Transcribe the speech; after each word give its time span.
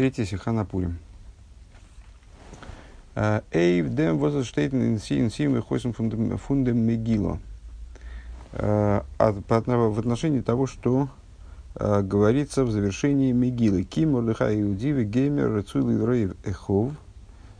Третья 0.00 0.24
сиха 0.24 0.50
на 0.52 0.64
Пурим. 0.64 0.96
Эй, 3.14 3.82
дем 3.82 4.16
возштейтен 4.16 4.94
инсин 4.94 5.30
сим 5.30 5.58
и 5.58 5.60
хойсом 5.60 5.92
фундем 5.92 6.78
мегило. 6.78 7.38
В 8.50 9.04
отношении 9.98 10.40
того, 10.40 10.66
что 10.66 11.10
uh, 11.74 12.02
говорится 12.02 12.64
в 12.64 12.70
завершении 12.70 13.32
Мегилы. 13.32 13.82
Ким 13.82 14.12
Мордыха 14.12 14.58
Иудивы 14.58 15.04
Геймер 15.04 15.54
Рецули 15.54 16.02
Рейв 16.02 16.34
Эхов 16.46 16.94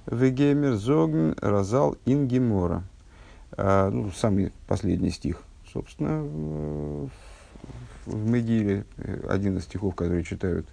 Вегемер 0.07 0.77
Зогн 0.77 1.35
Разал 1.43 1.99
Ингемора. 2.07 2.85
Uh, 3.51 3.91
ну, 3.91 4.11
самый 4.13 4.51
последний 4.67 5.11
стих, 5.11 5.43
собственно, 5.71 6.23
в 6.23 7.11
Мегиле, 8.07 8.87
один 9.29 9.59
из 9.59 9.65
стихов, 9.65 9.95
которые 9.95 10.25
читают, 10.25 10.67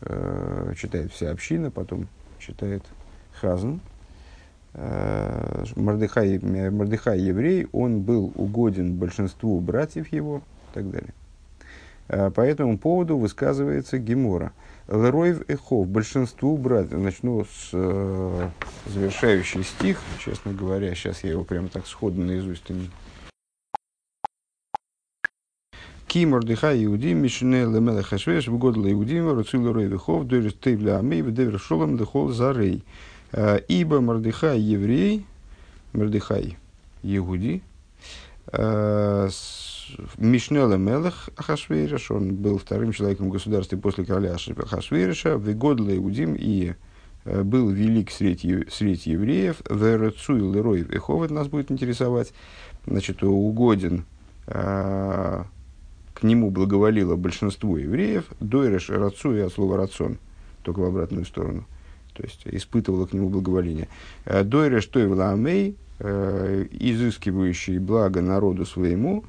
uh, 0.00 0.74
читает 0.74 1.12
вся 1.12 1.30
община, 1.30 1.70
потом 1.70 2.08
читает 2.38 2.82
Хазан. 3.40 3.80
Мордыхай, 5.74 6.38
Мордыхай 6.38 7.18
еврей, 7.18 7.66
он 7.72 8.02
был 8.02 8.30
угоден 8.34 8.96
большинству 8.96 9.58
братьев 9.58 10.12
его 10.12 10.42
и 10.70 10.74
так 10.74 10.90
далее. 10.90 11.14
Э, 12.08 12.30
по 12.30 12.40
этому 12.40 12.78
поводу 12.78 13.16
высказывается 13.16 13.98
Гемора. 13.98 14.52
Леройв 14.88 15.42
Эхов, 15.48 15.88
большинству 15.88 16.56
братьев, 16.56 16.98
начну 16.98 17.44
с 17.44 17.70
э, 17.72 18.48
завершающий 18.86 19.64
стих, 19.64 20.00
честно 20.24 20.52
говоря, 20.52 20.94
сейчас 20.94 21.24
я 21.24 21.30
его 21.30 21.42
прямо 21.42 21.68
так 21.68 21.86
сходу 21.86 22.20
наизусть 22.20 22.70
не... 22.70 22.90
Ки 26.16 26.24
мордыха 26.24 26.72
иуди 26.82 27.12
мишне 27.12 27.66
лемеле 27.66 28.02
хашвеш 28.02 28.48
в 28.48 28.56
год 28.56 28.78
иудим 28.78 29.30
руцил 29.34 29.70
рой 29.70 29.84
вехов 29.84 30.26
дойрес 30.26 30.54
тейвля 30.54 30.98
амей 30.98 31.20
в 31.20 31.30
девер 31.30 31.60
шолом 31.60 31.98
зарей. 32.32 32.82
Э, 33.32 33.58
ибо 33.68 34.00
мордыхай 34.00 34.58
еврей, 34.58 35.26
мордыхай 35.92 36.56
иуди, 37.02 37.60
Мишнела 40.16 40.76
Мелех 40.76 41.28
Ахашвейриш, 41.36 42.10
он 42.10 42.34
был 42.36 42.56
вторым 42.56 42.92
человеком 42.92 43.28
в 43.28 43.32
государстве 43.32 43.76
после 43.76 44.06
короля 44.06 44.36
Ахашвейриша, 44.36 45.34
Вегодла 45.34 45.94
Иудим 45.94 46.34
и 46.34 46.76
э, 47.26 47.42
был 47.42 47.68
велик 47.68 48.10
среди, 48.10 48.64
среди 48.70 49.10
евреев, 49.10 49.56
Верцуил 49.68 50.50
Лерой 50.50 50.80
Эхов, 50.88 51.30
нас 51.30 51.48
будет 51.48 51.70
интересовать, 51.70 52.32
значит, 52.86 53.22
угоден, 53.22 54.06
а, 54.46 55.44
к 56.18 56.22
нему 56.22 56.50
благоволило 56.50 57.16
большинство 57.16 57.76
евреев, 57.76 58.24
Дойреш 58.40 58.88
Рацуи 58.88 59.40
от 59.40 59.52
слова 59.52 59.76
Рацон, 59.76 60.18
только 60.62 60.80
в 60.80 60.84
обратную 60.84 61.26
сторону, 61.26 61.66
то 62.14 62.22
есть 62.22 62.42
испытывало 62.46 63.06
к 63.06 63.12
нему 63.12 63.28
благоволение. 63.28 63.88
«Э, 64.24 64.42
Дойреш 64.42 64.86
Тойвла 64.86 65.32
Амей, 65.32 65.76
э, 65.98 66.66
изыскивающий 66.70 67.78
благо 67.78 68.20
народу 68.20 68.64
своему, 68.64 69.24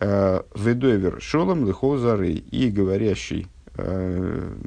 Э, 0.00 0.40
Ведовер 0.54 1.20
шолом 1.20 1.66
лихол 1.66 1.98
зары 1.98 2.32
и 2.32 2.70
говорящий 2.70 3.46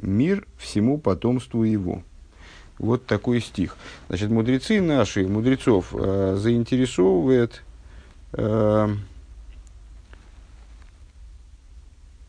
мир 0.02 0.46
всему 0.58 0.98
потомству 0.98 1.62
его. 1.62 2.02
Вот 2.78 3.06
такой 3.06 3.40
стих. 3.40 3.76
Значит, 4.08 4.30
мудрецы 4.30 4.80
наши, 4.80 5.26
мудрецов 5.28 5.94
э, 5.94 6.36
заинтересовывает 6.36 7.62
э, 8.32 8.88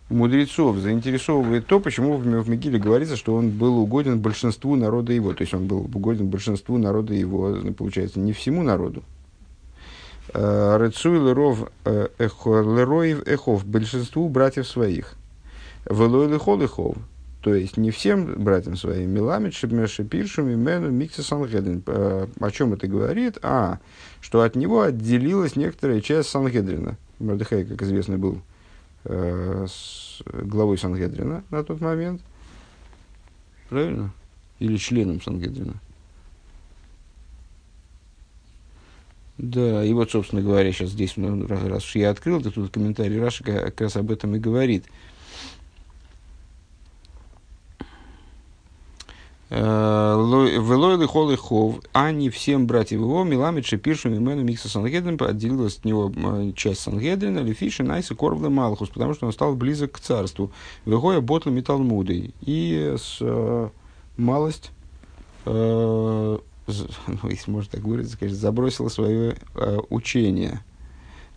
мудрецов 0.09 0.77
заинтересовывает 0.77 1.67
то, 1.67 1.79
почему 1.79 2.17
в, 2.17 2.23
в 2.23 2.49
Мегиле 2.49 2.79
говорится, 2.79 3.15
что 3.15 3.35
он 3.35 3.49
был 3.49 3.77
угоден 3.79 4.19
большинству 4.19 4.75
народа 4.75 5.13
его. 5.13 5.33
То 5.33 5.41
есть 5.41 5.53
он 5.53 5.67
был 5.67 5.79
угоден 5.93 6.27
большинству 6.27 6.77
народа 6.77 7.13
его, 7.13 7.57
получается, 7.77 8.19
не 8.19 8.33
всему 8.33 8.63
народу, 8.63 9.03
Э, 10.33 10.77
Рецуй 10.79 11.19
леров 11.19 11.69
э, 11.85 12.07
лероев 12.19 13.27
эхов, 13.27 13.65
большинству 13.65 14.27
братьев 14.29 14.67
своих. 14.67 15.13
Велой 15.89 16.27
лехол 16.27 16.61
эхов, 16.61 16.97
то 17.41 17.55
есть 17.55 17.77
не 17.77 17.91
всем 17.91 18.43
братьям 18.43 18.75
своим. 18.75 19.11
Миламит 19.11 19.53
шипиршим 19.53 20.53
имену 20.53 20.89
микса 20.89 21.23
сангедрин. 21.23 21.81
Э, 21.85 22.27
о 22.39 22.51
чем 22.51 22.73
это 22.73 22.87
говорит? 22.87 23.37
А, 23.41 23.79
что 24.19 24.41
от 24.41 24.55
него 24.55 24.81
отделилась 24.81 25.55
некоторая 25.55 26.01
часть 26.01 26.29
Сангедрина. 26.29 26.97
Мордыхай, 27.19 27.63
как 27.63 27.81
известно, 27.81 28.17
был 28.17 28.33
э, 28.33 28.39
с 29.07 30.21
главой 30.25 30.77
Сангедрина 30.77 31.43
на 31.49 31.63
тот 31.63 31.81
момент. 31.81 32.21
Правильно? 33.69 34.13
Или 34.59 34.77
членом 34.77 35.21
Сангедрина. 35.21 35.75
Да, 39.37 39.83
и 39.83 39.93
вот, 39.93 40.09
собственно 40.09 40.41
говоря, 40.41 40.71
сейчас 40.71 40.89
здесь, 40.89 41.15
ну, 41.15 41.45
раз, 41.45 41.63
раз 41.63 41.95
я 41.95 42.09
открыл, 42.09 42.41
то 42.41 42.49
тут 42.49 42.71
комментарий 42.71 43.19
Раши 43.21 43.43
как 43.43 43.79
раз 43.79 43.95
об 43.95 44.09
этом 44.09 44.35
и 44.35 44.39
говорит. 44.39 44.85
Велой 49.49 50.97
лихол 50.97 51.35
хов, 51.37 51.79
а 51.93 52.11
не 52.11 52.29
всем 52.29 52.67
братьев 52.67 52.99
его, 52.99 53.23
Миламид 53.23 53.65
Шепиршу 53.65 54.09
Мимену 54.09 54.43
Микса 54.43 54.67
Сангедрин, 54.67 55.17
отделилась 55.21 55.77
от 55.77 55.85
него 55.85 56.11
часть 56.53 56.81
Сангедрина, 56.81 57.39
Лефиши 57.39 57.83
Найса 57.83 58.13
Корвла 58.13 58.49
Малхус, 58.49 58.89
потому 58.89 59.13
что 59.13 59.25
он 59.25 59.31
стал 59.31 59.55
близок 59.55 59.93
к 59.93 59.99
царству. 59.99 60.51
Выгоя 60.85 61.21
Ботлами 61.21 61.61
Талмудой. 61.61 62.33
И 62.41 62.95
с 62.97 63.19
э, 63.21 63.69
малость 64.17 64.71
э, 65.45 66.37
ну, 67.07 67.29
если 67.29 67.51
можно 67.51 67.71
так 67.71 67.81
выразиться, 67.81 68.17
конечно, 68.17 68.39
забросил 68.39 68.89
свое 68.89 69.37
э, 69.55 69.77
учение. 69.89 70.61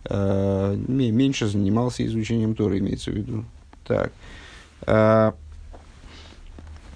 Э, 0.03 0.75
меньше 0.75 1.47
занимался 1.47 2.05
изучением 2.05 2.55
Торы, 2.55 2.79
имеется 2.79 3.11
в 3.11 3.15
виду. 3.15 3.45
Так. 3.85 4.11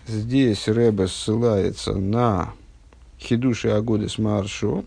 Здесь 0.07 0.67
Рэбе 0.67 1.07
ссылается 1.07 1.93
на 1.93 2.53
Хидуши 3.19 3.69
Агоды 3.69 4.09
с 4.09 4.17
Маршу. 4.17 4.85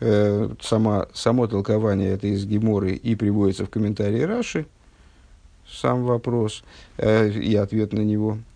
Э, 0.00 0.48
сама, 0.60 1.06
само 1.12 1.46
толкование 1.46 2.10
это 2.10 2.26
из 2.26 2.44
Геморы 2.46 2.92
и 2.92 3.14
приводится 3.14 3.64
в 3.64 3.70
комментарии 3.70 4.22
Раши. 4.22 4.66
Сам 5.68 6.04
вопрос 6.04 6.64
э, 6.96 7.30
и 7.30 7.54
ответ 7.54 7.92
на 7.92 8.00
него– 8.00 8.38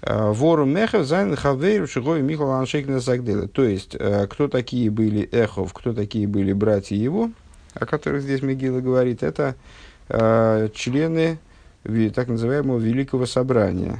Э, 0.00 0.30
вору 0.32 0.64
мехов 0.64 1.06
зайн 1.06 1.34
хавейр 1.34 1.88
шигой 1.88 2.22
михал 2.22 2.52
аншейкна 2.52 3.00
загдела. 3.00 3.48
То 3.48 3.64
есть, 3.64 3.96
э, 3.98 4.26
кто 4.28 4.48
такие 4.48 4.90
были 4.90 5.22
эхов, 5.32 5.72
кто 5.72 5.92
такие 5.92 6.28
были 6.28 6.52
братья 6.52 6.94
его, 6.94 7.30
о 7.74 7.84
которых 7.84 8.22
здесь 8.22 8.42
Мегила 8.42 8.80
говорит, 8.80 9.22
это 9.22 9.56
э, 10.08 10.68
члены 10.72 11.38
так 11.84 12.28
называемого 12.28 12.78
Великого 12.78 13.26
Собрания, 13.26 13.98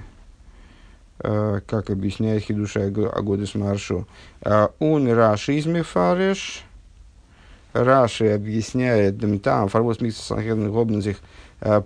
как 1.18 1.90
объясняет 1.90 2.44
Хидуша 2.44 2.86
Агодис 2.86 3.54
Маршу. 3.54 4.06
Он 4.78 5.10
Раши 5.10 5.54
из 5.54 5.66
Мефареш, 5.66 6.64
Раши 7.72 8.28
объясняет, 8.28 9.18
там, 9.42 9.68
фарвоз 9.68 10.00
микса 10.00 10.22
санхедных 10.22 10.74
обназих, 10.74 11.18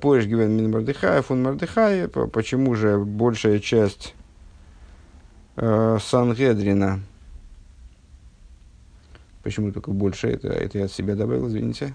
Поешь 0.00 0.26
Гивен 0.26 0.52
Мин 0.52 0.70
Мордыхая, 0.70 1.22
фун 1.22 1.42
Мордыхая, 1.42 2.06
почему 2.08 2.74
же 2.74 2.98
большая 2.98 3.58
часть 3.58 4.14
э, 5.56 5.98
Сангедрина, 5.98 7.00
почему 9.42 9.72
только 9.72 9.90
больше, 9.92 10.28
это, 10.28 10.48
это 10.48 10.78
я 10.78 10.84
от 10.84 10.92
себя 10.92 11.16
добавил, 11.16 11.48
извините, 11.48 11.94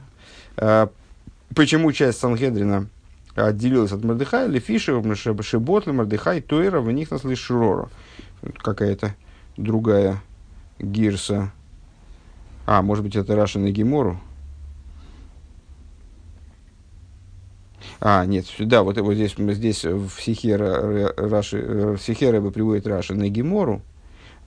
почему 1.53 1.91
часть 1.91 2.19
Сангедрина 2.19 2.87
отделилась 3.37 3.91
от 3.91 4.03
Мордыхая, 4.03 4.47
Лефишев, 4.47 5.05
Шиботли, 5.45 5.91
Мордыхай, 5.91 6.41
Тойра, 6.41 6.81
в 6.81 6.91
них 6.91 7.11
нас 7.11 7.23
лишь 7.23 7.39
Шрора. 7.39 7.89
Какая-то 8.57 9.15
другая 9.57 10.21
гирса. 10.79 11.51
А, 12.65 12.81
может 12.81 13.03
быть, 13.03 13.15
это 13.15 13.35
Раша 13.35 13.59
на 13.59 13.71
Гимору. 13.71 14.19
А, 17.99 18.25
нет, 18.25 18.45
да, 18.59 18.83
вот, 18.83 18.97
вот 18.97 19.13
здесь, 19.13 19.35
здесь 19.37 19.83
в 19.83 20.11
Сихе, 20.19 20.55
Раши, 20.55 21.95
в 21.95 21.97
Сихе 21.97 22.29
Рэбе 22.29 22.51
приводит 22.51 22.85
Раши 22.85 23.15
на 23.15 23.27
Гемору, 23.29 23.81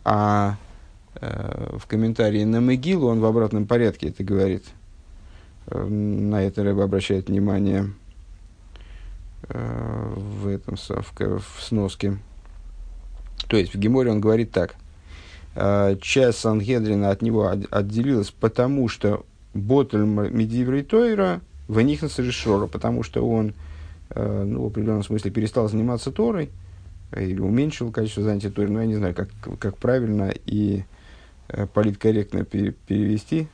а 0.04 0.56
э, 1.14 1.76
в 1.76 1.86
комментарии 1.86 2.44
на 2.44 2.60
Мегилу 2.60 3.08
он 3.08 3.20
в 3.20 3.24
обратном 3.24 3.66
порядке 3.66 4.08
это 4.08 4.22
говорит. 4.22 4.64
Э, 5.66 5.84
на 5.84 6.44
это 6.44 6.62
Рэбе 6.62 6.82
обращает 6.82 7.28
внимание 7.28 7.90
в 9.48 10.46
этом 10.48 10.76
в, 10.76 11.38
в 11.40 11.62
сноске. 11.62 12.18
То 13.48 13.56
есть 13.56 13.74
в 13.74 13.78
Геморе 13.78 14.10
он 14.10 14.20
говорит 14.20 14.52
так. 14.52 14.76
Э, 15.54 15.96
часть 16.00 16.38
Сангедрина 16.38 17.10
от 17.10 17.22
него 17.22 17.52
отделилась, 17.70 18.30
потому 18.30 18.88
что 18.88 19.24
Ботль 19.54 20.04
Медиврей 20.04 20.82
Тойра– 20.82 21.40
в 21.70 21.80
них 21.82 22.02
решора, 22.02 22.66
потому 22.66 23.04
что 23.04 23.26
он 23.26 23.54
э, 24.10 24.44
ну, 24.44 24.64
в 24.64 24.66
определенном 24.66 25.04
смысле 25.04 25.30
перестал 25.30 25.68
заниматься 25.68 26.10
Торой, 26.10 26.50
или 27.16 27.38
уменьшил 27.38 27.92
количество 27.92 28.24
занятий 28.24 28.50
Торой, 28.50 28.70
но 28.70 28.80
я 28.80 28.86
не 28.86 28.96
знаю, 28.96 29.14
как, 29.14 29.28
как 29.60 29.76
правильно 29.76 30.34
и 30.46 30.82
э, 31.46 31.68
политкорректно 31.72 32.44
перевести, 32.44 33.46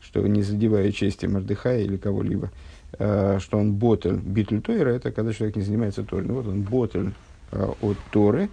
что 0.00 0.24
не 0.28 0.42
задевая 0.42 0.92
чести 0.92 1.26
Мордыхая 1.26 1.80
или 1.80 1.96
кого-либо, 1.96 2.52
что 2.96 3.58
он 3.58 3.72
ботель, 3.74 4.16
битль 4.16 4.60
Тойра, 4.60 4.90
это 4.90 5.12
когда 5.12 5.32
человек 5.32 5.56
не 5.56 5.62
занимается 5.62 6.02
Торой. 6.04 6.26
Ну 6.26 6.34
вот 6.34 6.46
он 6.46 6.62
ботель 6.62 7.12
э, 7.52 7.66
от 7.82 7.96
Торы, 8.10 8.50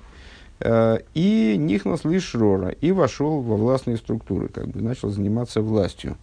э, 0.60 1.00
и 1.14 1.56
нихнос 1.58 2.06
лишь 2.06 2.34
рора, 2.36 2.70
и 2.70 2.92
вошел 2.92 3.42
во 3.42 3.58
властные 3.58 3.98
структуры, 3.98 4.48
как 4.48 4.68
бы 4.68 4.82
начал 4.82 5.10
заниматься 5.10 5.62
властью. 5.62 6.18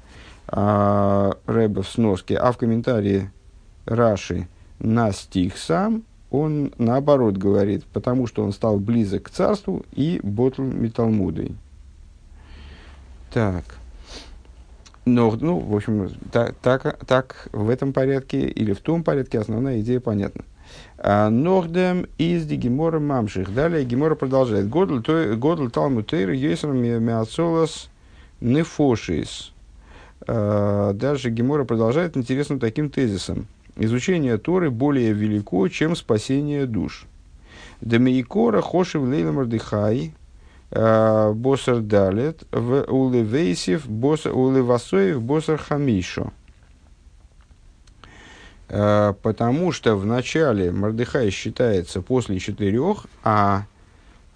А, 0.46 1.36
Рэбе 1.46 1.82
в 1.82 1.88
сноске, 1.88 2.36
а 2.36 2.52
в 2.52 2.58
комментарии 2.58 3.30
Раши 3.86 4.46
на 4.78 5.12
стих 5.12 5.56
сам, 5.56 6.04
он 6.30 6.72
наоборот 6.78 7.36
говорит, 7.36 7.84
потому 7.84 8.26
что 8.26 8.44
он 8.44 8.52
стал 8.52 8.78
близок 8.78 9.24
к 9.24 9.30
царству 9.30 9.84
и 9.92 10.20
ботл 10.22 10.62
металмудой. 10.62 11.56
Так. 13.32 13.64
Но, 15.04 15.36
ну, 15.38 15.58
в 15.58 15.76
общем, 15.76 16.10
так, 16.32 16.54
так, 16.62 17.04
так 17.06 17.48
в 17.52 17.68
этом 17.68 17.92
порядке 17.92 18.40
или 18.40 18.72
в 18.72 18.80
том 18.80 19.04
порядке 19.04 19.38
основная 19.38 19.80
идея 19.80 20.00
понятна. 20.00 20.44
А, 20.96 21.28
Нордем 21.28 22.06
из 22.16 22.46
Гемора 22.46 23.00
Мамших. 23.00 23.52
Далее 23.52 23.84
Гемора 23.84 24.14
продолжает. 24.14 24.68
Годл 24.68 25.68
Талмуд 25.68 26.06
Тейр 26.06 26.30
Йесер 26.30 26.70
Миацолас 26.72 27.90
Нефошис. 28.40 29.52
А, 30.26 30.94
дальше 30.94 31.28
Гемора 31.28 31.64
продолжает 31.64 32.16
интересным 32.16 32.58
таким 32.58 32.88
тезисом. 32.88 33.46
Изучение 33.76 34.38
Торы 34.38 34.70
более 34.70 35.12
велико, 35.12 35.68
чем 35.68 35.96
спасение 35.96 36.64
душ. 36.64 37.06
Демейкора 37.80 38.62
Хошев 38.62 39.02
Лейла 39.02 39.32
Мардыхай 39.32 40.14
босар 40.74 41.80
далет, 41.80 42.42
в 42.50 42.84
улевейсив, 42.88 43.86
улевасоев, 43.86 45.22
босар 45.22 45.58
хамишо. 45.58 46.32
Э, 48.68 49.14
потому 49.22 49.70
что 49.72 49.96
в 49.96 50.04
начале 50.04 50.72
Мордыхай 50.72 51.30
считается 51.30 52.02
после 52.02 52.40
четырех, 52.40 53.06
а 53.22 53.66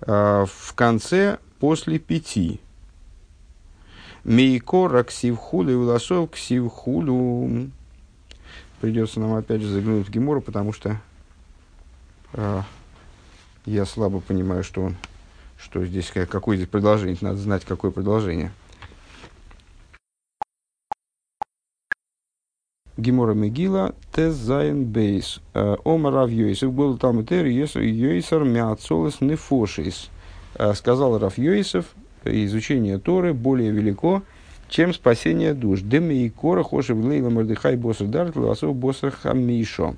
э, 0.03 0.47
в 0.47 0.75
конце 0.75 1.39
после 1.59 1.99
пяти. 1.99 2.61
Мейкора 4.25 5.05
ксивхулю 5.05 5.73
и 5.73 5.75
уласов 5.75 6.31
ксивхулю. 6.31 7.71
Придется 8.81 9.19
нам 9.19 9.35
опять 9.35 9.63
же 9.63 9.69
заглянуть 9.69 10.07
в 10.07 10.11
Гемору, 10.11 10.41
потому 10.41 10.73
что 10.73 11.01
э, 12.35 12.63
я 13.65 13.87
слабо 13.87 14.21
понимаю, 14.21 14.63
что 14.63 14.83
он 14.83 14.97
что 15.59 15.85
здесь, 15.85 16.11
какое 16.11 16.57
здесь 16.57 16.69
продолжение, 16.69 17.19
надо 17.21 17.39
знать, 17.39 17.65
какое 17.65 17.91
продолжение. 17.91 18.53
Гемора 22.97 23.35
Мегила, 23.35 23.95
Тез 24.13 24.35
Зайн 24.35 24.85
Бейс. 24.85 25.41
Э, 25.55 25.77
Омар 25.85 26.15
Рав 26.15 26.31
Йойсов 26.31 26.73
был 26.73 26.99
там 26.99 27.21
и 27.21 27.25
Йойсер 27.25 28.43
Мяцолес 28.43 29.21
Нефошис. 29.21 30.11
Э, 30.57 30.75
сказал 30.75 31.17
Рав 31.19 31.39
Йойсов, 31.39 31.87
изучение 32.25 32.99
Торы 32.99 33.35
более 33.35 33.71
велико, 33.71 34.23
чем 34.69 34.93
спасение 34.93 35.55
душ. 35.55 35.83
Деми 35.83 36.25
и 36.25 36.29
кора 36.29 36.65
хошев 36.65 36.99
лейла 36.99 37.31
мордыхай 37.31 37.77
босса 37.77 38.05
дарт 38.05 38.35
ласов 38.35 38.75
босса 38.75 39.13
хамишо. 39.13 39.95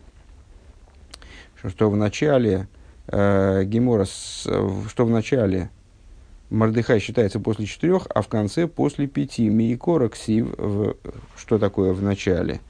Что 1.65 1.91
в 1.91 1.97
начале 1.97 2.69
э, 3.11 3.65
Гемора, 3.65 4.07
что 4.07 5.05
в 5.05 5.11
начале 5.11 5.71
Мордыхай 6.51 6.99
считается 6.99 7.39
после 7.39 7.67
четырех, 7.67 8.07
а 8.13 8.23
в 8.23 8.29
конце 8.29 8.67
после 8.67 9.07
пяти. 9.07 9.49
Миикора 9.49 10.09
ксив, 10.09 10.49
в, 10.59 10.97
что 11.37 11.59
такое 11.59 11.93
в 11.93 12.03
начале? 12.03 12.61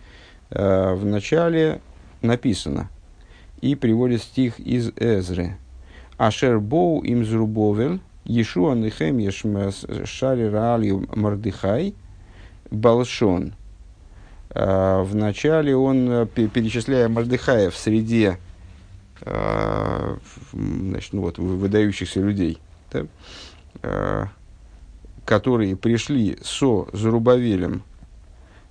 Э, 0.50 0.94
в 0.94 1.04
начале 1.06 1.80
написано, 2.22 2.90
и 3.60 3.74
приводит 3.74 4.22
стих 4.22 4.60
из 4.60 4.90
Эзры. 4.96 5.56
Ашер 6.18 6.60
боу 6.60 7.02
им 7.02 7.24
зрубовель, 7.24 8.00
Ешуа 8.24 8.74
нехем 8.74 9.18
шари 10.04 10.44
раалью 10.44 11.08
Мордыхай, 11.14 11.94
Балшон. 12.70 13.54
Э, 14.50 15.02
начале 15.14 15.74
он, 15.74 16.10
э, 16.10 16.26
перечисляя 16.26 17.08
Мордыхая 17.08 17.70
в 17.70 17.76
среде 17.76 18.38
значит, 19.22 21.12
ну 21.12 21.22
вот, 21.22 21.38
выдающихся 21.38 22.20
людей, 22.20 22.58
да, 22.90 23.06
а, 23.82 24.28
которые 25.24 25.76
пришли 25.76 26.38
со 26.42 26.88
Зарубавелем, 26.92 27.82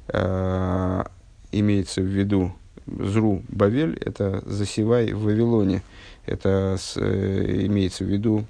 а, 0.07 1.09
имеется 1.51 2.01
в 2.01 2.05
виду 2.05 2.53
Зру 2.85 3.43
Бавель, 3.49 3.97
это 4.03 4.41
засевай 4.45 5.13
в 5.13 5.23
Вавилоне, 5.23 5.83
это 6.25 6.75
с, 6.79 6.97
э, 6.97 7.65
имеется 7.67 8.03
в 8.03 8.07
виду 8.07 8.45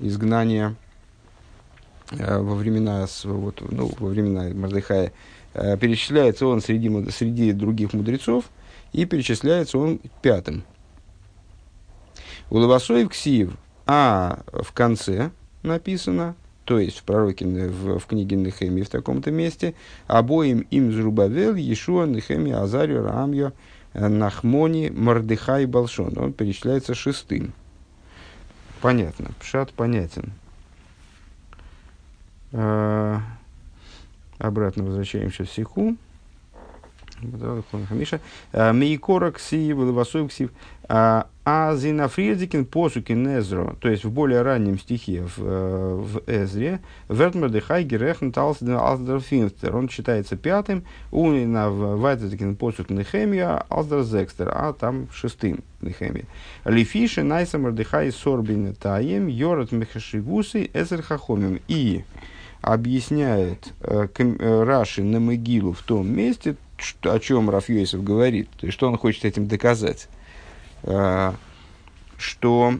изгнание 0.00 0.74
во 2.10 2.54
времена, 2.54 3.06
вот, 3.24 3.62
ну, 3.70 3.92
во 3.98 4.08
времена 4.08 4.52
Мардыхая, 4.52 5.12
перечисляется 5.52 6.46
он 6.46 6.60
среди, 6.60 6.90
среди 7.10 7.52
других 7.52 7.92
мудрецов, 7.92 8.46
и 8.92 9.04
перечисляется 9.04 9.78
он 9.78 10.00
пятым. 10.22 10.64
У 12.50 12.58
Лавасоев 12.58 13.10
Ксиев, 13.10 13.52
а 13.86 14.40
в 14.52 14.72
конце 14.72 15.30
написано, 15.62 16.34
то 16.64 16.78
есть 16.78 16.98
в 16.98 17.02
пророке, 17.02 17.46
в, 17.46 17.98
в 17.98 18.06
книге 18.06 18.36
Нехемии 18.36 18.82
в 18.82 18.88
таком-то 18.88 19.30
месте, 19.30 19.74
обоим 20.06 20.60
им 20.70 20.92
Зрубавел, 20.92 21.54
Ешуа, 21.54 22.06
Нехеми, 22.06 22.52
Азарию, 22.52 23.04
Рамьо, 23.04 23.52
Нахмони, 23.94 24.90
Мордыхай, 24.90 25.66
Балшон. 25.66 26.18
Он 26.18 26.32
перечисляется 26.32 26.94
шестым. 26.94 27.52
Понятно, 28.80 29.30
пшат 29.40 29.72
понятен. 29.72 30.32
А, 32.52 33.20
обратно 34.38 34.84
возвращаемся 34.84 35.44
в 35.44 35.50
Сиху. 35.50 35.96
Мейкора 38.52 39.32
ксив, 39.32 39.78
Лавасоев 39.78 40.28
ксив. 40.28 40.50
А, 40.90 41.26
а 41.44 41.76
Зинафридзикин 41.76 42.64
посуки 42.64 43.12
Незро, 43.12 43.76
то 43.78 43.90
есть 43.90 44.04
в 44.04 44.10
более 44.10 44.40
раннем 44.40 44.78
стихе 44.78 45.22
в, 45.22 45.38
э, 45.38 45.94
в 45.96 46.22
Эзре, 46.26 46.80
Вертмердыхай 47.10 47.84
Герехн 47.84 48.30
Алсдерфинстер, 48.34 49.76
он 49.76 49.90
считается 49.90 50.36
пятым, 50.36 50.84
у 51.12 51.28
на 51.30 51.68
Вайтзикин 51.70 52.56
посук 52.56 52.88
Нехемия 52.88 53.64
Алсдерзекстер, 53.68 54.50
а 54.50 54.72
там 54.72 55.08
шестым 55.12 55.60
Нехемия. 55.82 56.24
Лифиши 56.64 57.22
Найсамердыхай 57.22 58.10
Сорбин 58.10 58.74
Таем 58.74 59.26
Йорат 59.26 59.72
Мехашигусы 59.72 60.70
Эзер 60.72 61.02
Хахомим. 61.02 61.60
И 61.68 62.02
объясняет 62.62 63.72
э, 63.80 64.08
э, 64.16 64.62
Раши 64.64 65.02
на 65.02 65.20
могилу 65.20 65.72
в 65.72 65.82
том 65.82 66.10
месте, 66.10 66.56
о 67.02 67.18
чем 67.18 67.50
Рафьёйсов 67.50 68.02
говорит, 68.02 68.48
то 68.58 68.66
есть 68.66 68.76
что 68.76 68.88
он 68.88 68.96
хочет 68.96 69.24
этим 69.24 69.48
доказать 69.48 70.08
Э, 70.82 71.32
что, 72.16 72.74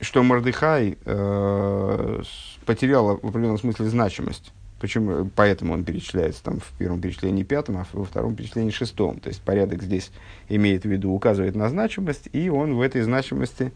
что 0.00 0.22
Мордыхай 0.22 0.96
э, 1.04 2.22
потерял 2.64 3.16
в 3.16 3.26
определенном 3.26 3.58
смысле 3.58 3.86
значимость. 3.86 4.52
Почему? 4.80 5.30
Поэтому 5.36 5.74
он 5.74 5.84
перечисляется 5.84 6.42
там 6.42 6.58
в 6.60 6.70
первом 6.78 7.00
перечислении 7.00 7.44
пятом, 7.44 7.78
а 7.78 7.86
во 7.92 8.04
втором 8.04 8.34
перечислении 8.34 8.70
шестом. 8.70 9.20
То 9.20 9.28
есть 9.28 9.40
порядок 9.42 9.82
здесь 9.82 10.10
имеет 10.48 10.82
в 10.82 10.88
виду, 10.88 11.12
указывает 11.12 11.54
на 11.54 11.68
значимость, 11.68 12.28
и 12.32 12.48
он 12.48 12.74
в 12.74 12.80
этой 12.80 13.02
значимости 13.02 13.72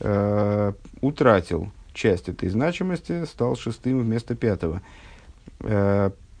э, 0.00 0.72
утратил 1.00 1.70
часть 1.94 2.28
этой 2.28 2.48
значимости, 2.48 3.24
стал 3.26 3.56
шестым 3.56 4.00
вместо 4.00 4.34
пятого. 4.34 4.82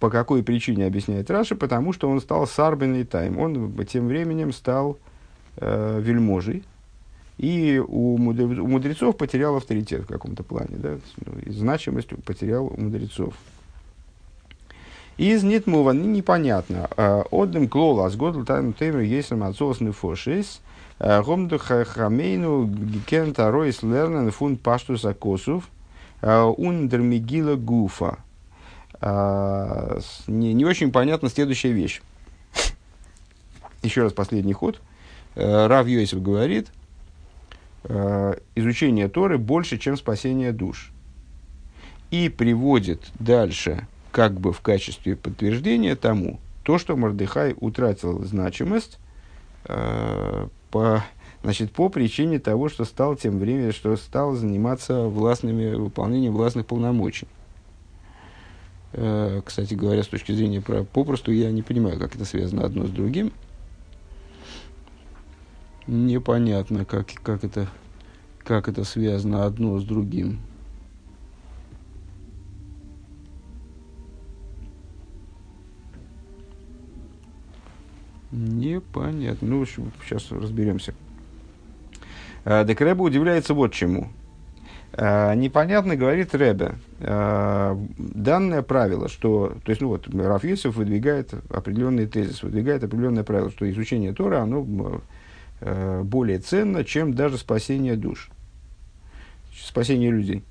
По 0.02 0.10
какой 0.10 0.42
причине 0.42 0.86
объясняет 0.86 1.30
Раша? 1.30 1.54
Потому 1.54 1.92
что 1.92 2.10
он 2.10 2.20
стал 2.20 2.48
сарбен 2.48 3.06
тайм. 3.06 3.38
Он 3.38 3.72
тем 3.84 4.08
временем 4.08 4.52
стал 4.52 4.98
э, 5.58 6.00
вельможей, 6.02 6.64
и 7.38 7.80
у, 7.86 8.18
мудрецов 8.18 9.16
потерял 9.16 9.54
авторитет 9.54 10.02
в 10.02 10.06
каком-то 10.08 10.42
плане, 10.42 10.70
да, 10.72 10.98
ну, 11.24 11.38
и 11.38 11.50
значимость 11.52 12.08
потерял 12.24 12.66
у 12.66 12.80
мудрецов. 12.80 13.34
Из 15.18 15.44
Нитмува 15.44 15.92
непонятно. 15.92 16.90
Э, 16.96 17.22
Отдем 17.30 17.68
клола 17.68 18.10
с 18.10 18.16
годл 18.16 18.42
тайну 18.42 18.72
теймер 18.72 19.02
есам 19.02 19.44
отцовс 19.44 19.78
нефошис. 19.78 20.62
Э, 20.98 21.22
Гомду 21.22 21.60
хамейну 21.60 22.64
ген 23.08 23.34
таройс 23.34 23.84
лернен 23.84 24.32
фун 24.32 24.56
паштус 24.56 25.04
акосов. 25.04 25.68
Э, 26.22 26.42
Ундермигила 26.42 27.54
гуфа. 27.54 28.18
Не, 29.00 30.52
не 30.52 30.64
очень 30.64 30.92
понятна 30.92 31.28
следующая 31.28 31.72
вещь. 31.72 32.02
Еще 33.82 34.02
раз 34.02 34.12
последний 34.12 34.52
ход. 34.52 34.80
Рав 35.34 35.86
Йосиф 35.86 36.22
говорит, 36.22 36.68
изучение 38.54 39.08
Торы 39.08 39.38
больше, 39.38 39.78
чем 39.78 39.96
спасение 39.96 40.52
душ. 40.52 40.92
И 42.10 42.28
приводит 42.28 43.10
дальше, 43.18 43.86
как 44.10 44.38
бы 44.38 44.52
в 44.52 44.60
качестве 44.60 45.16
подтверждения 45.16 45.96
тому, 45.96 46.38
то, 46.62 46.78
что 46.78 46.94
Мордыхай 46.96 47.56
утратил 47.58 48.22
значимость 48.24 48.98
по, 49.64 51.02
значит, 51.42 51.72
по 51.72 51.88
причине 51.88 52.38
того, 52.38 52.68
что 52.68 52.84
стал 52.84 53.16
тем 53.16 53.38
временем, 53.38 53.72
что 53.72 53.96
стал 53.96 54.34
заниматься 54.34 55.04
властными, 55.04 55.74
выполнением 55.74 56.34
властных 56.34 56.66
полномочий. 56.66 57.26
Э, 58.92 59.40
кстати 59.44 59.74
говоря, 59.74 60.02
с 60.02 60.08
точки 60.08 60.32
зрения 60.32 60.60
про 60.60 60.84
попросту, 60.84 61.32
я 61.32 61.50
не 61.50 61.62
понимаю, 61.62 61.98
как 61.98 62.14
это 62.14 62.24
связано 62.24 62.64
одно 62.64 62.86
с 62.86 62.90
другим. 62.90 63.32
Непонятно, 65.86 66.84
как, 66.84 67.08
как, 67.22 67.42
это, 67.44 67.68
как 68.38 68.68
это 68.68 68.84
связано 68.84 69.46
одно 69.46 69.78
с 69.78 69.84
другим. 69.84 70.40
Непонятно. 78.30 79.48
Ну, 79.48 79.66
сейчас 79.66 80.30
разберемся. 80.30 80.94
Э, 82.44 82.64
Декреба 82.64 83.02
удивляется 83.02 83.54
вот 83.54 83.72
чему. 83.72 84.10
Э, 84.94 85.34
непонятно, 85.34 85.96
говорит 85.96 86.34
Ребе, 86.34 86.74
э, 87.00 87.76
данное 87.96 88.62
правило, 88.62 89.08
что, 89.08 89.56
то 89.64 89.70
есть, 89.70 89.80
ну 89.80 89.88
вот, 89.88 90.06
Раф 90.14 90.44
Йосиф 90.44 90.76
выдвигает 90.76 91.32
определенный 91.48 92.06
тезис, 92.06 92.42
выдвигает 92.42 92.84
определенное 92.84 93.24
правило, 93.24 93.50
что 93.50 93.70
изучение 93.70 94.12
Тора, 94.12 94.42
оно 94.42 95.00
более 96.02 96.40
ценно, 96.40 96.84
чем 96.84 97.14
даже 97.14 97.38
спасение 97.38 97.94
душ, 97.94 98.30
спасение 99.54 100.10
людей. 100.10 100.42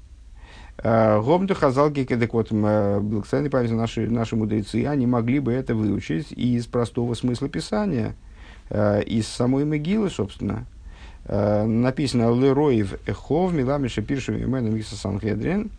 Гомду 0.81 1.53
хазалки, 1.53 2.05
так 2.05 2.33
вот, 2.33 2.49
благословенной 2.49 3.49
памяти 3.49 3.73
наши, 3.73 4.09
наши 4.09 4.37
мудрецы, 4.37 4.85
они 4.85 5.05
могли 5.07 5.39
бы 5.39 5.51
это 5.51 5.75
выучить 5.75 6.31
из 6.31 6.65
простого 6.65 7.13
смысла 7.13 7.49
Писания, 7.49 8.15
из 8.73 9.27
самой 9.27 9.65
Могилы, 9.65 10.09
собственно, 10.09 10.65
Э, 10.80 10.80
написано 11.27 12.33
Лероев 12.33 12.95
Эхов, 13.05 13.53
Миламиша 13.53 14.01
Пиршу 14.01 14.33
Имена 14.33 14.69
Миса 14.69 14.95
Санхедрин, 14.95 15.69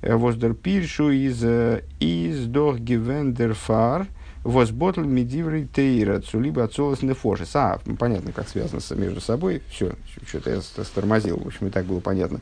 э, 0.00 0.14
Воздер 0.14 0.54
Пиршу 0.54 1.10
из 1.10 1.42
э, 1.42 1.82
из 2.00 2.46
Дох 2.46 2.78
Гивендер 2.78 3.54
Фар, 3.54 4.06
Возботл 4.44 5.00
Медиврей 5.00 5.66
Тейра, 5.66 6.20
Цулиба 6.20 6.64
Ацолас 6.64 7.02
Нефошис. 7.02 7.54
А, 7.54 7.80
понятно, 7.98 8.32
как 8.32 8.48
связано 8.48 8.80
между 8.98 9.20
собой. 9.20 9.62
Все, 9.70 9.92
что-то 10.26 10.50
я 10.50 10.60
стормозил, 10.60 11.38
в 11.38 11.46
общем, 11.46 11.68
и 11.68 11.70
так 11.70 11.84
было 11.84 12.00
понятно. 12.00 12.40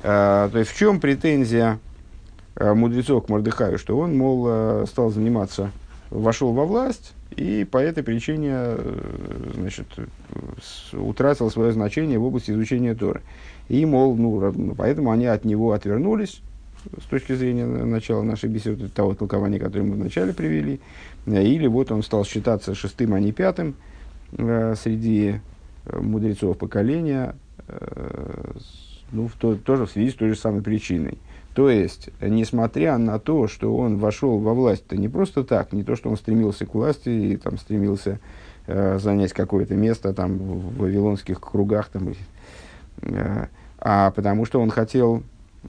то 0.00 0.50
есть, 0.54 0.70
в 0.70 0.78
чем 0.78 1.00
претензия 1.00 1.78
мудрецов 2.58 3.26
к 3.26 3.28
Мордыхаю, 3.28 3.78
что 3.78 3.98
он, 3.98 4.16
мол, 4.16 4.86
стал 4.86 5.10
заниматься, 5.10 5.70
вошел 6.14 6.52
во 6.52 6.64
власть, 6.64 7.12
и 7.36 7.64
по 7.64 7.78
этой 7.78 8.02
причине 8.02 8.52
э, 8.52 9.50
значит, 9.54 9.86
утратил 10.92 11.50
свое 11.50 11.72
значение 11.72 12.18
в 12.18 12.24
области 12.24 12.52
изучения 12.52 12.94
Торы. 12.94 13.22
И, 13.68 13.84
мол, 13.84 14.16
ну, 14.16 14.52
ну, 14.52 14.74
поэтому 14.74 15.10
они 15.10 15.26
от 15.26 15.44
него 15.44 15.72
отвернулись 15.72 16.40
с 17.02 17.06
точки 17.06 17.34
зрения 17.34 17.66
начала 17.66 18.22
нашей 18.22 18.48
беседы, 18.48 18.88
того 18.88 19.14
толкования, 19.14 19.58
которое 19.58 19.84
мы 19.84 19.94
вначале 19.94 20.32
привели. 20.32 20.80
Или 21.26 21.66
вот 21.66 21.90
он 21.90 22.02
стал 22.02 22.24
считаться 22.24 22.74
шестым, 22.74 23.14
а 23.14 23.20
не 23.20 23.32
пятым 23.32 23.74
э, 24.32 24.74
среди 24.80 25.40
э, 25.86 25.98
мудрецов 25.98 26.58
поколения, 26.58 27.34
ну, 29.10 29.26
в 29.28 29.32
то, 29.38 29.54
тоже 29.54 29.86
в 29.86 29.90
связи 29.90 30.10
с 30.10 30.14
той 30.14 30.28
же 30.28 30.36
самой 30.36 30.60
причиной. 30.60 31.16
То 31.54 31.70
есть, 31.70 32.10
несмотря 32.20 32.98
на 32.98 33.20
то, 33.20 33.46
что 33.46 33.76
он 33.76 33.96
вошел 33.98 34.38
во 34.38 34.54
власть-то 34.54 34.96
не 34.96 35.08
просто 35.08 35.44
так, 35.44 35.72
не 35.72 35.84
то, 35.84 35.94
что 35.94 36.10
он 36.10 36.16
стремился 36.16 36.66
к 36.66 36.74
власти 36.74 37.08
и 37.08 37.36
там, 37.36 37.58
стремился 37.58 38.18
э, 38.66 38.98
занять 38.98 39.32
какое-то 39.32 39.74
место 39.74 40.12
там, 40.12 40.36
в 40.36 40.78
вавилонских 40.78 41.40
кругах, 41.40 41.90
там, 41.90 42.12
э, 43.02 43.46
а 43.78 44.10
потому 44.10 44.46
что 44.46 44.60
он 44.60 44.70
хотел, 44.70 45.22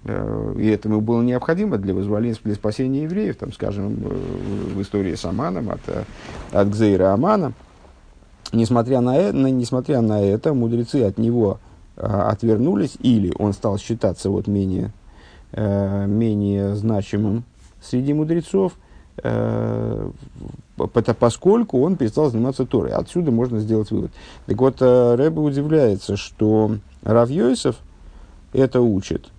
э, 0.05 0.55
и 0.57 0.67
это 0.69 0.89
ему 0.89 1.01
было 1.01 1.21
необходимо 1.21 1.77
для 1.77 1.93
вызволения, 1.93 2.35
для 2.43 2.55
спасения 2.55 3.03
евреев, 3.03 3.35
там, 3.35 3.53
скажем, 3.53 3.93
э, 3.93 4.73
в 4.73 4.81
истории 4.81 5.13
с 5.13 5.23
Аманом, 5.23 5.69
от, 5.69 5.81
э, 5.85 6.03
от 6.51 6.67
Гзейра 6.69 7.13
Амана. 7.13 7.53
Несмотря 8.53 9.01
на, 9.01 9.17
это, 9.17 9.37
несмотря 9.37 10.01
на 10.01 10.19
это, 10.19 10.55
мудрецы 10.55 11.03
от 11.03 11.19
него 11.19 11.59
э, 11.95 12.07
отвернулись, 12.07 12.97
или 13.01 13.31
он 13.37 13.53
стал 13.53 13.77
считаться 13.77 14.31
вот 14.31 14.47
менее 14.47 14.85
э, 14.85 15.04
менее 15.55 16.75
значимым 16.75 17.45
среди 17.81 18.13
мудрецов, 18.13 18.73
э, 19.23 20.11
поскольку 21.19 21.81
он 21.81 21.95
перестал 21.95 22.29
заниматься 22.29 22.65
Торой. 22.65 22.91
Отсюда 22.91 23.31
можно 23.31 23.59
сделать 23.59 23.91
вывод. 23.91 24.11
Так 24.45 24.59
вот, 24.59 24.77
э, 24.81 25.15
Рэбе 25.15 25.39
удивляется, 25.39 26.17
что 26.17 26.77
Рав 27.03 27.29
Йосиф 27.29 27.77
это 28.53 28.81
учит, 28.81 29.29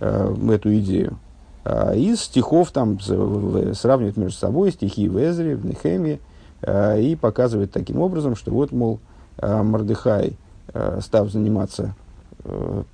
э, 0.00 0.34
эту 0.50 0.76
идею. 0.78 1.18
Э, 1.64 1.96
из 1.96 2.20
стихов 2.20 2.70
там 2.70 3.00
сравнивает 3.00 4.16
между 4.16 4.38
собой 4.38 4.72
стихи 4.72 5.08
в 5.08 5.18
Эзре, 5.18 5.56
в 5.56 5.66
Нехеме, 5.66 6.20
э, 6.62 7.00
и 7.00 7.16
показывает 7.16 7.72
таким 7.72 8.00
образом, 8.00 8.36
что 8.36 8.50
вот, 8.52 8.72
мол, 8.72 9.00
э, 9.38 9.62
Мордыхай, 9.62 10.36
э, 10.72 11.00
став 11.02 11.30
заниматься 11.30 11.94
Э, 12.07 12.07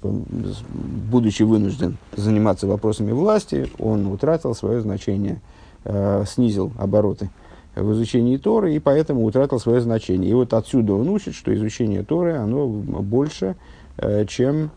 будучи 0.03 1.43
вынужден 1.43 1.97
заниматься 2.17 2.67
вопросами 2.67 3.13
власти, 3.13 3.69
он 3.79 4.07
утратил 4.07 4.55
свое 4.55 4.81
значение, 4.81 5.41
э, 5.85 6.25
снизил 6.27 6.73
обороты 6.79 7.31
в 7.75 7.93
изучении 7.93 8.37
Торы, 8.37 8.75
и 8.75 8.79
поэтому 8.79 9.25
утратил 9.25 9.59
свое 9.59 9.81
значение. 9.81 10.31
И 10.31 10.35
вот 10.35 10.55
отсюда 10.55 10.95
он 10.95 11.09
учит, 11.09 11.35
что 11.35 11.55
изучение 11.55 12.03
Торы, 12.03 12.37
оно 12.37 12.67
больше, 12.67 13.57
э, 13.97 14.25
чем 14.27 14.71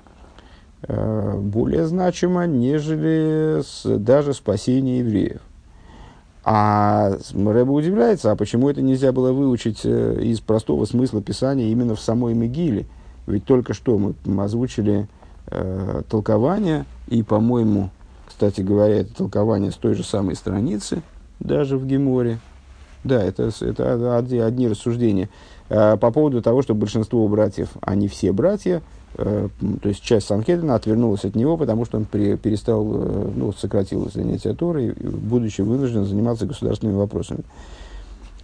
более 0.87 1.87
значимо, 1.87 2.45
нежели 2.45 3.63
даже 3.97 4.35
спасение 4.35 4.99
евреев. 4.99 5.41
А 6.45 7.17
Рэба 7.33 7.71
удивляется, 7.71 8.31
а 8.31 8.35
почему 8.35 8.69
это 8.69 8.83
нельзя 8.83 9.11
было 9.11 9.33
выучить 9.33 9.83
из 9.83 10.39
простого 10.39 10.85
смысла 10.85 11.19
Писания 11.19 11.71
именно 11.71 11.95
в 11.95 11.99
самой 11.99 12.35
Мегиле– 12.35 12.85
ведь 13.27 13.45
только 13.45 13.73
что 13.73 13.97
мы 13.97 14.43
озвучили 14.43 15.07
э, 15.47 16.01
толкование, 16.09 16.85
и, 17.07 17.21
по-моему, 17.23 17.91
кстати 18.25 18.61
говоря, 18.61 19.01
это 19.01 19.13
толкование 19.13 19.71
с 19.71 19.75
той 19.75 19.93
же 19.93 20.03
самой 20.03 20.35
страницы, 20.35 21.01
даже 21.39 21.77
в 21.77 21.85
Геморе. 21.85 22.39
Да, 23.03 23.23
это, 23.23 23.51
это 23.61 24.17
одни, 24.17 24.39
одни 24.39 24.67
рассуждения. 24.67 25.29
Э, 25.69 25.97
по 25.97 26.11
поводу 26.11 26.41
того, 26.41 26.61
что 26.61 26.73
большинство 26.73 27.27
братьев, 27.27 27.69
а 27.81 27.95
не 27.95 28.07
все 28.07 28.31
братья, 28.31 28.81
э, 29.15 29.49
то 29.81 29.89
есть 29.89 30.01
часть 30.01 30.27
Санхедрина 30.27 30.75
отвернулась 30.75 31.25
от 31.25 31.35
него, 31.35 31.57
потому 31.57 31.85
что 31.85 31.97
он 31.97 32.05
при, 32.05 32.35
перестал, 32.37 32.85
э, 32.89 33.31
ну, 33.35 33.53
сократил 33.53 34.09
занятия 34.11 34.53
Торой, 34.53 34.93
будучи 34.93 35.61
вынужден 35.61 36.05
заниматься 36.05 36.45
государственными 36.45 36.97
вопросами. 36.97 37.43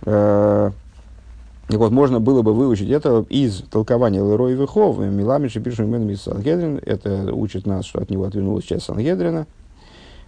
Э, 0.05 0.71
так 1.67 1.79
вот, 1.79 1.91
можно 1.91 2.19
было 2.19 2.41
бы 2.41 2.53
выучить 2.53 2.89
это 2.89 3.25
из 3.29 3.61
толкования 3.69 4.19
Лерой 4.19 4.53
Вихов, 4.53 4.99
Миламиши 4.99 5.61
пишем 5.61 5.85
именем 5.85 6.09
из 6.09 6.21
Сангедрин. 6.21 6.79
Это 6.85 7.33
учит 7.33 7.65
нас, 7.65 7.85
что 7.85 8.01
от 8.01 8.09
него 8.09 8.25
отвернулась 8.25 8.65
часть 8.65 8.85
Сангедрина, 8.85 9.47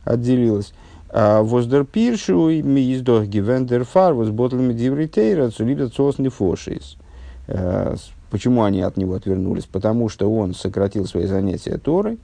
отделилась. 0.06 0.74
А 1.10 1.44
Воздер 1.44 1.86
пиршу 1.86 2.50
ми 2.64 2.94
издох 2.94 3.26
гивендер 3.26 3.84
фар 3.84 4.14
воз 4.14 4.30
ботлами 4.30 4.74
дивритейра 4.74 5.50
цулибят 5.50 5.94
сос 5.94 6.20
нефошис. 6.20 6.98
Э, 7.48 7.96
почему 8.32 8.64
они 8.64 8.82
от 8.82 8.98
него 8.98 9.14
отвернулись? 9.16 9.66
Потому 9.66 10.10
что 10.10 10.32
он 10.32 10.54
сократил 10.54 11.06
свои 11.06 11.26
занятия 11.26 11.78
Торой, 11.78 12.18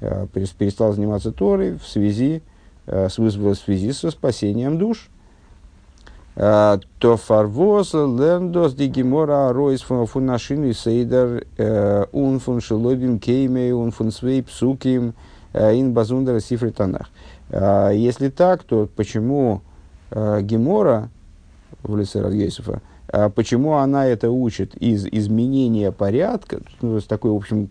э, 0.00 0.26
перестал 0.32 0.92
заниматься 0.92 1.32
Торой 1.32 1.76
в 1.76 1.86
связи, 1.86 2.42
э, 2.86 3.08
с, 3.08 3.18
в 3.18 3.54
связи 3.54 3.92
со 3.92 4.10
спасением 4.10 4.76
душ– 4.76 5.08
то 6.36 7.16
фарвоз 7.16 7.94
лерндос 7.94 8.74
ди 8.74 8.88
гемора 8.88 9.52
ройс 9.54 9.80
фун 9.80 10.26
нашину 10.26 10.72
сейдер 10.74 11.46
ун 12.12 12.38
фун 12.40 12.60
шелобим 12.60 13.18
кейме 13.18 13.72
ун 13.72 13.90
фун 13.90 14.12
свей 14.12 14.42
псуким 14.42 15.14
ин 15.54 15.94
базундера 15.94 16.40
сифры 16.40 16.72
танах. 16.72 17.08
Если 17.50 18.28
так, 18.28 18.64
то 18.64 18.86
почему 18.94 19.62
гемора 20.10 21.08
в 21.82 21.96
лице 21.96 22.20
Радгейсова, 22.20 22.82
почему 23.34 23.76
она 23.76 24.06
это 24.06 24.30
учит 24.30 24.74
из 24.76 25.06
изменения 25.06 25.90
порядка, 25.90 26.60
ну, 26.82 27.00
с 27.00 27.04
такой, 27.04 27.30
в 27.30 27.36
общем, 27.36 27.66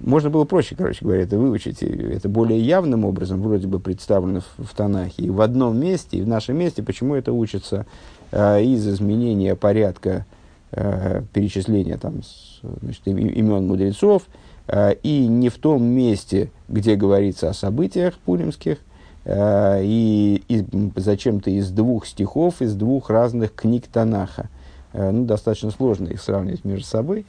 можно 0.00 0.30
было 0.30 0.44
проще, 0.44 0.74
короче 0.76 1.04
говоря, 1.04 1.22
это 1.22 1.38
выучить. 1.38 1.82
Это 1.82 2.28
более 2.28 2.60
явным 2.60 3.04
образом 3.04 3.42
вроде 3.42 3.66
бы 3.66 3.80
представлено 3.80 4.40
в, 4.40 4.64
в 4.64 4.74
Танахе. 4.74 5.22
И 5.22 5.30
в 5.30 5.40
одном 5.40 5.78
месте, 5.78 6.18
и 6.18 6.22
в 6.22 6.28
нашем 6.28 6.56
месте, 6.56 6.82
почему 6.82 7.14
это 7.14 7.32
учится 7.32 7.86
э, 8.30 8.62
из 8.62 8.86
изменения 8.88 9.56
порядка 9.56 10.26
э, 10.72 11.22
перечисления 11.32 11.98
там, 11.98 12.22
значит, 12.62 13.06
имен 13.06 13.66
мудрецов, 13.66 14.22
э, 14.68 14.94
и 15.02 15.26
не 15.26 15.48
в 15.48 15.58
том 15.58 15.82
месте, 15.84 16.50
где 16.68 16.96
говорится 16.96 17.50
о 17.50 17.54
событиях 17.54 18.18
пуримских, 18.18 18.78
э, 19.24 19.80
и, 19.82 20.42
и 20.48 20.64
зачем-то 20.96 21.50
из 21.50 21.70
двух 21.70 22.06
стихов, 22.06 22.62
из 22.62 22.74
двух 22.74 23.10
разных 23.10 23.54
книг 23.54 23.86
Танаха. 23.86 24.48
Э, 24.92 25.10
ну, 25.10 25.24
достаточно 25.24 25.70
сложно 25.70 26.08
их 26.08 26.20
сравнивать 26.20 26.64
между 26.64 26.86
собой. 26.86 27.26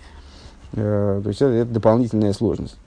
То 0.74 1.24
есть 1.26 1.42
это, 1.42 1.52
это 1.52 1.72
дополнительная 1.72 2.34
сложность. 2.34 2.78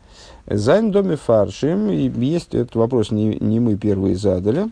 Зайн 0.47 0.91
доме 0.91 1.17
фаршим, 1.17 1.89
есть 1.89 2.55
этот 2.55 2.75
вопрос, 2.75 3.11
не, 3.11 3.37
не 3.41 3.61
мы 3.61 3.77
первые 3.77 4.17
задали. 4.17 4.69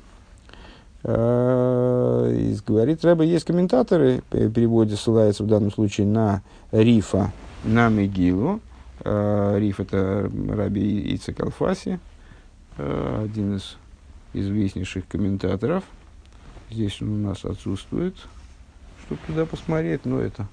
Э, 1.04 2.54
говорит 2.66 3.04
Рэба, 3.04 3.24
есть 3.24 3.46
комментаторы, 3.46 4.22
в 4.30 4.52
переводе 4.52 4.96
ссылается 4.96 5.42
в 5.42 5.46
данном 5.46 5.72
случае 5.72 6.06
на 6.06 6.42
Рифа, 6.70 7.32
на 7.64 7.88
Мегилу. 7.88 8.60
Э, 9.04 9.56
Риф 9.58 9.80
это 9.80 10.30
Раби 10.48 11.14
Ицек 11.14 11.40
Алфаси, 11.40 11.98
э, 12.76 13.24
один 13.24 13.56
из 13.56 13.76
известнейших 14.34 15.08
комментаторов. 15.08 15.84
Здесь 16.70 17.00
он 17.02 17.24
у 17.24 17.28
нас 17.28 17.44
отсутствует, 17.44 18.14
чтобы 19.04 19.20
туда 19.26 19.44
посмотреть, 19.44 20.04
но 20.04 20.20
это 20.20 20.46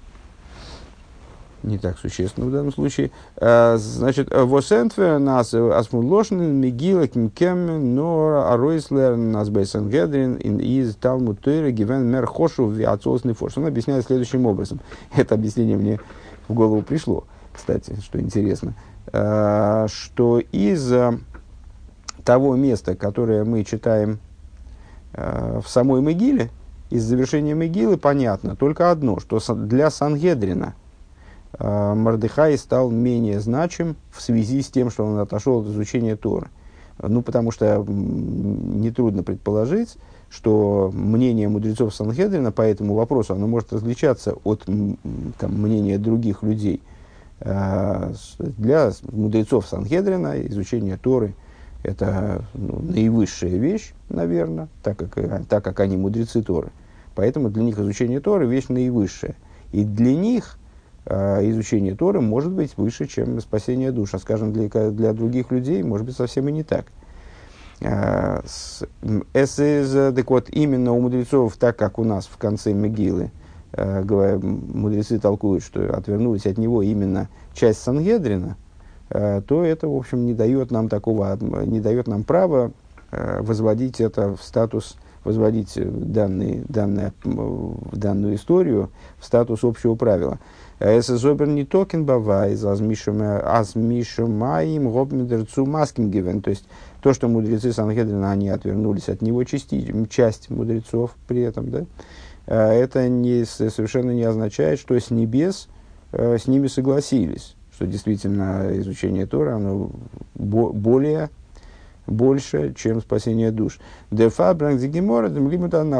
не 1.62 1.78
так 1.78 1.98
существенно 1.98 2.46
в 2.46 2.52
данном 2.52 2.72
случае. 2.72 3.10
А, 3.36 3.76
значит, 3.76 4.28
восентве 4.30 5.18
нас 5.18 5.52
асмудлошен 5.52 6.40
мигила 6.54 7.06
кимкем 7.06 7.94
но 7.94 8.46
аройслер 8.50 9.16
нас 9.16 9.48
бейсангедрин 9.48 10.36
из 10.36 10.94
Талмуд 10.96 11.40
Тойра 11.40 11.70
гивен 11.70 12.06
мер 12.06 12.26
хошу 12.26 12.66
в 12.66 12.84
отцовственный 12.84 13.34
форш. 13.34 13.58
Он 13.58 13.66
объясняет 13.66 14.06
следующим 14.06 14.46
образом. 14.46 14.80
Это 15.16 15.34
объяснение 15.34 15.76
мне 15.76 16.00
в 16.48 16.54
голову 16.54 16.82
пришло, 16.82 17.24
кстати, 17.52 17.96
что 18.02 18.20
интересно. 18.20 18.74
Что 19.12 20.40
из 20.52 20.92
того 22.24 22.56
места, 22.56 22.94
которое 22.94 23.44
мы 23.44 23.64
читаем 23.64 24.18
в 25.12 25.64
самой 25.66 26.00
Мегиле, 26.00 26.50
из 26.90 27.04
завершения 27.04 27.54
Мегилы 27.54 27.96
понятно 27.96 28.56
только 28.56 28.90
одно, 28.90 29.18
что 29.20 29.40
для 29.54 29.90
Сангедрина– 29.90 30.74
Э, 30.79 30.79
Мордыхай 31.58 32.56
стал 32.56 32.90
менее 32.90 33.40
значим 33.40 33.96
в 34.12 34.22
связи 34.22 34.62
с 34.62 34.68
тем, 34.68 34.90
что 34.90 35.04
он 35.04 35.18
отошел 35.18 35.60
от 35.60 35.66
изучения 35.68 36.16
Торы. 36.16 36.48
Ну, 37.02 37.22
потому 37.22 37.50
что 37.50 37.84
нетрудно 37.86 39.22
предположить, 39.22 39.96
что 40.28 40.90
мнение 40.92 41.48
мудрецов 41.48 41.94
Санхедрина 41.94 42.52
по 42.52 42.62
этому 42.62 42.94
вопросу 42.94 43.34
оно 43.34 43.46
может 43.46 43.72
различаться 43.72 44.34
от 44.44 44.64
там, 44.64 45.62
мнения 45.62 45.98
других 45.98 46.42
людей. 46.42 46.82
Э, 47.40 48.12
для 48.38 48.92
мудрецов 49.10 49.66
Санхедрина 49.66 50.40
изучение 50.46 50.98
Торы– 50.98 51.34
это 51.82 52.44
ну, 52.52 52.80
наивысшая 52.80 53.56
вещь, 53.56 53.92
наверное, 54.10 54.68
так 54.82 54.98
как, 54.98 55.16
э, 55.16 55.42
так 55.48 55.64
как 55.64 55.80
они 55.80 55.96
мудрецы 55.96 56.42
Торы. 56.42 56.70
Поэтому 57.14 57.48
для 57.48 57.62
них 57.62 57.78
изучение 57.78 58.20
Торы– 58.20 58.46
вещь 58.48 58.68
наивысшая. 58.68 59.36
И 59.72 59.84
для 59.84 60.14
них 60.14 60.58
Э, 60.58 60.59
изучение 61.10 61.94
Торы 61.96 62.20
может 62.20 62.52
быть 62.52 62.76
выше, 62.76 63.06
чем 63.06 63.40
спасение 63.40 63.90
душ. 63.90 64.14
А 64.14 64.18
скажем, 64.18 64.52
для, 64.52 64.68
для 64.90 65.12
других 65.12 65.50
людей 65.50 65.82
может 65.82 66.06
быть 66.06 66.16
совсем 66.16 66.48
и 66.48 66.52
не 66.52 66.62
так. 66.62 66.86
Эсэз, 69.32 70.14
так 70.14 70.30
вот, 70.30 70.50
именно 70.50 70.92
у 70.92 71.00
мудрецов, 71.00 71.56
так 71.56 71.76
как 71.76 71.98
у 71.98 72.04
нас 72.04 72.26
в 72.26 72.36
конце 72.36 72.72
Мегилы, 72.72 73.30
э, 73.72 74.38
мудрецы 74.42 75.18
толкуют, 75.18 75.64
что 75.64 75.96
отвернулись 75.96 76.46
от 76.46 76.58
него 76.58 76.82
именно 76.82 77.28
часть 77.54 77.80
Сангедрина, 77.82 78.56
то 79.08 79.64
это, 79.64 79.88
в 79.88 79.96
общем, 79.96 80.24
не 80.24 80.34
дает 80.34 80.70
нам 80.70 80.88
такого, 80.88 81.36
не 81.64 81.80
дает 81.80 82.06
нам 82.06 82.22
права 82.22 82.70
возводить 83.10 84.00
это 84.00 84.36
в 84.36 84.42
статус, 84.42 84.96
возводить 85.24 85.72
данный, 85.74 86.62
данный, 86.68 87.10
данную 87.24 88.36
историю 88.36 88.90
в 89.18 89.24
статус 89.24 89.64
общего 89.64 89.96
правила. 89.96 90.38
Es 90.80 91.08
зобер 91.08 91.46
не 91.46 91.66
токен 91.66 92.06
бавайз, 92.06 92.64
аз 92.64 92.80
мишумаим 93.74 94.90
гобмидерцу 94.90 95.66
маским 95.66 96.10
гивен. 96.10 96.40
То 96.40 96.48
есть, 96.48 96.64
то, 97.02 97.12
что 97.12 97.28
мудрецы 97.28 97.74
Санхедрина, 97.74 98.30
они 98.30 98.48
отвернулись 98.48 99.10
от 99.10 99.20
него 99.20 99.44
части, 99.44 99.94
часть 100.08 100.48
мудрецов 100.48 101.14
при 101.28 101.42
этом, 101.42 101.70
да, 101.70 101.84
э, 102.46 102.56
это 102.56 103.10
не, 103.10 103.44
совершенно 103.44 104.12
не 104.12 104.22
означает, 104.22 104.78
что 104.78 104.98
с 104.98 105.10
небес 105.10 105.68
э, 106.12 106.38
с 106.38 106.46
ними 106.46 106.66
согласились, 106.66 107.56
что 107.74 107.86
действительно 107.86 108.70
изучение 108.78 109.26
Тора, 109.26 109.56
оно 109.56 109.90
более 110.34 111.28
больше, 112.06 112.72
чем 112.74 113.02
спасение 113.02 113.50
душ. 113.50 113.78
Дефа 114.10 114.54
бранг 114.54 114.80
Гемора, 114.80 115.28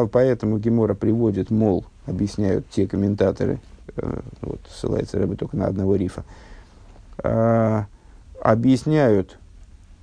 поэтому 0.06 0.58
Гемора 0.58 0.94
приводит, 0.94 1.50
мол, 1.50 1.84
объясняют 2.06 2.66
те 2.70 2.86
комментаторы, 2.86 3.60
вот, 4.42 4.60
ссылается 4.68 5.18
Рэбе 5.18 5.36
только 5.36 5.56
на 5.56 5.66
одного 5.66 5.96
рифа, 5.96 6.24
а, 7.22 7.86
объясняют 8.40 9.38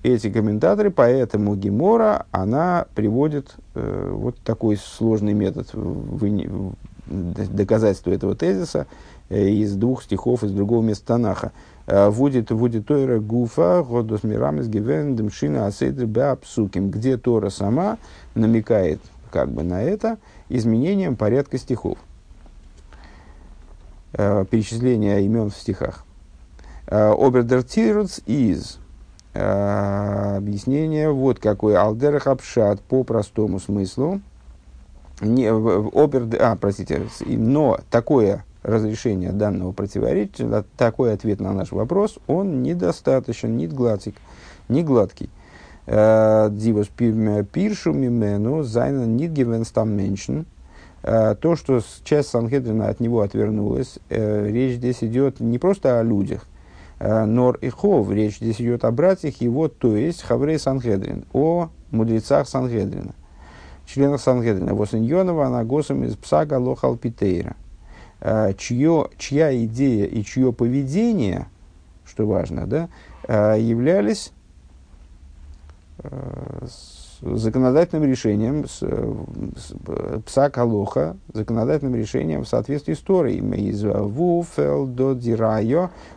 эти 0.03 0.29
комментаторы, 0.29 0.91
поэтому 0.91 1.55
Гемора, 1.55 2.25
она 2.31 2.85
приводит 2.95 3.55
э, 3.75 4.11
вот 4.13 4.37
такой 4.39 4.77
сложный 4.77 5.33
метод 5.33 5.67
доказательства 7.07 8.11
этого 8.11 8.35
тезиса 8.35 8.85
э, 9.29 9.49
из 9.49 9.75
двух 9.75 10.03
стихов 10.03 10.43
из 10.43 10.51
другого 10.51 10.83
места 10.83 11.07
Танаха. 11.07 11.51
Э, 11.87 12.09
вводит 12.09 12.51
вводит 12.51 12.85
Тойра 12.87 13.19
Гуфа, 13.19 13.83
Годос 13.83 14.23
Мирамис 14.23 14.67
Гивен, 14.67 15.15
Демшина 15.15 15.65
Асейдр 15.65 16.05
Беапсуким, 16.05 16.91
где 16.91 17.17
Тора 17.17 17.49
сама 17.49 17.97
намекает 18.35 18.99
как 19.31 19.49
бы 19.49 19.63
на 19.63 19.81
это 19.83 20.17
изменением 20.47 21.15
порядка 21.15 21.57
стихов 21.57 21.97
э, 24.13 24.45
перечисления 24.49 25.19
имен 25.19 25.49
в 25.49 25.55
стихах. 25.55 26.03
Э, 26.87 27.13
Обердертирц 27.13 28.19
из 28.25 28.79
э, 29.33 30.37
объяснение, 30.37 31.11
вот 31.11 31.39
какой 31.39 31.75
Алдерах 31.75 32.27
Апшат 32.27 32.81
по 32.81 33.03
простому 33.03 33.59
смыслу. 33.59 34.21
Не, 35.19 35.47
אבער, 35.47 36.27
а, 36.39 36.55
простите, 36.55 37.01
но 37.25 37.79
такое 37.89 38.45
разрешение 38.61 39.31
данного 39.31 39.71
противоречия, 39.71 40.63
такой 40.77 41.13
ответ 41.13 41.39
на 41.39 41.53
наш 41.53 41.71
вопрос, 41.71 42.19
он 42.27 42.61
недостаточен, 42.61 43.57
не 43.57 43.65
гладкий. 43.67 44.13
Не 44.69 44.83
гладкий. 44.83 45.29
Э, 45.85 46.49
די 46.51 46.63
וואס 46.63 46.87
פירשו 46.87 47.93
ממנו 47.93 48.63
זיינען 48.63 49.05
ניט 49.05 49.26
געווען 49.26 49.68
סתם 49.68 49.89
מענטשן– 49.89 50.45
Э, 50.55 50.56
то, 51.07 51.55
что 51.55 51.79
часть 52.03 52.29
Санхедрина 52.29 52.89
от 52.89 52.99
него 52.99 53.21
отвернулась, 53.21 53.97
э, 54.09 54.49
речь 54.49 54.75
здесь 54.75 55.01
идет 55.03 55.39
не 55.39 55.57
просто 55.57 55.99
о 55.99 56.03
людях, 56.03 56.45
э, 56.99 57.23
נאר 57.23 57.57
אחיו, 57.61 58.11
речь 58.11 58.37
здесь 58.37 58.59
идет 58.59 58.83
о 58.83 58.91
братьях 58.91 59.39
его, 59.39 59.69
то 59.69 59.95
есть 59.95 60.21
Хаврей 60.21 60.59
Санхедрин, 60.59 61.23
о 61.31 61.69
мудрецах 61.91 62.49
Санхедрина, 62.49 63.15
членах 63.85 64.19
Санхедрина. 64.19 64.75
Восеньонова 64.75 65.45
она 65.45 65.63
госом 65.63 66.03
из 66.03 66.17
Псага 66.17 66.55
Лохал 66.55 66.97
Питейра, 66.97 67.55
чье, 68.57 69.07
чья 69.17 69.65
идея 69.65 70.07
и 70.07 70.23
чье 70.23 70.51
поведение, 70.51 71.47
что 72.05 72.27
важно, 72.27 72.67
да, 72.67 73.55
являлись 73.55 74.33
законодательным 77.21 78.09
решением, 78.09 78.67
с, 78.67 78.79
с, 78.79 79.73
пса 80.25 80.49
Калоха, 80.49 81.17
законодательным 81.33 81.95
решением 81.95 82.43
в 82.43 82.47
соответствии 82.47 82.93
с 82.93 82.99
Торой. 82.99 83.37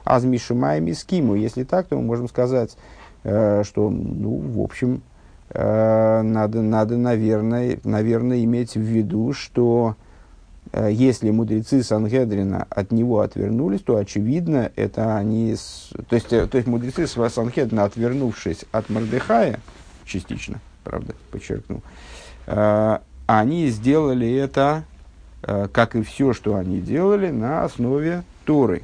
Азмишимай 0.04 0.80
Мискиму. 0.80 1.34
Если 1.34 1.64
так, 1.64 1.86
то 1.86 1.96
мы 1.96 2.02
можем 2.02 2.28
сказать, 2.28 2.76
э, 3.24 3.62
что, 3.64 3.90
ну, 3.90 4.36
в 4.36 4.60
общем, 4.60 5.02
э, 5.50 6.22
надо, 6.22 6.62
надо 6.62 6.96
наверное, 6.96 7.78
наверное, 7.84 8.44
иметь 8.44 8.74
в 8.74 8.80
виду, 8.80 9.32
что 9.32 9.96
э, 10.72 10.90
если 10.92 11.30
мудрецы 11.30 11.82
Сангедрина 11.82 12.66
от 12.68 12.92
него 12.92 13.20
отвернулись, 13.20 13.80
то 13.80 13.96
очевидно, 13.96 14.70
это 14.76 15.16
они... 15.16 15.54
С, 15.54 15.90
то, 16.08 16.14
есть, 16.14 16.28
то 16.28 16.50
есть 16.52 16.66
мудрецы 16.66 17.06
Сангедрина, 17.06 17.84
отвернувшись 17.84 18.64
от 18.72 18.90
Мордыхая, 18.90 19.60
частично, 20.04 20.60
правда, 20.84 21.14
подчеркнул, 21.30 21.82
а, 22.46 23.02
они 23.26 23.68
сделали 23.68 24.32
это, 24.32 24.84
а, 25.42 25.68
как 25.68 25.96
и 25.96 26.02
все, 26.02 26.32
что 26.32 26.56
они 26.56 26.80
делали, 26.80 27.30
на 27.30 27.64
основе 27.64 28.24
Торы. 28.44 28.82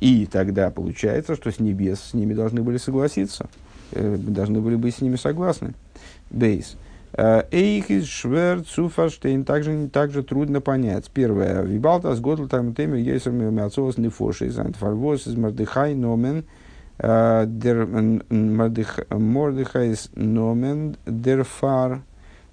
И 0.00 0.26
тогда 0.26 0.70
получается, 0.70 1.36
что 1.36 1.50
с 1.50 1.58
небес 1.58 2.00
с 2.00 2.14
ними 2.14 2.32
должны 2.32 2.62
были 2.62 2.78
согласиться, 2.78 3.50
э, 3.92 4.16
должны 4.16 4.60
были 4.60 4.76
быть 4.76 4.96
с 4.96 5.00
ними 5.02 5.16
согласны. 5.16 5.74
Бейс. 6.30 6.76
Эйх 7.12 7.90
из 7.90 8.06
швер 8.06 8.62
цуфаштейн 8.62 9.44
также, 9.44 9.88
также 9.88 10.22
трудно 10.22 10.60
понять. 10.60 11.10
Первое. 11.12 11.62
Вибалтас 11.62 12.20
годл 12.20 12.46
там 12.46 12.72
темер 12.74 12.96
есер 12.96 13.32
миацолос 13.32 13.98
нефоши 13.98 14.46
из 14.46 14.58
антфарвос 14.58 15.26
из 15.26 15.34
мардыхай 15.34 15.94
номен 15.94 16.44
дер 17.02 17.86
мардыхай 19.10 19.96
номен 20.14 20.96
дер 21.06 21.44
фар 21.44 22.02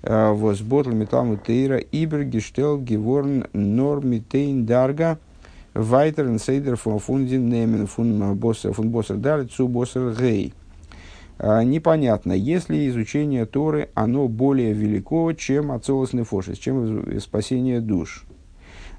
was 0.03 0.63
ботл 0.63 0.91
металл 0.91 1.37
тейра 1.37 1.77
ибер 1.77 2.23
гештел 2.23 2.79
геворн 2.79 3.45
нормитейн 3.53 4.65
дарга 4.65 5.17
вайтер 5.73 6.39
сейдер 6.39 6.77
фун 6.77 6.99
фундин 6.99 7.49
немен 7.49 7.87
фун 7.87 8.35
боссер 8.35 8.73
фун 8.73 8.89
боссер 8.89 9.17
дали 9.17 9.45
цу 9.47 9.67
боссер 9.67 10.15
гей. 10.19 10.53
Непонятно, 11.39 12.31
если 12.31 12.89
изучение 12.89 13.45
Торы, 13.45 13.89
оно 13.93 14.27
более 14.27 14.73
велико, 14.73 15.31
чем 15.33 15.71
отцовостный 15.71 16.23
фошис, 16.23 16.57
чем 16.57 17.19
спасение 17.19 17.79
душ. 17.79 18.25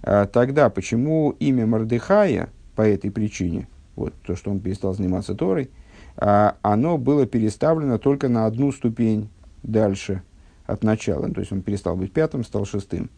А, 0.05 0.27
тогда 0.27 0.71
почему 0.71 1.35
имя 1.41 1.67
Мардыхая 1.67 2.51
по 2.77 2.83
этой 2.83 3.11
причине, 3.11 3.67
вот 3.99 4.15
то, 4.27 4.37
что 4.37 4.51
он 4.51 4.61
перестал 4.61 4.95
заниматься 4.95 5.35
Торой, 5.35 5.71
а, 6.17 6.57
оно 6.63 6.99
было 6.99 7.27
переставлено 7.27 7.99
только 7.99 8.29
на 8.29 8.47
одну 8.47 8.73
ступень 8.73 9.29
дальше 9.63 10.23
от 10.67 10.83
начала. 10.83 11.29
То 11.33 11.41
есть 11.41 11.53
он 11.53 11.63
перестал 11.63 11.97
быть 11.97 12.13
пятым, 12.13 12.45
стал 12.45 12.65
шестым. 12.65 13.11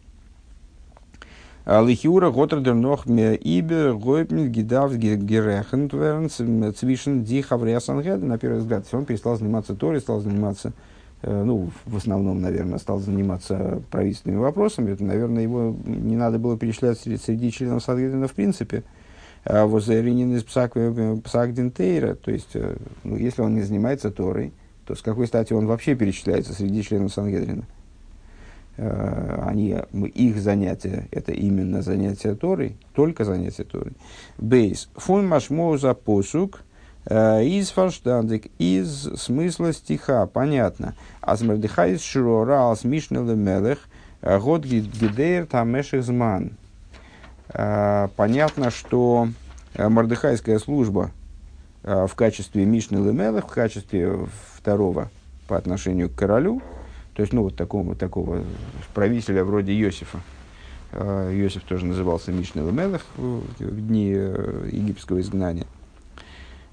Лихиура 1.65 2.31
Готрдер 2.31 2.73
нох 2.73 3.05
ибе 3.05 3.93
гойпнит 3.93 4.49
гидав 4.49 4.95
герехен 4.95 5.89
цвишен 6.73 7.23
ди 7.23 7.41
хавриасангед. 7.41 8.23
На 8.23 8.39
первый 8.39 8.59
взгляд, 8.59 8.85
он 8.91 9.05
перестал 9.05 9.37
заниматься 9.37 9.75
Торой, 9.75 10.01
стал 10.01 10.21
заниматься, 10.21 10.73
э, 11.21 11.43
ну, 11.43 11.69
в 11.85 11.97
основном, 11.97 12.41
наверное, 12.41 12.79
стал 12.79 12.97
заниматься 12.99 13.79
правительственными 13.91 14.39
вопросами. 14.39 14.91
Это, 14.91 15.03
наверное, 15.03 15.43
его 15.43 15.75
не 15.85 16.15
надо 16.15 16.39
было 16.39 16.57
перечислять 16.57 16.99
среди, 16.99 17.17
среди 17.17 17.51
членов 17.51 17.83
Сангедрина 17.83 18.27
в 18.27 18.33
принципе. 18.33 18.77
А 18.77 18.83
Возеринин 19.45 20.35
из 20.35 20.43
Псагдинтейра, 20.43 22.15
то 22.15 22.31
есть, 22.31 22.51
э, 22.53 22.75
ну, 23.03 23.15
если 23.17 23.41
он 23.41 23.55
не 23.55 23.61
занимается 23.61 24.11
Торой, 24.11 24.53
то 24.85 24.95
с 24.95 25.01
какой 25.01 25.27
стати 25.27 25.53
он 25.53 25.65
вообще 25.65 25.95
перечисляется 25.95 26.53
среди 26.53 26.83
членов 26.83 27.13
Сангедрина? 27.13 27.65
Э, 28.77 29.43
они, 29.45 29.75
их 30.13 30.39
занятия, 30.39 31.07
это 31.11 31.31
именно 31.31 31.81
занятия 31.81 32.35
Торой, 32.35 32.77
только 32.93 33.25
занятия 33.25 33.63
Торой. 33.63 33.93
Бейс. 34.37 34.89
Фун 34.95 35.27
машмоуза 35.27 35.93
посук 35.93 36.61
э, 37.05 37.43
из 37.43 37.71
фарштандик, 37.71 38.51
из 38.59 39.09
смысла 39.17 39.73
стиха, 39.73 40.25
понятно. 40.27 40.95
Азмердыхай 41.21 41.93
из 41.93 42.01
широра 42.01 42.61
алс 42.61 42.83
мишнеле 42.83 43.35
мелех, 43.35 43.79
э, 44.21 44.39
год 44.39 44.65
гидейр 44.65 45.47
тамеших 45.47 46.03
зман. 46.03 46.57
Понятно, 47.53 48.71
что 48.71 49.27
мордыхайская 49.77 50.59
служба 50.59 51.11
в 51.83 52.11
качестве 52.15 52.65
Мишны 52.65 52.97
Лемелых, 52.97 53.45
в 53.45 53.53
качестве 53.53 54.27
второго 54.55 55.09
по 55.47 55.57
отношению 55.57 56.09
к 56.09 56.15
королю, 56.15 56.61
то 57.13 57.21
есть, 57.21 57.33
ну, 57.33 57.43
вот 57.43 57.55
такого, 57.55 57.95
такого 57.95 58.43
правителя 58.93 59.43
вроде 59.43 59.73
Иосифа. 59.73 60.19
Иосиф 60.93 61.63
тоже 61.63 61.85
назывался 61.85 62.31
Мишный 62.31 62.63
Ламелах 62.63 63.01
в 63.17 63.43
дни 63.59 64.13
э, 64.15 64.69
египетского 64.71 65.21
изгнания. 65.21 65.65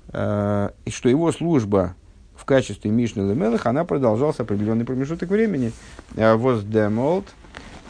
И 0.09 0.91
что 0.91 1.09
его 1.09 1.31
служба 1.33 1.95
в 2.35 2.45
качестве 2.45 2.91
Мишны 2.91 3.25
Ламелах, 3.25 3.67
она 3.67 3.85
продолжалась 3.85 4.41
определенный 4.41 4.85
промежуток 4.85 5.29
времени. 5.29 5.73
А, 6.17 6.37
Воз 6.37 6.63
демолт, 6.63 7.27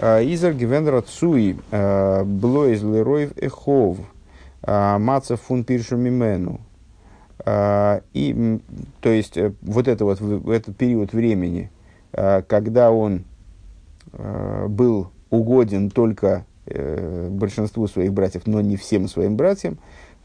изер 0.01 0.55
гивенрат 0.55 1.09
суи, 1.09 1.57
блоиз 1.71 2.83
леройв 2.83 3.37
эхов, 3.37 3.99
маца 4.65 5.37
фун 5.37 5.65
пиршу 5.65 5.97
мимену. 5.97 6.61
И, 7.47 8.61
то 9.01 9.09
есть, 9.09 9.37
э, 9.39 9.53
вот 9.63 9.89
это 9.89 10.05
вот, 10.05 10.21
этот 10.21 10.77
период 10.77 11.13
времени– 11.13 11.71
Э, 12.13 12.43
когда 12.47 12.91
он 12.91 13.25
э, 14.13 14.67
был 14.69 15.11
угоден 15.31 15.91
только 15.91 16.47
э, 16.67 17.29
большинству 17.31 17.87
своих 17.87 18.13
братьев, 18.13 18.43
но 18.47 18.61
не 18.61 18.77
всем 18.77 19.09
своим 19.09 19.37
братьям, 19.37 19.79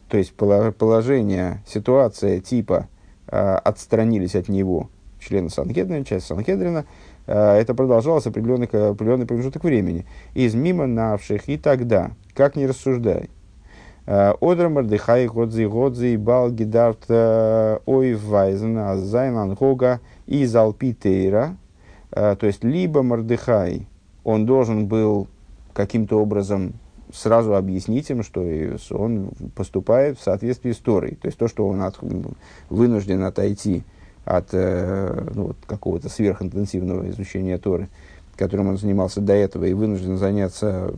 то 0.07 0.17
есть 0.17 0.33
положение, 0.33 1.63
ситуация 1.67 2.39
типа 2.39 2.87
отстранились 3.25 4.35
от 4.35 4.47
него 4.47 4.89
члены 5.19 5.49
Санхедрина, 5.49 6.05
часть 6.05 6.27
Санхедрина, 6.27 6.85
это 7.25 7.73
продолжалось 7.73 8.27
определенный, 8.27 8.65
определенный 8.65 9.25
промежуток 9.25 9.63
времени. 9.63 10.05
Из 10.33 10.55
мимо 10.55 10.87
навших 10.87 11.47
и 11.47 11.57
тогда, 11.57 12.11
как 12.33 12.55
не 12.55 12.67
рассуждай, 12.67 13.29
אדער 14.05 14.67
מרדכי 14.67 15.27
האט 15.27 15.43
זיי, 15.43 15.65
האט 15.65 15.91
זיי 15.91 16.17
באלד 16.17 16.51
געדארפט 16.51 17.09
אויפווייזן 17.09 18.77
אז 18.77 19.02
זיין 19.02 19.53
הנהגה 19.53 20.01
איז 20.27 20.53
על 20.53 20.76
פי 20.76 20.98
תורה, 20.98 21.55
Э, 22.15 22.35
то 22.39 22.45
есть, 22.45 22.63
либо 22.63 23.01
Мордыхай, 23.01 23.87
он 24.23 24.45
должен 24.45 24.87
был 24.87 25.27
каким-то 25.73 26.19
образом 26.19 26.73
сразу 27.11 27.55
объяснить 27.55 28.09
им, 28.09 28.23
что 28.23 28.43
он 28.91 29.31
поступает 29.55 30.17
в 30.17 30.23
соответствии 30.23 30.71
с 30.71 30.77
Торой. 30.77 31.15
То 31.15 31.27
есть, 31.27 31.37
то, 31.37 31.47
что 31.47 31.67
он 31.67 31.81
от, 31.81 31.99
вынужден 32.69 33.23
отойти 33.23 33.83
от 34.25 34.49
э, 34.53 35.27
ну, 35.33 35.47
вот, 35.47 35.57
какого-то 35.65 36.09
сверхинтенсивного 36.09 37.09
изучения 37.09 37.57
Торы, 37.57 37.89
которым 38.35 38.69
он 38.69 38.77
занимался 38.77 39.21
до 39.21 39.33
этого, 39.33 39.65
и 39.65 39.73
вынужден 39.73 40.17
заняться 40.17 40.91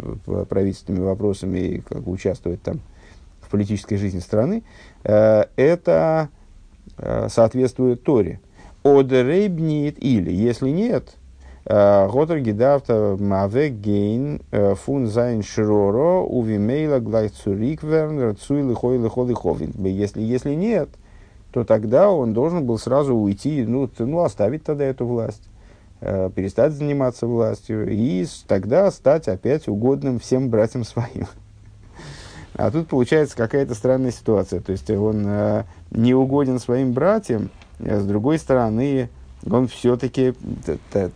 правительственными 0.50 1.04
вопросами 1.04 1.60
и 1.60 1.80
как 1.82 2.04
бы, 2.04 2.12
участвовать 2.12 2.62
там 2.62 2.80
в 3.42 3.50
политической 3.50 3.98
жизни 3.98 4.20
страны, 4.20 4.64
э, 5.04 5.46
это 5.56 6.30
соответствует 7.28 8.04
Торе. 8.04 8.40
אדער 8.86 9.26
אויב 9.26 9.67
ניט 9.67 9.98
или, 9.98 10.32
если 10.32 10.70
нет, 10.70 11.16
э, 11.66 12.08
האט 12.08 12.40
ער 12.40 13.18
געדארפט 13.20 13.70
אוועקגיין 13.70 14.44
э, 14.52 14.76
פון 14.76 15.08
זיין 15.08 15.42
שררה 15.42 16.22
ובמילא 16.22 17.00
גלייך 17.00 17.41
צוריק 17.41 17.82
ווערן 17.82 18.36
רצוי 18.36 18.62
לכל 18.62 19.26
לכל 19.26 19.47
אחיו. 19.47 19.74
Если, 19.84 20.22
если 20.22 20.54
нет, 20.54 20.90
то 21.56 21.64
тогда 21.64 22.10
он 22.10 22.34
должен 22.34 22.66
был 22.66 22.78
сразу 22.78 23.16
уйти, 23.16 23.64
ну, 23.64 23.90
ну 23.98 24.24
оставить 24.24 24.66
тогда 24.66 24.84
эту 24.84 25.06
власть, 25.06 25.42
э, 26.02 26.30
перестать 26.36 26.74
заниматься 26.74 27.28
властью 27.28 27.90
и 27.90 28.26
тогда 28.46 28.92
стать 28.92 29.30
опять 29.30 29.70
угодным 29.70 30.20
всем 30.20 30.50
братьям 30.50 30.84
своим. 30.84 31.28
А 32.58 32.72
тут 32.72 32.90
получается 32.90 33.38
какая-то 33.38 33.74
странная 33.74 34.12
ситуация. 34.12 34.60
То 34.60 34.74
есть 34.74 34.90
он 34.90 35.64
не 35.92 36.14
угоден 36.14 36.60
своим 36.60 36.92
братьям, 36.92 37.50
а 37.80 38.00
с 38.00 38.06
другой 38.06 38.38
стороны, 38.38 39.10
он 39.50 39.70
все-таки, 39.70 40.34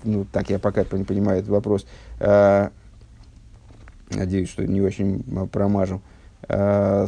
ну, 0.05 0.25
так 0.31 0.49
я 0.49 0.59
пока 0.59 0.85
не 0.93 1.03
понимаю 1.03 1.39
этот 1.39 1.49
вопрос, 1.49 1.85
э, 2.19 2.69
надеюсь, 4.11 4.49
что 4.49 4.65
не 4.65 4.81
очень 4.81 5.21
промажу, 5.51 6.01
э, 6.47 7.07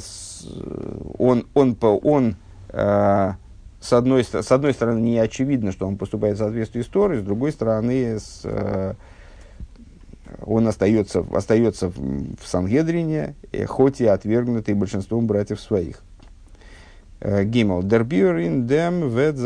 он, 1.17 1.45
он, 1.53 1.77
он 1.81 2.29
э, 2.29 2.50
с, 2.73 3.93
одной, 3.93 4.23
с 4.23 4.51
одной 4.51 4.73
стороны, 4.73 4.99
не 4.99 5.17
очевидно, 5.17 5.71
что 5.71 5.87
он 5.87 5.97
поступает 5.97 6.35
в 6.35 6.39
соответствии 6.39 6.81
с 6.81 6.87
Торой, 6.87 7.19
с 7.19 7.23
другой 7.23 7.51
стороны, 7.51 8.19
с, 8.19 8.41
э, 8.43 8.93
он 10.45 10.67
остается, 10.67 11.25
остается 11.33 11.89
в 11.89 12.45
Сангедрине, 12.45 13.35
хоть 13.67 14.01
и 14.01 14.05
отвергнутый 14.05 14.73
большинством 14.73 15.27
братьев 15.27 15.59
своих. 15.59 16.01
Гимл. 17.21 17.83
Дербюрин 17.83 18.65
дем 18.65 19.09
вет 19.09 19.37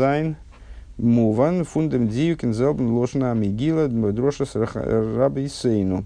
муван 0.96 1.64
фундем 1.64 2.08
диюкин 2.08 2.54
зелбн 2.54 2.88
лошна 2.88 3.34
мигила 3.34 3.88
дроша 3.88 4.44
раби 4.74 5.48
сейну. 5.48 6.04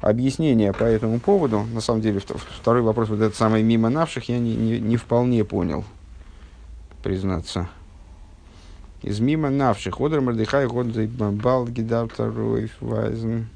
Объяснение 0.00 0.72
по 0.72 0.84
этому 0.84 1.18
поводу, 1.18 1.64
на 1.74 1.80
самом 1.80 2.02
деле, 2.02 2.20
второй 2.60 2.82
вопрос, 2.82 3.08
вот 3.08 3.20
этот 3.20 3.34
самый 3.34 3.64
мимо 3.64 3.88
навших, 3.88 4.28
я 4.28 4.38
не, 4.38 4.54
не, 4.54 4.78
не 4.78 4.96
вполне 4.96 5.44
понял, 5.44 5.84
признаться. 7.08 7.68
Из 9.00 9.18
мимо 9.18 9.48
навших, 9.48 9.98
одер 9.98 10.20
мардыхай, 10.20 10.66
годзей 10.66 11.06
бал 11.06 11.66
вайзен. 12.80 13.48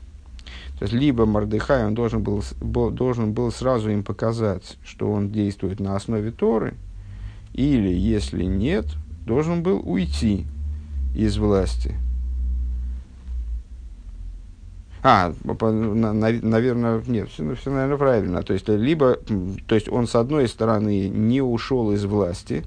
То 0.79 0.85
есть, 0.87 0.95
либо 0.95 1.27
Мардыхай, 1.27 1.85
он 1.85 1.95
должен 1.95 2.23
был, 2.23 2.43
должен 2.93 3.35
был 3.35 3.53
сразу 3.53 3.91
им 3.91 4.05
показать, 4.05 4.79
что 4.83 5.13
он 5.13 5.31
действует 5.31 5.81
на 5.81 5.97
основе 5.97 6.31
Торы, 6.31 6.73
или, 7.53 7.93
если 7.93 8.45
нет, 8.45 8.87
должен 9.27 9.63
был 9.63 9.83
уйти 9.85 10.47
из 11.15 11.37
власти. 11.37 11.95
А, 15.03 15.35
наверное, 15.45 17.03
нет, 17.07 17.29
все, 17.29 17.55
все, 17.55 17.71
наверное, 17.71 17.99
правильно. 17.99 18.43
То 18.43 18.55
есть, 18.55 18.69
либо, 18.69 19.19
то 19.67 19.75
есть 19.75 19.91
он, 19.91 20.07
с 20.07 20.15
одной 20.15 20.49
стороны, 20.49 21.09
не 21.11 21.43
ушел 21.43 21.93
из 21.93 22.07
власти, 22.07 22.65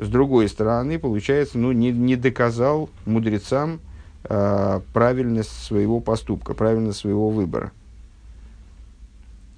с 0.00 0.08
другой 0.08 0.48
стороны, 0.48 0.98
получается, 0.98 1.58
ну, 1.58 1.72
не, 1.72 1.90
не 1.90 2.16
доказал 2.16 2.88
мудрецам 3.06 3.80
э, 4.24 4.80
правильность 4.92 5.62
своего 5.64 6.00
поступка, 6.00 6.54
правильность 6.54 6.98
своего 6.98 7.30
выбора. 7.30 7.72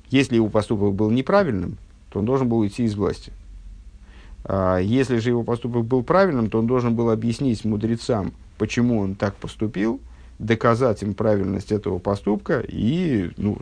Если 0.09 0.37
его 0.37 0.49
поступок 0.49 0.95
был 0.95 1.11
неправильным, 1.11 1.77
то 2.11 2.19
он 2.19 2.25
должен 2.25 2.49
был 2.49 2.59
уйти 2.59 2.85
из 2.85 2.95
власти. 2.95 3.33
А 4.45 4.79
если 4.79 5.19
же 5.19 5.31
его 5.31 5.45
поступок 5.45 5.85
был 5.85 6.03
правильным, 6.03 6.51
то 6.51 6.59
он 6.59 6.67
должен 6.67 6.95
был 6.95 7.11
объяснить 7.11 7.65
мудрецам, 7.65 8.33
почему 8.59 8.99
он 8.99 9.15
так 9.15 9.35
поступил, 9.37 10.01
доказать 10.39 11.03
им 11.03 11.15
правильность 11.15 11.71
этого 11.71 11.99
поступка 11.99 12.65
и, 12.67 13.31
ну, 13.37 13.59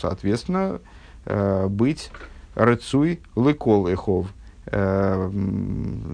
соответственно, 0.00 0.80
э, 1.24 1.68
быть 1.68 2.10
рыцуй 2.54 3.20
лыкол 3.36 3.86
эхов, 3.86 4.26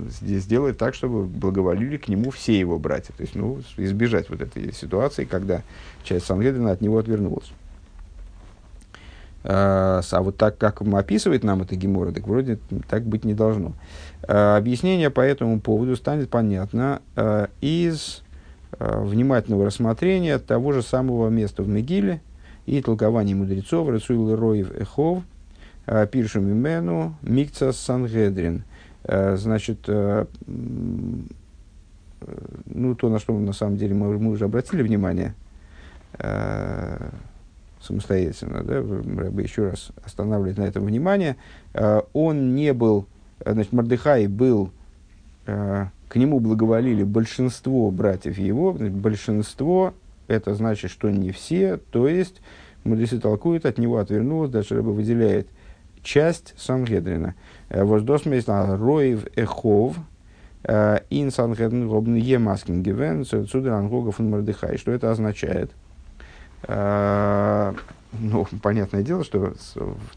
сделать 0.08 0.78
так, 0.78 0.94
чтобы 0.94 1.24
благоволили 1.24 1.96
к 1.96 2.08
нему 2.08 2.30
все 2.30 2.58
его 2.58 2.78
братья. 2.78 3.12
То 3.16 3.22
есть, 3.22 3.34
ну, 3.34 3.60
избежать 3.76 4.30
вот 4.30 4.42
этой 4.42 4.72
ситуации, 4.72 5.24
когда 5.24 5.62
часть 6.04 6.26
Сангедрина 6.26 6.70
от 6.70 6.80
него 6.80 6.98
отвернулась. 6.98 7.50
А, 9.42 10.00
а 10.10 10.22
вот 10.22 10.36
так, 10.36 10.56
как 10.56 10.80
описывает 10.82 11.44
нам 11.44 11.62
это 11.62 11.76
Гемора, 11.76 12.12
так 12.12 12.26
вроде 12.26 12.58
так 12.88 13.04
быть 13.04 13.24
не 13.24 13.34
должно. 13.34 13.72
А, 14.26 14.56
объяснение 14.56 15.10
по 15.10 15.20
этому 15.20 15.60
поводу 15.60 15.96
станет 15.96 16.30
понятно 16.30 17.02
из 17.60 18.22
внимательного 18.78 19.66
рассмотрения 19.66 20.38
того 20.38 20.72
же 20.72 20.82
самого 20.82 21.28
места 21.28 21.62
в 21.62 21.68
Мегиле 21.68 22.20
и 22.66 22.82
толкования 22.82 23.34
мудрецов 23.34 23.88
Рацуил 23.88 24.34
Роев 24.34 24.72
Эхов, 24.72 25.22
Пиршу 25.86 26.40
Мимену, 26.40 27.16
Микца 27.22 27.72
Сангедрин. 27.72 28.64
Значит, 29.06 29.86
ну, 29.86 31.24
то, 32.94 33.08
на 33.10 33.18
что 33.18 33.38
на 33.38 33.52
самом 33.52 33.76
деле 33.76 33.94
мы, 33.94 34.18
мы 34.18 34.30
уже 34.30 34.46
обратили 34.46 34.82
внимание, 34.82 35.34
самостоятельно, 37.84 38.62
да, 38.62 38.76
Рэбе 38.76 39.42
еще 39.42 39.70
раз 39.70 39.92
останавливает 40.04 40.58
на 40.58 40.62
этом 40.62 40.84
внимание, 40.84 41.36
э, 41.74 42.00
он 42.12 42.54
не 42.54 42.72
был, 42.72 43.06
э, 43.40 43.52
значит, 43.52 43.72
Мордыхай 43.72 44.26
был, 44.26 44.70
э, 45.46 45.86
к 46.08 46.16
нему 46.16 46.40
благоволили 46.40 47.02
большинство 47.02 47.90
братьев 47.90 48.38
его, 48.38 48.72
большинство, 48.72 49.94
это 50.28 50.54
значит, 50.54 50.90
что 50.90 51.10
не 51.10 51.30
все, 51.32 51.76
то 51.76 52.08
есть, 52.08 52.40
мудрецы 52.84 53.18
толкуют, 53.18 53.66
от 53.66 53.78
него 53.78 53.98
отвернулось, 53.98 54.50
даже 54.50 54.76
Рэбе 54.76 54.90
выделяет 54.90 55.46
часть 56.04 56.54
Сангедрина. 56.56 57.34
Воздосмейсна 57.70 58.76
Роев 58.76 59.26
Эхов, 59.34 59.96
Ин 60.64 61.30
Сангедрин 61.30 61.90
Робн 61.90 62.14
Емаскин 62.14 62.82
Гивен, 62.82 63.24
Цудер 63.24 63.72
Ангогов 63.72 64.20
Мордыхай. 64.20 64.78
Что 64.78 64.92
это 64.92 65.10
означает? 65.10 65.72
А, 66.66 67.74
ну, 68.12 68.46
понятное 68.62 69.02
дело, 69.02 69.24
что 69.24 69.54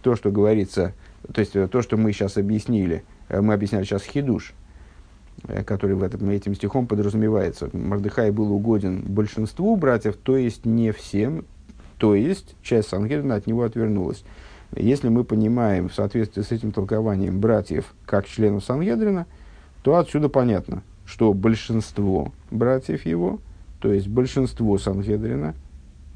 то, 0.02 0.16
что 0.16 0.32
говорится, 0.32 0.94
то 1.34 1.42
есть 1.42 1.54
то, 1.54 1.82
что 1.82 1.98
мы 1.98 2.14
сейчас 2.14 2.38
объяснили, 2.38 3.04
э, 3.30 3.42
мы 3.42 3.54
объясняли 3.54 3.84
сейчас 3.84 4.04
хидуш, 4.04 4.54
э, 5.48 5.64
который 5.64 5.96
в 5.96 6.04
этом, 6.04 6.30
этим 6.30 6.56
стихом 6.56 6.88
подразумевается. 6.88 7.70
Мордыхай 7.74 8.32
был 8.32 8.54
угоден 8.54 9.02
большинству 9.02 9.76
братьев, 9.76 10.16
то 10.16 10.38
есть 10.38 10.66
не 10.66 10.92
всем, 10.92 11.44
то 11.98 12.16
есть 12.16 12.56
часть 12.62 12.90
Сангедрина 12.90 13.36
от 13.36 13.48
него 13.48 13.64
отвернулась. 13.64 14.24
Если 14.76 15.10
мы 15.10 15.24
понимаем 15.24 15.90
в 15.90 15.94
соответствии 15.94 16.42
с 16.42 16.52
этим 16.52 16.72
толкованием 16.72 17.40
братьев 17.40 17.94
как 18.06 18.28
членов 18.28 18.66
Сангедрина, 18.66 19.26
то 19.82 19.98
отсюда 19.98 20.30
понятно, 20.30 20.84
что 21.06 21.34
большинство 21.34 22.34
братьев 22.52 23.06
его, 23.06 23.40
то 23.80 23.92
есть 23.92 24.08
большинство 24.08 24.78
Сангедрина– 24.78 25.56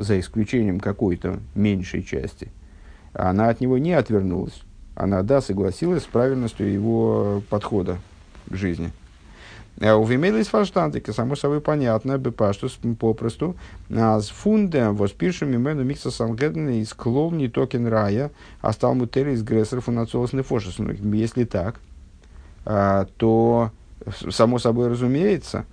за 0.01 0.19
исключением 0.19 0.79
какой-то 0.79 1.39
меньшей 1.55 2.03
части, 2.03 2.51
она 3.13 3.49
от 3.49 3.61
него 3.61 3.77
не 3.77 3.93
отвернулась. 3.93 4.61
Она, 4.95 5.21
да, 5.23 5.41
согласилась 5.41 6.03
с 6.03 6.07
правильностью 6.07 6.71
его 6.71 7.41
подхода 7.49 7.97
к 8.49 8.55
жизни. 8.55 8.91
А 9.83 9.95
у 9.95 10.05
Вимейлис 10.05 10.47
фаштантика, 10.47 11.11
само 11.11 11.35
собой 11.35 11.59
понятно, 11.59 12.17
бепашту, 12.19 12.69
попросту, 12.99 13.55
а 13.89 14.19
с 14.19 14.29
фундем 14.29 14.95
воспишем 14.95 15.55
имену 15.55 15.83
микса 15.83 16.11
сангеден 16.11 16.69
из 16.69 16.93
клоуни 16.93 17.47
токен 17.47 17.87
рая, 17.87 18.29
а 18.61 18.73
стал 18.73 18.93
мутери 18.93 19.33
из 19.33 19.41
грессеров 19.41 19.89
и 19.89 19.91
нацолосный 19.91 20.43
фошес. 20.43 20.77
Ну, 20.77 20.91
если 21.13 21.45
так, 21.45 21.79
а, 22.63 23.07
то, 23.17 23.71
само 24.29 24.59
собой 24.59 24.87
разумеется, 24.87 25.65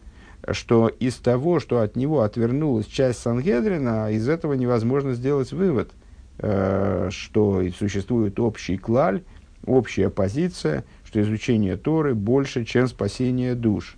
что 0.53 0.89
из 0.89 1.17
того, 1.17 1.61
что 1.61 1.81
от 1.81 1.95
него 1.95 2.23
отвернулась 2.23 2.87
часть 2.87 3.21
Сангедрина, 3.21 4.11
из 4.11 4.27
этого 4.27 4.55
невозможно 4.55 5.13
сделать 5.13 5.53
вывод, 5.53 5.91
э, 6.39 7.09
что 7.11 7.63
существует 7.79 8.41
общий 8.41 8.79
клаль, 8.79 9.23
общая 9.67 10.09
позиция, 10.09 10.85
что 11.09 11.21
изучение 11.21 11.77
Торы 11.77 12.15
больше, 12.15 12.65
чем 12.65 12.87
спасение 12.87 13.55
душ. 13.55 13.97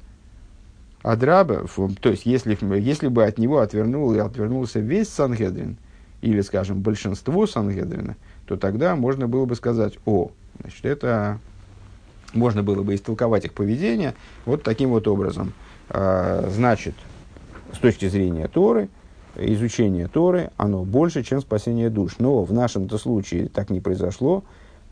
Адраба, 1.02 1.66
то 2.00 2.10
есть 2.10 2.24
если, 2.24 2.56
если 2.78 3.08
бы 3.08 3.24
от 3.24 3.38
него 3.38 3.58
отвернул, 3.58 4.18
отвернулся 4.18 4.80
весь 4.80 5.08
Сангедрин, 5.08 5.76
или, 6.22 6.40
скажем, 6.40 6.80
большинство 6.80 7.46
Сангедрина, 7.46 8.16
то 8.46 8.56
тогда 8.56 8.96
можно 8.96 9.26
было 9.26 9.44
бы 9.44 9.54
сказать, 9.54 9.98
о, 10.06 10.30
значит, 10.60 10.84
это 10.84 11.38
можно 12.32 12.62
было 12.62 12.82
бы 12.82 12.94
истолковать 12.94 13.44
их 13.44 13.52
поведение 13.52 14.14
вот 14.46 14.62
таким 14.62 14.90
вот 14.90 15.06
образом– 15.06 15.52
а, 15.90 16.48
значит, 16.48 16.94
с 17.72 17.78
точки 17.78 18.08
зрения 18.08 18.46
Торы, 18.46 18.88
изучение 19.36 20.06
Торы, 20.06 20.50
оно 20.56 20.84
больше, 20.84 21.24
чем 21.24 21.40
спасение 21.40 21.90
душ. 21.90 22.16
Но 22.18 22.44
в 22.44 22.52
нашем-то 22.52 22.96
случае 22.96 23.48
так 23.48 23.70
не 23.70 23.80
произошло. 23.80 24.44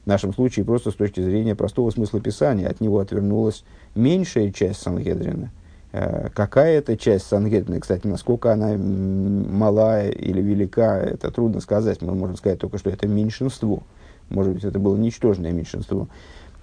В 0.08 0.10
нашем 0.10 0.32
случае 0.32 0.64
просто 0.64 0.90
с 0.90 0.94
точки 0.94 1.20
зрения 1.20 1.54
простого 1.54 1.90
смысла 1.90 2.18
Писания 2.18 2.66
от 2.66 2.80
него 2.80 2.98
отвернулась 2.98 3.62
меньшая 3.94 4.50
часть 4.52 4.80
Сангедрина. 4.80 5.50
А, 5.92 6.30
какая-то 6.30 6.96
часть 6.96 7.26
Сангедрина, 7.26 7.78
кстати, 7.78 8.06
насколько 8.06 8.50
она 8.50 8.74
малая 8.78 10.08
или 10.08 10.40
велика, 10.40 10.98
это 10.98 11.30
трудно 11.30 11.60
сказать. 11.60 12.00
Мы 12.00 12.14
можем 12.14 12.38
сказать 12.38 12.58
только, 12.58 12.78
что 12.78 12.88
это 12.88 13.06
меньшинство. 13.06 13.82
Может 14.30 14.54
быть, 14.54 14.64
это 14.64 14.78
было 14.78 14.96
ничтожное 14.96 15.52
меньшинство. 15.52 16.08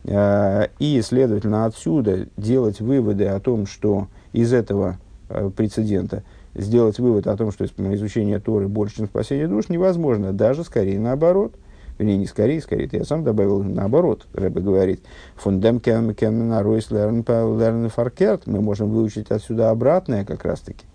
А, 0.08 0.68
и, 0.80 1.00
следовательно, 1.04 1.66
отсюда 1.66 2.26
делать 2.38 2.82
выводы 2.82 3.28
о 3.28 3.40
том, 3.40 3.68
что 3.68 4.08
из 4.34 4.54
этого 4.54 4.98
э, 5.30 5.52
прецедента 5.56 6.24
сделать 6.56 6.98
вывод 6.98 7.28
о 7.28 7.38
том, 7.38 7.52
что 7.52 7.66
изучение 7.66 8.40
Торы 8.40 8.68
больше, 8.68 8.96
чем 8.96 9.06
спасение 9.06 9.48
душ, 9.48 9.70
невозможно. 9.70 10.34
Даже 10.34 10.64
скорее 10.64 11.00
наоборот. 11.00 11.54
Вернее, 11.98 12.18
не 12.18 12.26
скорее, 12.26 12.62
скорее, 12.62 12.86
это 12.86 12.98
я 12.98 13.06
сам 13.06 13.24
добавил 13.24 13.64
наоборот. 13.64 14.28
Рэбе 14.34 14.62
говорит, 14.62 15.02
фундем 15.36 15.80
кен 15.80 16.54
ройс 16.60 16.92
лерн 16.92 17.90
фаркерт. 17.90 18.48
Мы 18.48 18.62
можем 18.62 18.90
выучить 18.90 19.32
отсюда 19.32 19.70
обратное 19.70 20.26
как 20.26 20.44
раз-таки. 20.44 20.86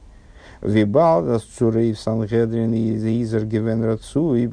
Вибал, 0.61 1.41
цурей 1.41 1.95
в 1.95 1.99
Сангедрин 2.01 2.75
и 2.75 3.23
Изер 3.23 3.47
Гевен 3.47 3.83
Рацу, 3.83 4.35
и 4.35 4.49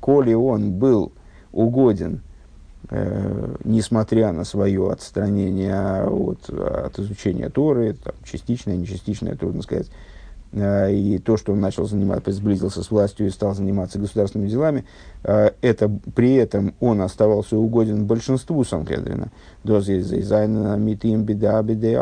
коли 0.00 0.34
он 0.34 0.72
был 0.72 1.12
угоден 1.52 2.20
Э, 2.92 3.54
несмотря 3.62 4.32
на 4.32 4.44
свое 4.44 4.90
отстранение 4.90 6.02
от, 6.06 6.50
от 6.50 6.98
изучения 6.98 7.48
Торы, 7.48 7.94
там, 7.94 8.14
частичное, 8.24 8.76
нечастичное, 8.76 9.36
трудно 9.36 9.62
сказать, 9.62 9.88
и 10.52 11.18
то, 11.18 11.36
что 11.36 11.52
он 11.52 11.60
начал 11.60 11.86
заниматься, 11.86 12.32
сблизился 12.32 12.82
с 12.82 12.90
властью 12.90 13.26
и 13.26 13.30
стал 13.30 13.54
заниматься 13.54 13.98
государственными 13.98 14.48
делами, 14.48 14.84
э, 15.22 15.50
это, 15.60 15.88
при 16.14 16.34
этом 16.34 16.74
он 16.80 17.02
оставался 17.02 17.56
угоден 17.56 18.04
большинству 18.06 18.64
Санхедрина. 18.64 19.30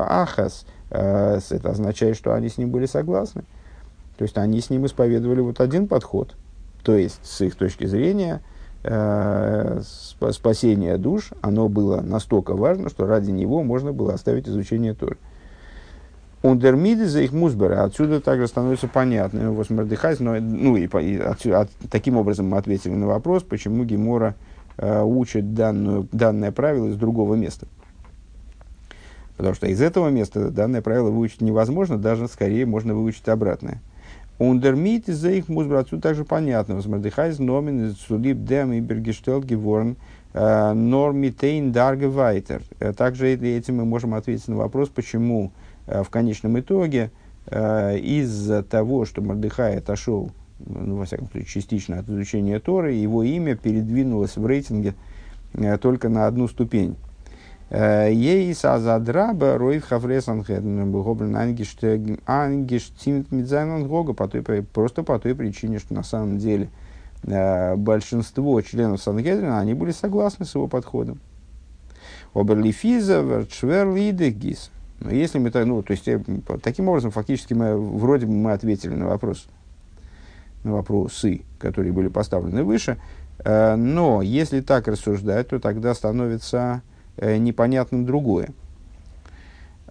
ахас. 0.08 0.64
Это 0.90 1.70
означает, 1.70 2.16
что 2.16 2.32
они 2.32 2.48
с 2.48 2.56
ним 2.56 2.70
были 2.70 2.86
согласны. 2.86 3.42
То 4.16 4.22
есть 4.22 4.38
они 4.38 4.60
с 4.60 4.70
ним 4.70 4.86
исповедовали 4.86 5.40
вот 5.40 5.60
один 5.60 5.86
подход. 5.86 6.34
То 6.82 6.96
есть, 6.96 7.20
с 7.22 7.42
их 7.42 7.54
точки 7.56 7.84
зрения, 7.84 8.40
э, 8.82 9.82
спасение 10.30 10.96
душ, 10.96 11.32
оно 11.42 11.68
было 11.68 12.00
настолько 12.00 12.54
важно, 12.54 12.88
что 12.88 13.06
ради 13.06 13.30
него 13.30 13.62
можно 13.62 13.92
было 13.92 14.14
оставить 14.14 14.48
изучение 14.48 14.94
Торы. 14.94 15.18
Ундермиды 16.42 17.06
за 17.06 17.22
их 17.22 17.32
музбера. 17.32 17.82
Отсюда 17.82 18.20
также 18.20 18.46
становится 18.46 18.86
понятно, 18.86 19.40
его 19.40 19.64
смердыхайс, 19.64 20.20
но, 20.20 20.38
ну 20.38 20.76
и, 20.76 20.86
и 20.86 21.18
отсюда, 21.18 21.62
от, 21.62 21.70
таким 21.90 22.16
образом 22.16 22.48
мы 22.48 22.58
ответили 22.58 22.92
на 22.92 23.08
вопрос, 23.08 23.42
почему 23.42 23.84
Гемора 23.84 24.36
э, 24.76 25.02
учит 25.02 25.54
данную, 25.54 26.06
данное 26.12 26.52
правило 26.52 26.88
из 26.88 26.96
другого 26.96 27.34
места. 27.34 27.66
Потому 29.36 29.54
что 29.54 29.66
из 29.66 29.80
этого 29.82 30.08
места 30.08 30.50
данное 30.50 30.80
правило 30.80 31.10
выучить 31.10 31.40
невозможно, 31.40 31.98
даже 31.98 32.28
скорее 32.28 32.66
можно 32.66 32.94
выучить 32.94 33.28
обратное. 33.28 33.80
Ундермит 34.38 35.06
за 35.06 35.30
их 35.30 35.48
музбра, 35.48 35.80
отсюда 35.80 36.02
также 36.02 36.24
понятно. 36.24 36.76
Возмердыхайз 36.76 37.40
номин 37.40 37.96
судиб 38.06 38.44
дем 38.44 38.72
и 38.72 38.80
бергештелт 38.80 39.44
геворн 39.44 39.96
э, 40.34 40.72
нормитейн 40.72 41.72
дарге 41.72 42.06
вайтер. 42.06 42.62
Э, 42.78 42.92
также 42.92 43.30
этим 43.30 43.78
мы 43.78 43.84
можем 43.84 44.14
ответить 44.14 44.46
на 44.46 44.54
вопрос, 44.54 44.88
почему 44.88 45.50
в 45.88 46.08
конечном 46.10 46.60
итоге 46.60 47.10
из-за 47.50 48.62
того, 48.62 49.06
что 49.06 49.22
Мордыхай 49.22 49.78
отошел, 49.78 50.30
ну, 50.58 50.96
во 50.96 51.04
всяком 51.06 51.30
случае, 51.30 51.48
частично 51.48 51.98
от 51.98 52.08
изучения 52.08 52.60
Торы, 52.60 52.92
его 52.92 53.22
имя 53.22 53.56
передвинулось 53.56 54.36
в 54.36 54.46
рейтинге 54.46 54.94
только 55.80 56.08
на 56.08 56.26
одну 56.26 56.46
ступень. 56.46 56.96
איז 57.70 58.54
אז 58.54 58.84
אדרבה 58.84 59.58
רוב 59.58 59.84
חברי 59.84 60.26
סנהדרין 60.26 61.36
האבן 61.36 61.85
איינגעשטימט 61.85 63.30
מיט 63.30 63.54
זיין 63.54 63.86
הנהגה 63.86 64.14
просто 64.14 65.02
по 65.02 65.18
той 65.18 65.34
причине, 65.34 65.78
что 65.78 65.94
на 65.94 66.02
самом 66.02 66.38
деле 66.38 66.68
большинство 67.22 68.60
членов 68.62 69.02
Сангедрина, 69.02 69.58
они 69.58 69.74
были 69.74 69.90
согласны 69.90 70.44
с 70.44 70.54
его 70.54 70.66
подходом. 70.66 71.18
Оберлифиза, 72.34 73.20
Верчверлидегис. 73.20 74.70
Но 75.00 75.10
если 75.10 75.38
мы 75.38 75.50
ну, 75.64 75.82
то 75.82 75.92
есть, 75.92 76.08
таким 76.62 76.88
образом, 76.88 77.10
фактически 77.10 77.54
мы, 77.54 77.76
вроде 77.76 78.26
бы 78.26 78.32
мы 78.32 78.52
ответили 78.52 78.94
на 78.94 79.06
вопрос, 79.06 79.46
на 80.64 80.72
вопросы, 80.72 81.42
которые 81.58 81.92
были 81.92 82.08
поставлены 82.08 82.64
выше, 82.64 82.98
но 83.44 84.20
если 84.22 84.60
так 84.60 84.88
рассуждать, 84.88 85.48
то 85.48 85.60
тогда 85.60 85.94
становится 85.94 86.82
Э, 87.20 87.36
непонятным 87.36 88.06
другое. 88.06 88.50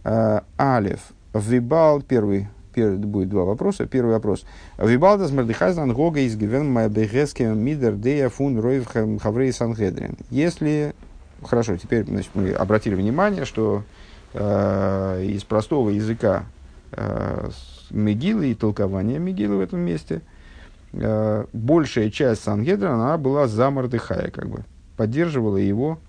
Э, 0.05 0.41
Алев. 0.55 1.11
Вибал, 1.33 2.01
первый, 2.01 2.47
первый, 2.73 2.97
будет 2.99 3.27
два 3.27 3.43
вопроса. 3.43 3.85
Первый 3.85 4.13
вопрос. 4.13 4.45
Вибал 4.77 5.17
дас 5.17 5.31
мардыхайзнан 5.31 5.93
гога 5.93 6.21
из 6.21 6.37
гивен 6.37 6.71
майбегеске 6.71 7.47
мидер 7.47 7.95
дея 7.95 8.29
фун 8.29 8.59
роев 8.59 8.87
хаврей 9.21 9.51
сангедрин. 9.51 10.15
Если, 10.29 10.95
хорошо, 11.43 11.75
теперь 11.75 12.05
значит, 12.05 12.31
мы 12.33 12.51
обратили 12.51 12.95
внимание, 12.95 13.43
что 13.43 13.83
э, 14.33 15.23
из 15.25 15.43
простого 15.43 15.89
языка 15.89 16.45
э, 16.91 17.49
Мегилы 17.89 18.51
и 18.51 18.55
толкования 18.55 19.19
Мегилы 19.19 19.57
в 19.57 19.61
этом 19.61 19.79
месте, 19.79 20.21
э, 20.93 21.45
большая 21.53 22.09
часть 22.09 22.43
Сангедра, 22.43 22.93
она 22.93 23.17
была 23.17 23.47
за 23.47 23.69
Мардыхая, 23.69 24.29
как 24.31 24.49
бы, 24.49 24.65
поддерживала 24.95 25.57
его 25.57 25.99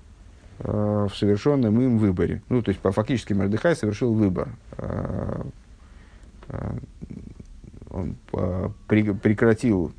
Э, 0.61 1.07
в 1.09 1.17
совершенном 1.17 1.81
им 1.81 1.99
выборе. 1.99 2.43
Ну, 2.49 2.63
то 2.63 2.71
есть, 2.71 2.81
по, 2.81 2.91
фактически 2.91 3.33
Мордыхай 3.33 3.77
совершил 3.77 4.13
выбор. 4.13 4.49
Э, 4.79 5.45
э, 6.49 6.71
он 7.91 8.17
при, 8.87 9.13
прекратил 9.13 9.93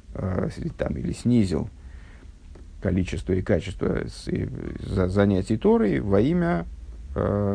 там, 0.77 0.95
или 0.95 1.11
снизил 1.11 1.69
количество 2.83 3.33
и 3.33 3.41
качество 3.41 4.03
занятий 4.05 5.57
Торой 5.57 5.99
во 5.99 6.21
имя 6.21 6.67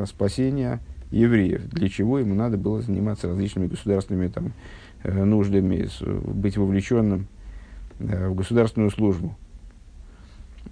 спасения 0.07 0.81
евреев, 1.11 1.69
для 1.69 1.89
чего 1.89 2.19
ему 2.19 2.35
надо 2.35 2.57
было 2.57 2.83
заниматься 2.83 3.29
различными 3.29 3.69
государственными 3.69 4.29
там, 4.29 4.53
нуждами, 5.05 5.89
быть 6.03 6.57
вовлеченным 6.57 7.29
в 7.99 8.35
государственную 8.35 8.91
службу. 8.91 9.37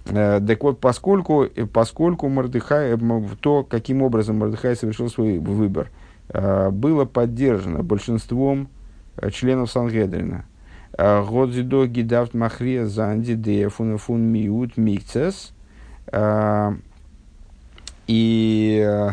Э, 0.05 0.41
так 0.45 0.63
вот, 0.63 0.79
поскольку, 0.79 1.43
э, 1.43 1.65
поскольку 1.65 2.27
Мордыхай, 2.27 2.95
э, 2.95 2.97
то, 3.39 3.63
каким 3.63 4.01
образом 4.01 4.39
Мордыхай 4.39 4.75
совершил 4.75 5.09
свой 5.09 5.39
выбор, 5.39 5.89
было 6.29 7.03
поддержано 7.03 7.83
большинством 7.83 8.69
членов 9.31 9.69
Сангедрина. 9.69 10.45
Годзидо 10.97 11.85
гидавт 11.85 12.33
махрия 12.33 12.85
занди 12.85 13.35
де 13.35 13.67
фун 13.67 13.97
фун 13.97 14.21
миут 14.21 14.77
микцес. 14.77 15.51
И 18.07 19.11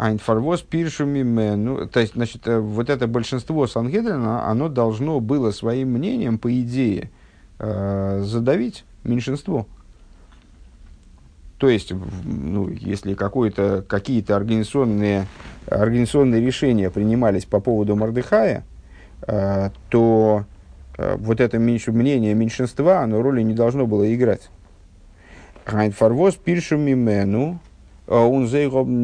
Айнфарвоз 0.00 0.62
пиршуми 0.62 1.22
мену. 1.22 1.86
То 1.86 2.00
есть, 2.00 2.14
значит, 2.14 2.46
вот 2.46 2.88
это 2.88 3.06
большинство 3.06 3.66
Сангедрина, 3.66 4.48
оно 4.48 4.70
должно 4.70 5.20
было 5.20 5.50
своим 5.50 5.90
мнением, 5.90 6.38
по 6.38 6.50
идее, 6.58 7.10
э, 7.58 8.22
задавить 8.24 8.84
меньшинство. 9.04 9.66
То 11.58 11.68
есть, 11.68 11.92
ну, 12.24 12.70
если 12.70 13.12
какие-то 13.12 14.34
организационные, 14.34 15.26
организационные 15.66 16.40
решения 16.40 16.88
принимались 16.88 17.44
по 17.44 17.60
поводу 17.60 17.94
Мордыхая, 17.94 18.64
э, 19.26 19.68
то 19.90 20.46
э, 20.96 21.16
вот 21.16 21.42
это 21.42 21.58
меньше, 21.58 21.92
мнение 21.92 22.32
меньшинства, 22.32 23.00
оно 23.00 23.20
роли 23.20 23.42
не 23.42 23.52
должно 23.52 23.86
было 23.86 24.14
играть. 24.14 24.48
Хайнфарвоз 25.64 26.36
пиршу 26.36 26.76
мимену, 26.76 27.60
он 28.06 28.44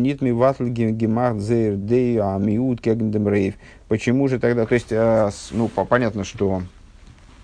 нит 0.03 0.21
ми 0.21 0.33
ватль 0.33 0.69
гемах 0.69 1.39
зейр 1.41 1.77
дей 1.77 2.21
амиут 2.21 2.81
кегндем 2.81 3.29
рейв. 3.29 3.55
Почему 3.89 4.27
же 4.27 4.41
тогда, 4.41 4.67
то 4.67 4.75
есть, 4.75 4.91
э, 4.91 5.31
ну, 5.53 5.69
понятно, 5.69 6.25
что 6.25 6.63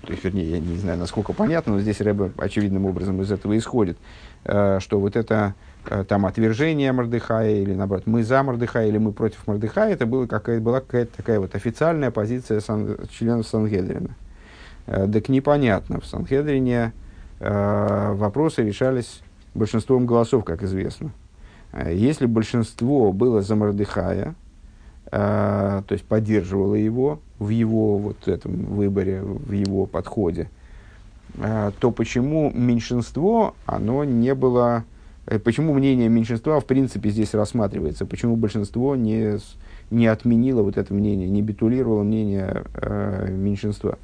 то 0.04 0.10
есть, 0.10 0.24
вернее, 0.24 0.50
я 0.50 0.58
не 0.58 0.76
знаю, 0.78 0.98
насколько 0.98 1.32
понятно, 1.32 1.74
но 1.74 1.80
здесь 1.80 2.00
Рэбе 2.00 2.32
очевидным 2.36 2.86
образом 2.86 3.22
из 3.22 3.30
этого 3.30 3.56
исходит, 3.56 3.96
э, 4.44 4.80
что 4.80 4.98
вот 4.98 5.14
это 5.14 5.54
э, 5.88 6.04
там 6.08 6.26
отвержение 6.26 6.90
Мордыхая, 6.90 7.60
или 7.62 7.72
наоборот, 7.74 8.06
мы 8.06 8.24
за 8.24 8.42
Мордыхая, 8.42 8.88
или 8.88 8.98
мы 8.98 9.12
против 9.12 9.46
Мордыхая, 9.46 9.92
это 9.92 10.04
была 10.04 10.26
какая-то, 10.26 10.60
была 10.60 10.80
какая-то 10.80 11.16
такая 11.16 11.38
вот 11.38 11.54
официальная 11.54 12.10
позиция 12.10 12.58
сан, 12.58 12.96
членов 13.12 13.46
Сангедрина. 13.46 14.16
Так 14.86 15.28
непонятно, 15.28 16.00
в 16.00 16.06
Сангедрине 16.06 16.92
вопросы 17.42 18.62
решались 18.62 19.20
большинством 19.54 20.06
голосов, 20.06 20.44
как 20.44 20.62
известно. 20.62 21.10
Если 21.90 22.26
большинство 22.26 23.12
было 23.12 23.42
за 23.42 23.56
Мордыхая, 23.56 24.34
то 25.10 25.84
есть 25.90 26.04
поддерживало 26.04 26.74
его, 26.74 27.20
в 27.38 27.48
его 27.48 27.98
вот 27.98 28.28
этом 28.28 28.52
выборе, 28.66 29.22
в 29.22 29.52
его 29.52 29.86
подходе, 29.86 30.48
то 31.34 31.90
почему 31.90 32.50
меньшинство, 32.54 33.54
оно 33.66 34.04
не 34.04 34.34
было, 34.34 34.84
э, 35.26 35.38
почему 35.38 35.72
мнение 35.72 36.08
меньшинства 36.08 36.60
в 36.60 36.66
принципе 36.66 37.10
здесь 37.10 37.32
рассматривается, 37.34 38.04
почему 38.04 38.36
большинство 38.36 38.96
не, 38.96 39.38
не 39.90 40.06
отменило 40.06 40.62
вот 40.62 40.76
это 40.76 40.92
мнение, 40.92 41.28
не 41.28 41.42
битулировало 41.42 42.02
мнение 42.02 42.64
э, 42.74 43.28
меньшинства. 43.30 43.98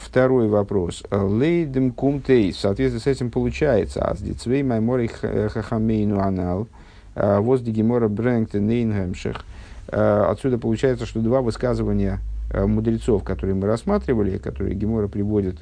Второй 0.00 0.48
вопрос. 0.48 1.04
Лейдем 1.10 1.92
кумтей. 1.92 2.52
В 2.52 2.56
соответствии 2.56 3.00
с 3.00 3.06
этим 3.06 3.30
получается. 3.30 4.04
Аз 4.04 4.20
дицвей 4.20 4.62
маймори 4.62 5.08
хахамейну 5.08 6.20
анал. 6.20 6.66
А, 7.14 7.40
Воздигимора 7.40 8.08
брэнгте 8.08 8.60
нейнгемших. 8.60 9.44
А, 9.88 10.30
отсюда 10.30 10.58
получается, 10.58 11.06
что 11.06 11.20
два 11.20 11.42
высказывания 11.42 12.20
Э, 12.52 12.66
мудрецов, 12.66 13.22
которые 13.22 13.54
мы 13.54 13.68
рассматривали, 13.68 14.38
которые 14.38 14.74
Гемора 14.74 15.06
приводит 15.06 15.58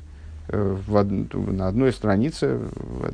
э, 0.49 0.77
в 0.87 0.95
од... 0.95 1.09
на 1.35 1.69
одной 1.69 1.93
странице, 1.93 2.61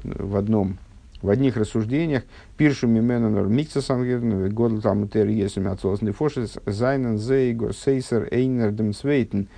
в 0.04 0.36
одном 0.36 0.78
в 1.22 1.30
одних 1.30 1.56
рассуждениях, 1.56 2.22
пиршу 2.58 2.86
мименонор 2.86 3.46
микса 3.46 3.80
сангерн, 3.80 4.50
годл 4.50 4.80
там 4.80 5.08
тер 5.08 5.26
есами 5.26 5.70
отцолос 5.70 6.02
нефошес, 6.02 6.58
зайнен 6.66 7.18
зейгор 7.18 7.74
сейсер 7.74 8.28
эйнер 8.30 8.70
дем 8.70 8.92
свейтен, 8.92 9.48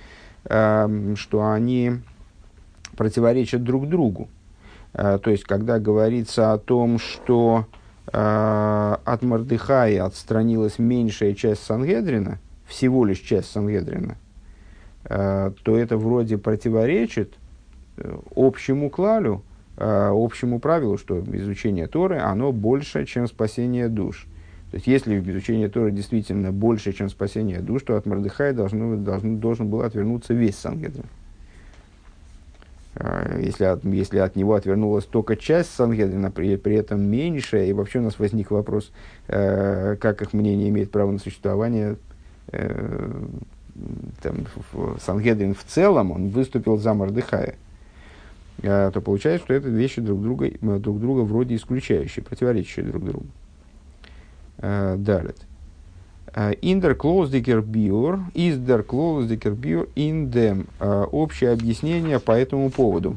что 0.45 1.49
они 1.51 1.99
противоречат 2.95 3.63
друг 3.63 3.89
другу. 3.89 4.29
Э, 4.93 5.19
то 5.21 5.29
есть, 5.29 5.43
когда 5.43 5.79
говорится 5.79 6.53
о 6.53 6.57
том, 6.57 6.99
что 6.99 7.65
от 8.09 9.21
Мордыхая 9.21 10.05
отстранилась 10.05 10.79
меньшая 10.79 11.33
часть 11.33 11.63
Сангедрина, 11.63 12.39
всего 12.67 13.05
лишь 13.05 13.19
часть 13.19 13.49
Сангедрина, 13.51 14.17
э, 15.05 15.51
то 15.63 15.77
это 15.77 15.97
вроде 15.97 16.37
противоречит 16.37 17.33
э, 17.97 18.17
общему 18.35 18.89
клалю, 18.89 19.43
э, 19.77 20.09
общему 20.13 20.59
правилу, 20.59 20.97
что 20.97 21.19
изучение 21.19 21.87
Торы, 21.87 22.19
оно 22.19 22.51
больше, 22.51 23.05
чем 23.05 23.27
спасение 23.27 23.87
душ. 23.87 24.27
То 24.71 24.75
есть, 24.75 24.87
если 24.87 25.19
изучение 25.19 25.69
Торы 25.69 25.91
действительно 25.91 26.51
больше, 26.51 26.91
чем 26.91 27.09
спасение 27.09 27.59
душ, 27.59 27.83
то 27.83 27.95
от 27.95 28.05
Мордыхая 28.05 28.53
должно, 28.53 28.97
должен, 28.97 29.39
должен 29.39 29.69
был 29.69 29.81
отвернуться 29.81 30.33
весь 30.33 30.57
Сангедрин. 30.57 31.05
Если 33.39 33.63
от, 33.63 33.85
если 33.85 34.17
от 34.17 34.35
него 34.35 34.55
отвернулась 34.55 35.05
только 35.05 35.35
часть 35.35 35.71
Сангедрина, 35.73 36.31
при, 36.31 36.57
при 36.57 36.75
этом 36.75 37.01
меньшая, 37.01 37.67
и 37.67 37.73
вообще 37.73 37.99
у 37.99 38.01
нас 38.01 38.17
возник 38.17 38.49
вопрос, 38.49 38.91
э, 39.27 39.95
как 40.01 40.21
их 40.23 40.33
мнение 40.33 40.69
имеет 40.69 40.89
право 40.89 41.11
на 41.11 41.19
существование, 41.19 41.97
э, 42.51 43.23
там, 44.21 44.35
Сангедрин 44.99 45.53
в 45.53 45.63
целом, 45.63 46.11
он 46.11 46.29
выступил 46.29 46.77
за 46.77 46.95
Мордыхая, 46.95 47.55
э, 48.63 48.91
то 48.91 48.99
получается, 48.99 49.45
что 49.45 49.53
это 49.53 49.69
вещи 49.69 50.01
друг 50.01 50.23
друга, 50.23 50.49
друг 50.79 50.99
друга 50.99 51.21
вроде 51.21 51.55
исключающие, 51.55 52.25
противоречащие 52.25 52.85
друг 52.85 53.05
другу. 53.05 53.27
Э, 54.59 54.95
далее. 54.97 55.35
Индер 56.61 56.93
клоуздикер 56.93 57.61
биор, 57.61 58.19
издер 58.35 58.83
клоуздикер 58.83 59.53
биор, 59.53 59.87
индем. 59.95 60.67
Общее 60.79 61.51
объяснение 61.51 62.19
по 62.19 62.31
этому 62.31 62.69
поводу. 62.69 63.15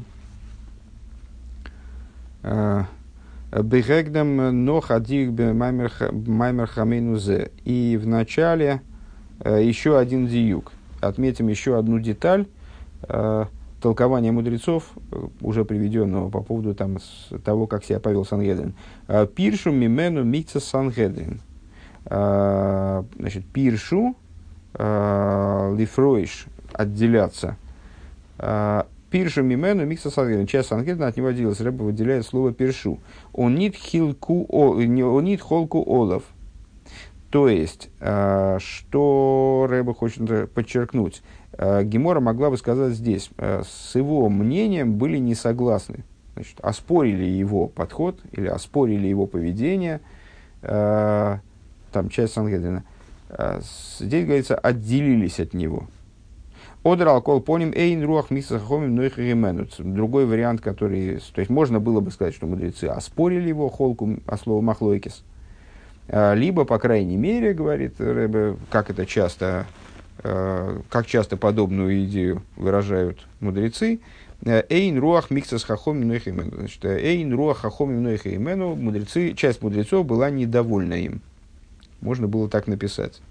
Бегегдам 3.51 4.65
но 4.65 4.81
хадик 4.81 5.29
маймер 5.29 6.65
хамейнузе. 6.65 7.51
И 7.63 7.99
в 8.01 8.07
начале 8.07 8.81
еще 9.45 9.99
один 9.99 10.25
диюк. 10.25 10.71
Отметим 10.99 11.47
еще 11.47 11.77
одну 11.77 11.99
деталь 11.99 12.47
толкования 13.81 14.31
мудрецов, 14.31 14.93
уже 15.41 15.65
приведенного 15.65 16.29
по 16.29 16.41
поводу 16.41 16.75
там, 16.75 16.97
того, 17.43 17.67
как 17.67 17.83
себя 17.83 17.99
повел 17.99 18.25
Сангедрин. 18.25 18.73
Пиршу 19.35 19.71
мимену 19.71 20.23
микса 20.23 20.59
Сангедрин. 20.59 21.41
Значит, 22.05 23.45
пиршу, 23.53 24.15
лифройш, 24.73 26.45
отделяться. 26.73 27.57
Пиршу 29.11 29.43
мимену 29.43 29.85
микса 29.85 30.09
сангедрин. 30.09 30.47
Часть 30.47 30.69
сангедрина 30.69 31.07
от 31.07 31.17
него 31.17 31.27
отделилась. 31.27 31.59
Рэба 31.59 31.83
выделяет 31.83 32.25
слово 32.25 32.53
пиршу. 32.53 32.99
Он 33.33 33.55
нит 33.55 33.75
хилку, 33.75 34.45
он 34.45 34.95
нит 35.25 35.41
холку 35.41 35.83
олов. 35.83 36.23
То 37.31 37.47
есть, 37.47 37.89
э, 38.01 38.57
что 38.59 39.65
Рэба 39.69 39.93
хочет 39.93 40.51
подчеркнуть, 40.51 41.23
э, 41.53 41.83
Гемора 41.85 42.19
могла 42.19 42.49
бы 42.49 42.57
сказать 42.57 42.93
здесь, 42.93 43.29
э, 43.37 43.63
с 43.65 43.95
его 43.95 44.27
мнением 44.27 44.95
были 44.95 45.17
не 45.17 45.33
согласны. 45.33 46.03
Значит, 46.33 46.59
оспорили 46.59 47.23
его 47.23 47.67
подход 47.67 48.19
или 48.33 48.47
оспорили 48.47 49.07
его 49.07 49.27
поведение, 49.27 49.99
там 50.61 51.41
часть 52.09 52.33
Сангедрина. 52.33 52.83
Здесь 53.99 54.25
говорится, 54.25 54.55
отделились 54.55 55.39
от 55.41 55.53
него. 55.53 55.87
Одер 56.83 57.09
алкол 57.09 57.41
поним 57.41 57.73
эйн 57.73 58.03
руах 58.03 58.31
мисахомим 58.31 58.95
Другой 59.79 60.25
вариант, 60.25 60.61
который... 60.61 61.19
То 61.33 61.39
есть, 61.39 61.49
можно 61.49 61.79
было 61.79 61.99
бы 61.99 62.11
сказать, 62.11 62.33
что 62.33 62.47
мудрецы 62.47 62.85
оспорили 62.85 63.49
его 63.49 63.67
холку, 63.69 64.19
а 64.25 64.37
слово 64.37 64.61
махлойкис. 64.61 65.23
А, 66.07 66.33
либо, 66.33 66.65
по 66.65 66.79
крайней 66.79 67.17
мере, 67.17 67.53
говорит 67.53 67.99
Рэбе, 67.99 68.57
как 68.69 68.89
это 68.89 69.05
часто, 69.05 69.65
а, 70.23 70.81
как 70.89 71.07
часто 71.07 71.37
подобную 71.37 72.03
идею 72.05 72.43
выражают 72.55 73.25
мудрецы, 73.39 73.99
Эйн 74.43 74.97
руах 74.97 75.29
миксас 75.29 75.63
хахом 75.63 76.01
Значит, 76.03 76.83
эйн 76.83 77.31
руах 77.31 77.59
хахом 77.59 77.93
мудрецы, 77.93 79.33
часть 79.33 79.61
мудрецов 79.61 80.05
была 80.05 80.31
недовольна 80.31 80.95
им. 80.95 81.21
Можно 82.01 82.27
было 82.27 82.49
так 82.49 82.65
написать 82.65 83.21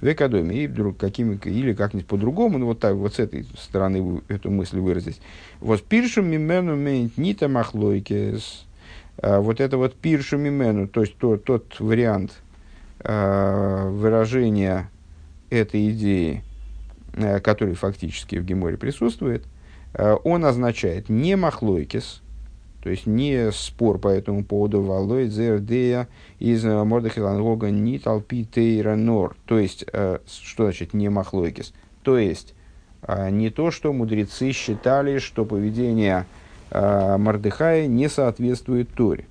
в 0.00 0.10
экодоме, 0.10 0.64
и 0.64 0.66
вдруг 0.66 0.96
какими, 0.96 1.38
или 1.44 1.72
как-нибудь 1.72 2.06
по-другому, 2.06 2.58
ну 2.58 2.66
вот 2.66 2.78
так, 2.80 2.94
вот 2.94 3.14
с 3.14 3.18
этой 3.18 3.46
стороны 3.58 4.22
эту 4.28 4.50
мысль 4.50 4.78
выразить. 4.78 5.20
Вот 5.60 5.82
пиршу 5.82 6.22
мимену 6.22 6.76
мейнт 6.76 7.16
нита 7.16 7.48
махлойкес. 7.48 8.65
А, 9.18 9.40
вот 9.40 9.60
это 9.60 9.76
вот 9.76 9.94
пиршу 9.94 10.38
мимену, 10.38 10.88
то 10.88 11.00
есть 11.00 11.16
то, 11.16 11.36
тот 11.36 11.78
вариант 11.80 12.40
а, 13.00 13.88
выражения 13.90 14.90
этой 15.50 15.90
идеи, 15.90 16.42
а, 17.14 17.40
который 17.40 17.74
фактически 17.74 18.36
в 18.36 18.44
Геморе 18.44 18.76
присутствует, 18.76 19.44
он 20.24 20.44
означает 20.44 21.08
не 21.08 21.36
махлойкес, 21.36 22.20
то 22.82 22.90
есть 22.90 23.06
не 23.06 23.50
спор 23.50 23.98
по 23.98 24.08
этому 24.08 24.44
поводу 24.44 24.82
валой 24.82 25.28
зердея 25.28 26.06
из 26.38 26.62
мордахилангога 26.64 27.70
ни 27.70 27.96
толпи 27.96 28.44
тейра 28.44 28.94
нор. 28.94 29.36
То 29.46 29.58
есть, 29.58 29.86
э, 29.90 30.18
что 30.28 30.64
значит 30.64 30.92
не 30.92 31.08
махлойкис? 31.08 31.72
То 32.02 32.18
есть, 32.18 32.54
э, 33.02 33.30
не 33.30 33.48
то, 33.50 33.70
что 33.70 33.92
мудрецы 33.92 34.52
считали, 34.52 35.18
что 35.18 35.44
поведение 35.44 36.26
э, 36.26 36.45
Мордыхая 36.70 37.86
не 37.86 38.08
соответствует 38.08 38.92
Торе. 38.92 39.26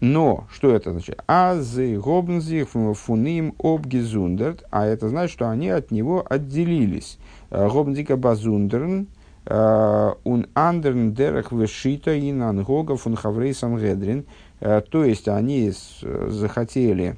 Но, 0.00 0.46
что 0.52 0.74
это 0.74 0.90
значит? 0.92 1.22
Азы 1.26 1.98
гобнзи 1.98 2.64
фуним 2.64 3.54
обгезундерт, 3.58 4.64
а 4.70 4.86
это 4.86 5.08
значит, 5.08 5.32
что 5.32 5.48
они 5.48 5.70
от 5.70 5.90
него 5.90 6.24
отделились. 6.28 7.18
Гобнзика 7.50 8.16
базундерн, 8.16 9.06
un 9.46 10.48
андерн 10.54 11.12
дерах 11.12 11.52
вешита 11.52 12.14
и 12.14 12.32
нангога 12.32 12.96
фун 12.96 13.14
хаврей 13.14 13.54
сангедрин. 13.54 14.24
То 14.58 15.04
есть 15.04 15.28
они 15.28 15.72
захотели 16.28 17.16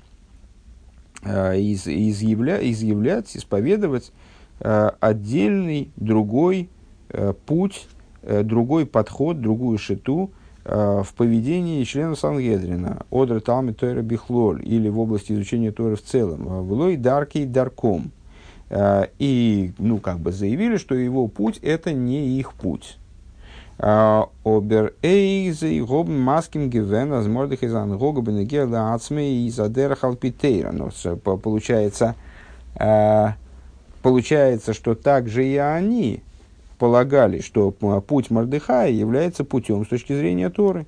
из, 1.25 1.87
изъявля, 1.87 2.59
изъявлять, 2.71 3.37
исповедовать 3.37 4.13
отдельный 4.61 5.91
другой 5.97 6.69
путь, 7.47 7.89
другой 8.43 8.87
подход, 8.87 9.41
другую 9.41 9.79
шиту 9.79 10.31
в 10.65 11.07
поведении 11.17 11.85
члена 11.85 12.17
Сангедрина, 12.17 13.05
Одра 13.11 13.41
Талми 13.41 13.73
Тойра 13.73 14.03
Бихлоль, 14.03 14.63
или 14.65 14.89
в 14.89 14.99
области 14.99 15.33
изучения 15.33 15.71
Торы 15.71 15.95
в 15.95 16.03
целом, 16.03 16.65
Влой 16.67 16.97
Дарки 16.97 17.45
Дарком. 17.45 18.11
Э, 18.69 19.07
и, 19.19 19.73
ну, 19.79 19.99
как 19.99 20.19
бы 20.19 20.33
заявили, 20.33 20.77
что 20.77 20.95
его 20.95 21.29
путь– 21.29 21.59
это 21.63 21.93
не 21.93 22.39
их 22.39 22.53
путь. 22.53 22.99
Э, 23.79 24.25
Обер 24.45 24.95
эйзей 25.03 25.81
гоб 25.81 26.09
маским 26.09 26.69
гивен 26.69 27.13
аз 27.13 27.27
мордых 27.27 27.63
из 27.63 27.75
ангога 27.75 28.23
бенегела 28.23 28.95
ацме 28.95 29.47
из 29.47 29.59
адера 29.61 29.95
халпитейра. 29.95 30.73
Получается, 31.23 32.17
э, 32.79 33.29
получается, 34.03 34.73
что 34.73 34.95
также 34.95 35.47
и 35.47 35.57
они 35.57 36.23
полагали, 36.79 37.41
что 37.41 37.71
путь 37.71 38.31
Мордыхая 38.31 38.91
является 38.91 39.45
путем 39.45 39.85
с 39.85 39.89
точки 39.89 40.13
зрения 40.15 40.51
Торы. 40.51 40.87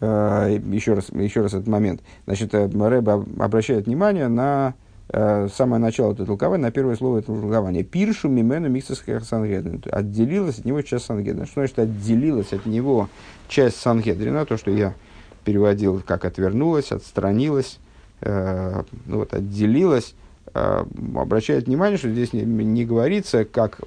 Еще 0.00 0.94
раз, 0.94 1.08
еще 1.10 1.40
раз 1.40 1.54
этот 1.54 1.66
момент. 1.66 2.02
Значит, 2.24 2.54
Рэбе 2.54 3.12
обращает 3.38 3.86
внимание 3.86 4.28
на 4.28 4.74
Э, 5.10 5.48
самое 5.50 5.80
начало 5.80 6.12
этого 6.12 6.26
толкования, 6.26 6.64
на 6.64 6.70
первое 6.70 6.94
слово 6.96 7.18
этого 7.18 7.40
толкования. 7.40 7.82
Пиршу 7.82 8.28
мимену 8.28 8.68
миксас 8.68 9.02
сангедрин. 9.24 9.82
Отделилась 9.90 10.58
от 10.58 10.66
него 10.66 10.82
часть 10.82 11.06
сангедрина. 11.06 11.46
Что 11.46 11.60
значит 11.60 11.78
отделилась 11.78 12.52
от 12.52 12.66
него 12.66 13.08
часть 13.48 13.80
сангедрина? 13.80 14.44
То, 14.44 14.58
что 14.58 14.70
я 14.70 14.94
переводил 15.44 16.02
как 16.06 16.26
отвернулась, 16.26 16.92
отстранилась, 16.92 17.78
э, 18.20 18.82
ну, 19.06 19.18
вот, 19.18 19.32
отделилась. 19.32 20.14
Э, 20.58 20.84
обращает 21.14 21.66
внимание, 21.66 21.98
что 21.98 22.10
здесь 22.10 22.32
не, 22.32 22.42
не 22.42 22.84
говорится, 22.84 23.44
как 23.44 23.80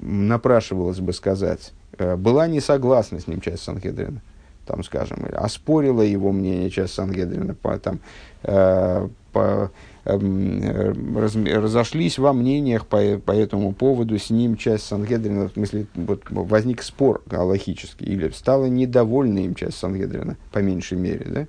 напрашивалось 0.00 1.00
бы 1.00 1.12
сказать, 1.12 1.72
э, 1.98 2.16
была 2.16 2.46
не 2.46 2.60
согласна 2.60 3.20
с 3.20 3.26
ним 3.26 3.40
часть 3.40 3.62
Сангедрина, 3.62 4.20
там, 4.66 4.82
скажем, 4.82 5.26
оспорила 5.34 6.00
его 6.00 6.32
мнение 6.32 6.70
часть 6.70 6.94
Сангедрина, 6.94 7.54
по, 7.54 7.78
там, 7.78 8.00
э, 8.42 9.08
по, 9.32 9.70
эм, 10.04 11.18
раз, 11.18 11.36
разошлись 11.36 12.18
во 12.18 12.32
мнениях 12.32 12.86
по, 12.86 13.18
по 13.18 13.32
этому 13.32 13.72
поводу, 13.72 14.18
с 14.18 14.30
ним 14.30 14.56
часть 14.56 14.86
Сангедрина, 14.86 15.48
в 15.48 15.52
смысле, 15.52 15.86
вот, 15.94 16.22
возник 16.30 16.82
спор 16.82 17.22
галахический, 17.26 18.06
или 18.06 18.30
стала 18.30 18.66
недовольна 18.66 19.40
им 19.40 19.54
часть 19.54 19.76
Сангедрина, 19.76 20.38
по 20.52 20.60
меньшей 20.60 20.96
мере. 20.96 21.26
Да? 21.26 21.46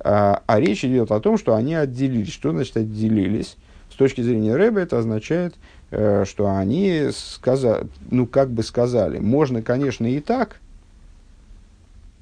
А, 0.00 0.42
а 0.46 0.60
речь 0.60 0.84
идет 0.84 1.10
о 1.10 1.20
том, 1.20 1.38
что 1.38 1.54
они 1.54 1.74
отделились. 1.74 2.32
Что 2.32 2.52
значит 2.52 2.76
отделились? 2.76 3.56
С 3.90 3.94
точки 3.94 4.20
зрения 4.20 4.54
Рэба 4.54 4.80
это 4.80 4.98
означает, 4.98 5.54
э, 5.90 6.24
что 6.26 6.54
они 6.54 7.08
сказали, 7.12 7.88
ну, 8.10 8.26
как 8.26 8.50
бы 8.50 8.62
сказали, 8.62 9.18
можно, 9.18 9.62
конечно, 9.62 10.06
и 10.06 10.20
так, 10.20 10.60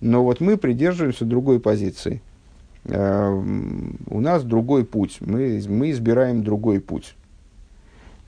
но 0.00 0.22
вот 0.22 0.40
мы 0.40 0.56
придерживаемся 0.56 1.24
другой 1.24 1.60
позиции– 1.60 2.22
Э, 2.88 3.30
у 4.08 4.20
нас 4.20 4.44
другой 4.44 4.84
путь, 4.84 5.18
мы, 5.20 5.62
мы 5.68 5.90
избираем 5.90 6.44
другой 6.44 6.80
путь. 6.80 7.14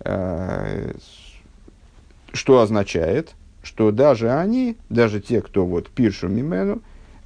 Э, 0.00 0.92
что 2.32 2.60
означает, 2.60 3.34
что 3.62 3.90
даже 3.90 4.30
они, 4.32 4.76
даже 4.88 5.20
те, 5.20 5.40
кто 5.42 5.64
вот 5.64 5.88
пиршу 5.90 6.28
Мимену, 6.28 6.82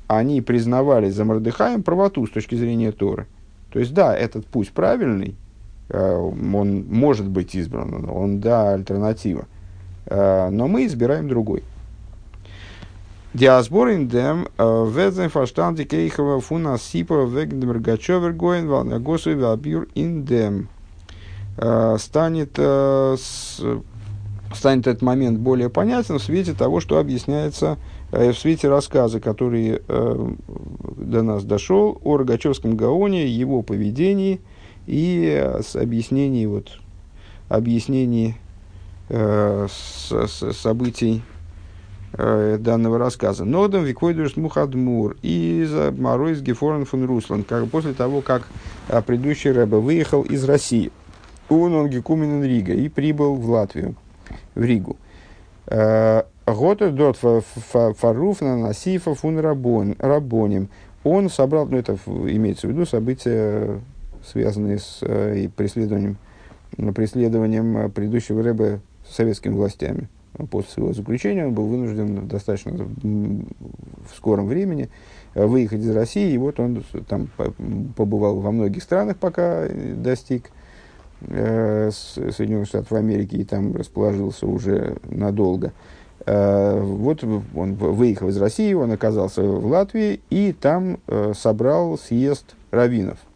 они 0.07 0.41
признавали 0.41 1.11
за 1.11 1.25
Мордыхаем 1.25 1.83
правоту 1.83 2.27
с 2.27 2.31
точки 2.31 2.55
зрения 2.55 2.93
Торы. 2.93 3.27
То 3.73 3.79
есть, 3.79 3.95
да, 3.95 4.17
этот 4.17 4.47
путь 4.47 4.73
правильный, 4.73 5.37
э, 5.89 6.15
он 6.15 6.85
может 6.91 7.29
быть 7.29 7.55
избран, 7.55 8.09
он, 8.09 8.41
да, 8.41 8.73
альтернатива. 8.73 9.47
Но 10.11 10.67
мы 10.67 10.87
избираем 10.87 11.29
другой. 11.29 11.63
Диасборин 13.35 14.09
дем 14.09 14.49
ведзен 14.59 15.31
фаштанди 15.31 15.85
кейхова 15.85 16.41
фуна 16.41 16.77
сипа 16.77 17.25
вегдем 17.25 17.71
ргачевер 17.73 18.33
гоин 18.33 18.69
валнагосу 18.69 19.39
вабюр 19.39 19.87
ин 19.95 20.25
дем. 20.25 20.69
Станет, 21.99 22.53
станет 24.55 24.87
этот 24.87 25.03
момент 25.03 25.39
более 25.39 25.71
понятен 25.71 26.19
в 26.19 26.23
свете 26.23 26.53
того, 26.53 26.81
что 26.81 26.99
объясняется 26.99 27.79
в 28.13 28.35
свете 28.35 28.69
рассказа, 28.69 29.21
который 29.21 29.81
до 29.89 31.23
нас 31.23 31.45
дошел 31.45 31.99
о 32.05 32.19
Рогачевском 32.19 32.77
Гаоне, 32.77 33.27
его 33.27 33.63
поведении 33.63 34.41
и 34.87 35.51
с 35.61 35.75
объяснений, 35.75 36.47
вот, 36.47 36.79
объяснений 37.49 38.37
с, 39.09 39.69
с, 40.11 40.53
событий 40.53 41.23
э, 42.13 42.59
данного 42.59 42.99
рассказа. 42.99 43.45
Нодом 43.45 43.85
викойдуш 43.85 44.37
мухадмур 44.37 45.17
и 45.23 45.67
за 45.69 45.93
Моройс 45.93 46.41
Гефорен 46.41 46.85
фон 46.85 47.05
Руслан, 47.05 47.45
как, 47.45 47.69
после 47.69 47.93
того, 47.93 48.21
как 48.21 48.49
а, 48.89 49.03
предыдущий 49.03 49.51
рэбе 49.51 49.79
выехал 49.79 50.23
из 50.23 50.45
России. 50.45 50.91
Он 51.49 51.75
он 51.75 51.89
Гекуменен 51.89 52.43
Рига 52.43 52.73
и 52.73 52.89
прибыл 52.89 53.35
в 53.35 53.51
Латвию, 53.51 53.95
в 54.55 54.63
Ригу. 54.63 54.97
Э, 55.67 56.23
Гота 56.47 56.91
дот 56.91 57.17
фаруф 57.17 58.41
на 58.41 58.57
насифа 58.57 59.15
фун 59.15 59.39
рабоним. 59.39 60.69
Он 61.05 61.29
собрал, 61.29 61.67
ну 61.67 61.77
это 61.77 61.97
имеется 62.07 62.67
в 62.67 62.71
виду 62.71 62.85
события, 62.85 63.81
связанные 64.25 64.79
с 64.79 64.99
э, 65.03 65.49
преследованием, 65.55 66.17
преследованием 66.95 67.91
предыдущего 67.91 68.43
рэба 68.43 68.81
советскими 69.09 69.55
властями. 69.55 70.09
После 70.51 70.73
своего 70.73 70.93
заключения 70.93 71.47
он 71.47 71.55
был 71.55 71.67
вынужден 71.67 72.27
достаточно 72.27 72.73
в 72.73 74.17
скором 74.17 74.47
времени 74.47 74.89
выехать 75.35 75.81
из 75.81 75.95
России, 75.95 76.33
и 76.33 76.39
вот 76.39 76.59
он 76.59 76.83
там 77.09 77.29
побывал 77.97 78.41
во 78.41 78.51
многих 78.51 78.83
странах, 78.83 79.19
пока 79.19 79.69
достиг 79.69 80.51
э, 81.21 81.91
Соединенных 81.93 82.69
Штатов 82.69 82.93
Америки 82.93 83.37
и 83.37 83.45
там 83.45 83.77
расположился 83.77 84.47
уже 84.47 84.97
надолго. 85.05 85.69
Э, 85.69 86.02
вот 86.27 87.25
он 87.25 87.75
выехал 87.75 88.29
из 88.29 88.37
России, 88.37 88.73
он 88.75 88.93
оказался 88.93 89.43
в 89.43 89.67
Латвии 89.67 90.21
и 90.31 90.53
там 90.53 90.99
э, 91.09 91.33
собрал 91.35 91.99
съезд 91.99 92.55
раввинов– 92.71 93.19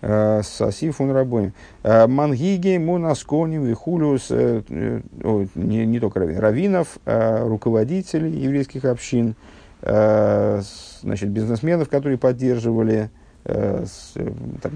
Сасиф 0.00 1.00
он 1.00 1.10
рабоним. 1.10 1.52
Мангиги, 1.82 2.78
Мунасконим, 2.78 3.64
Вихулиус, 3.64 4.30
не, 4.30 5.86
не 5.86 6.00
только 6.00 6.20
раввин, 6.20 6.38
раввинов, 6.38 6.98
руководителей 7.04 8.30
еврейских 8.30 8.84
общин, 8.84 9.34
значит, 9.82 11.30
бизнесменов, 11.30 11.88
которые 11.88 12.18
поддерживали 12.18 13.10
там, 13.44 13.84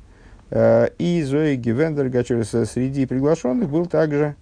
и 0.99 1.22
Зои 1.22 1.57
Гевендер 1.57 2.09
Среди 2.66 3.05
приглашенных 3.05 3.68
был 3.68 3.85
также 3.85 4.37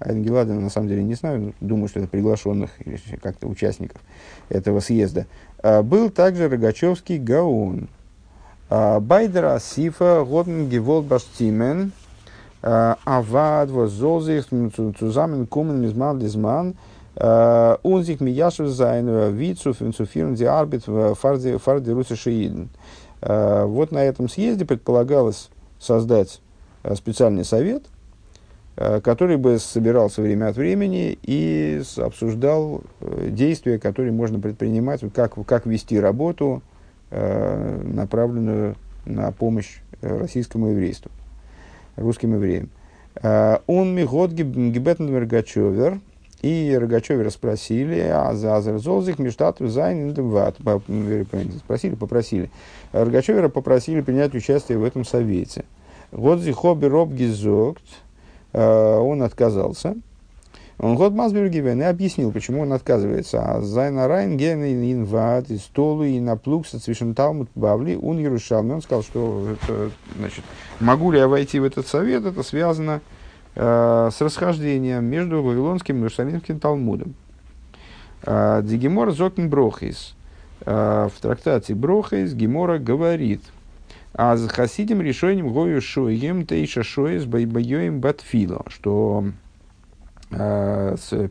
Айнгеладена, 0.00 0.60
на 0.60 0.68
самом 0.68 0.88
деле, 0.88 1.02
не 1.02 1.14
знаю, 1.14 1.54
думаю, 1.60 1.88
что 1.88 2.00
это 2.00 2.08
приглашенных 2.08 2.72
или 2.84 2.98
как-то 3.22 3.46
участников 3.46 4.02
этого 4.50 4.80
съезда. 4.80 5.24
Был 5.62 6.10
также 6.10 6.50
Рогачевский 6.50 7.18
Гаун. 7.18 7.88
Байдера 8.68 9.58
Сифа 9.60 10.26
Готен 10.28 10.68
Геволд 10.68 11.06
Баштимен 11.06 11.92
Авад 12.64 13.70
Возозих 13.70 14.46
Цузамен 14.98 15.46
Кумен 15.46 15.82
Мизман 15.82 16.18
Лизман 16.18 16.74
Унзик 17.14 18.20
Мияшев 18.20 18.68
Зайн 18.68 19.34
Вицу 19.34 19.74
Финцуфирн 19.74 20.34
Диарбит 20.34 20.84
Фарди 20.84 21.58
Фарди 21.58 21.90
Русишииден. 21.90 22.70
Вот 23.20 23.92
на 23.92 24.02
этом 24.02 24.30
съезде 24.30 24.64
предполагалось 24.64 25.50
создать 25.78 26.40
специальный 26.94 27.44
совет, 27.44 27.84
который 28.76 29.36
бы 29.36 29.58
собирался 29.58 30.22
время 30.22 30.48
от 30.48 30.56
времени 30.56 31.18
и 31.22 31.82
обсуждал 31.98 32.82
действия, 33.00 33.78
которые 33.78 34.12
можно 34.12 34.40
предпринимать, 34.40 35.02
как, 35.14 35.34
как 35.46 35.66
вести 35.66 36.00
работу, 36.00 36.62
направленную 37.10 38.76
на 39.04 39.30
помощь 39.32 39.80
российскому 40.00 40.68
еврейству, 40.68 41.10
русским 41.96 42.34
евреям. 42.34 42.70
Он 43.22 43.94
мигот 43.94 44.32
гибетн 44.32 45.04
Мергачевер– 45.04 46.00
и 46.44 46.76
Рогачеве 46.78 47.30
спросили, 47.30 48.00
а 48.00 48.34
за 48.34 48.56
Азерзолзик 48.56 49.18
Миштату 49.18 49.68
Зайн 49.68 50.14
Спросили, 51.58 51.94
попросили. 51.94 52.50
Рогачевера 52.92 53.48
попросили 53.48 54.02
принять 54.02 54.34
участие 54.34 54.76
в 54.76 54.84
этом 54.84 55.06
совете. 55.06 55.64
Годзи 56.12 56.52
хобби 56.52 56.84
роб 56.84 57.12
гизокт, 57.12 57.82
э, 58.52 58.96
он 58.98 59.22
отказался. 59.22 59.94
Он 60.78 60.96
год 60.96 61.12
Масбергивен 61.12 61.80
и 61.80 61.84
объяснил, 61.84 62.32
почему 62.32 62.62
он 62.62 62.72
отказывается. 62.72 63.42
А 63.42 63.60
Зайна 63.60 64.08
Райн 64.08 64.36
ген 64.36 64.64
инват 64.64 65.50
и 65.50 65.58
столу 65.58 66.04
и 66.04 66.18
на 66.20 66.36
плуг 66.36 66.66
со 66.66 66.78
Талмуд 67.14 67.48
Бавли 67.54 67.94
он 67.94 68.18
Ярушалми. 68.18 68.72
Он 68.72 68.82
сказал, 68.82 69.02
что 69.02 69.50
это, 69.52 69.90
значит, 70.18 70.44
могу 70.80 71.12
ли 71.12 71.18
я 71.18 71.28
войти 71.28 71.60
в 71.60 71.64
этот 71.64 71.86
совет, 71.86 72.26
это 72.26 72.42
связано 72.42 73.00
Э, 73.56 74.10
с 74.12 74.20
расхождением 74.20 75.04
между 75.04 75.42
Вавилонским 75.42 75.96
и 75.96 75.98
Иерусалимским 76.00 76.58
Талмудом. 76.58 77.14
Э, 78.22 78.60
Дигемор 78.64 79.12
Зокн 79.12 79.48
Брохис. 79.48 80.16
Э, 80.66 81.08
в 81.14 81.20
трактате 81.20 81.74
Брохис 81.74 82.34
Гемора 82.34 82.78
говорит, 82.78 83.42
а 84.12 84.36
с 84.36 84.48
хасидим 84.48 85.00
решением 85.00 85.52
гою 85.52 85.80
шоем 85.80 86.46
тейша 86.46 86.82
шоес 86.82 87.26
байбайоем 87.26 88.00
батфило, 88.00 88.64
что 88.68 89.26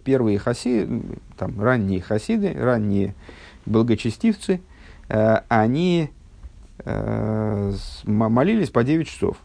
первые 0.03 0.39
хасиды, 0.39 1.01
там, 1.37 1.59
ранние 1.61 2.01
хасиды, 2.01 2.53
ранние 2.53 3.15
благочестивцы, 3.65 4.61
э, 5.09 5.37
они 5.47 6.09
э, 6.79 7.73
молились 8.05 8.69
по 8.69 8.83
9 8.83 9.07
часов. 9.07 9.37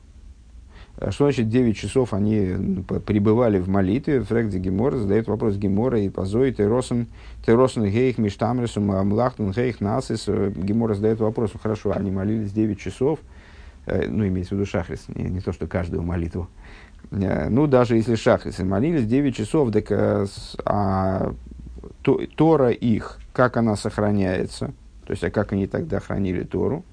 А 1.01 1.13
что 1.13 1.25
значит 1.27 1.49
9 1.49 1.77
часов 1.77 2.13
они 2.13 2.41
ну, 2.41 2.83
пребывали 2.83 3.61
в 3.61 3.69
молитве? 3.69 4.21
Фрэгди 4.21 4.59
Гемора 4.59 4.97
задает 4.97 5.29
вопрос 5.29 5.57
Гемора 5.57 6.01
и 6.01 6.09
позой 6.09 6.53
Теросен, 6.53 7.07
Теросен 7.47 7.85
Гейх 7.85 8.19
Миштамресум 8.19 8.91
Амлахтун 8.91 9.53
Гейх 9.53 9.81
Насис. 9.81 10.27
Гемора 10.27 10.95
задает 10.95 11.21
вопрос, 11.21 11.53
ну 11.55 11.61
хорошо, 11.63 11.93
они 11.95 12.11
молились 12.11 12.51
9 12.53 12.81
часов, 12.81 13.21
э, 13.87 14.09
ну 14.09 14.27
имеется 14.27 14.55
в 14.55 14.59
виду 14.59 14.69
Шахрис, 14.69 15.05
не, 15.09 15.25
не 15.25 15.41
то, 15.41 15.53
что 15.53 15.69
каждую 15.69 16.03
молитву. 16.03 16.49
Э, 16.49 16.68
ну, 17.11 17.67
даже 17.67 17.97
если 17.97 18.15
Шахрисы 18.15 18.65
молились 18.65 19.07
9 19.07 19.35
часов, 19.35 19.73
так 19.73 19.91
э, 19.91 20.27
а, 20.65 21.33
то, 22.03 22.21
Тора 22.37 22.71
их, 22.71 23.19
как 23.33 23.57
она 23.57 23.77
сохраняется, 23.77 24.73
то 25.07 25.13
есть, 25.13 25.25
а 25.25 25.31
как 25.31 25.53
они 25.53 25.67
тогда 25.67 26.01
хранили 26.01 26.43
Тору, 26.43 26.85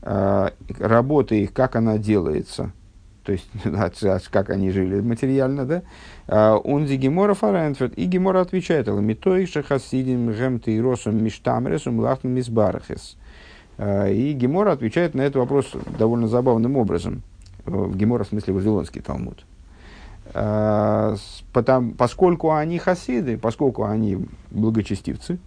работа 0.00 1.34
их, 1.34 1.52
как 1.52 1.76
она 1.76 1.98
делается– 1.98 2.72
то 3.28 3.32
есть 3.32 3.46
как 4.30 4.48
они 4.48 4.70
жили 4.70 5.00
материально, 5.00 5.66
да, 5.66 5.82
а, 6.26 6.56
он 6.56 6.86
гемора 6.86 7.34
фарентферт, 7.34 7.92
и 7.98 8.06
гемора 8.06 8.40
отвечает, 8.40 8.88
ламитой 8.88 9.44
шахасидим 9.44 10.30
и 10.30 10.80
росом 10.80 11.22
миштамресум 11.22 12.00
лахтм 12.00 12.28
мисбарахес. 12.28 13.18
А, 13.76 14.08
и 14.08 14.32
гемора 14.32 14.72
отвечает 14.72 15.14
на 15.14 15.20
этот 15.20 15.36
вопрос 15.36 15.70
довольно 15.98 16.26
забавным 16.26 16.78
образом. 16.78 17.22
В 17.68 17.96
гемора, 17.96 18.24
в 18.24 18.28
смысле, 18.28 18.54
Вавилонский 18.54 19.00
Талмуд. 19.00 19.44
А, 20.34 21.16
Потому, 21.52 21.92
поскольку 21.94 22.52
они 22.52 22.78
хасиды, 22.78 23.38
поскольку 23.38 23.84
они 23.84 24.26
благочестивцы, 24.50 25.38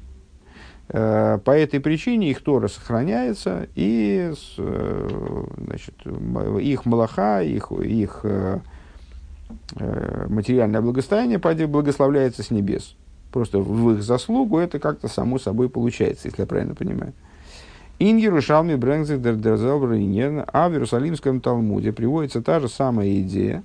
Э, 0.94 1.40
по 1.44 1.52
этой 1.52 1.80
причине 1.80 2.32
их 2.32 2.42
Тора 2.42 2.68
сохраняется, 2.68 3.70
и 3.76 4.34
э, 4.58 5.46
значит, 5.58 5.96
их 6.06 6.86
малаха, 6.86 7.42
их, 7.42 7.72
их 7.72 8.20
э, 8.24 8.60
материальное 10.28 10.82
благостояние 10.82 11.40
благословляется 11.40 12.44
с 12.44 12.52
небес. 12.52 12.96
Просто 13.32 13.60
в 13.60 13.94
их 13.94 14.04
заслугу 14.04 14.58
это 14.58 14.80
как-то 14.80 15.08
само 15.08 15.40
собой 15.40 15.70
получается, 15.70 16.28
если 16.28 16.42
я 16.42 16.48
правильно 16.48 16.76
понимаю. 16.76 17.14
Ин 18.04 18.18
Ярушалми 18.18 18.76
Брэнгзик 18.76 19.22
Дерзелбринен, 19.22 20.46
а 20.52 20.70
в 20.70 20.74
Иерусалимском 20.74 21.40
Талмуде 21.40 21.92
приводится 21.92 22.42
та 22.42 22.60
же 22.60 22.68
самая 22.68 23.22
идея, 23.22 23.64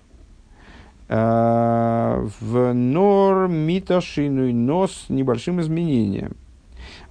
в 1.08 2.72
нор 2.74 3.48
миташину, 3.48 4.52
но 4.52 4.88
с 4.88 5.06
небольшим 5.08 5.60
изменением– 5.60 6.32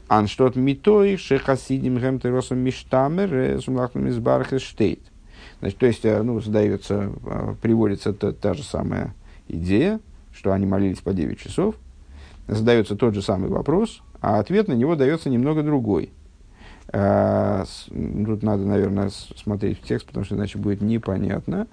Анштот 0.07 0.55
митой 0.55 1.17
шехасидим 1.17 1.97
гемтеросом 1.97 2.59
миштамер 2.59 3.59
сумлахтом 3.61 4.07
из 4.07 4.61
штейт. 4.61 4.99
Значит, 5.59 5.79
то 5.79 5.85
есть, 5.87 6.05
э, 6.05 6.21
ну, 6.21 6.39
задается, 6.39 7.11
э, 7.25 7.55
приводится 7.61 8.13
та, 8.13 8.31
та 8.31 8.53
же 8.53 8.63
самая 8.63 9.15
идея, 9.47 9.99
что 10.31 10.51
они 10.53 10.65
молились 10.65 10.99
по 10.99 11.13
9 11.13 11.39
часов, 11.39 11.75
задается 12.47 12.95
тот 12.95 13.15
же 13.15 13.21
самый 13.21 13.49
вопрос, 13.49 14.01
а 14.21 14.39
ответ 14.39 14.67
на 14.67 14.73
него 14.73 14.95
дается 14.95 15.29
немного 15.29 15.63
другой. 15.63 16.11
А, 16.93 17.65
тут 17.89 18.43
надо, 18.43 18.63
наверное, 18.63 19.09
смотреть 19.09 19.79
в 19.79 19.83
текст, 19.83 20.07
потому 20.07 20.25
что 20.25 20.35
иначе 20.35 20.57
будет 20.57 20.81
непонятно. 20.81 21.67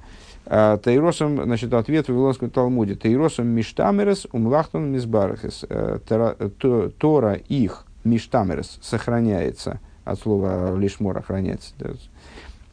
А, 0.47 0.79
Тейросом, 0.79 1.43
значит, 1.45 1.73
ответ 1.75 2.07
в 2.07 2.09
Вавилонском 2.09 2.51
Талмуде. 2.51 2.95
Тейросом 2.95 3.47
миштамерес 3.49 4.27
умлахтон 4.33 4.91
мизбарахес. 4.91 5.65
Э, 5.69 5.99
Тора 6.99 7.35
их 7.35 7.85
миштамерес 8.05 8.79
сохраняется. 8.83 9.81
От 10.05 10.19
слова 10.19 10.77
лишмор 10.77 11.19
охраняется. 11.19 11.75
Да, 11.79 11.91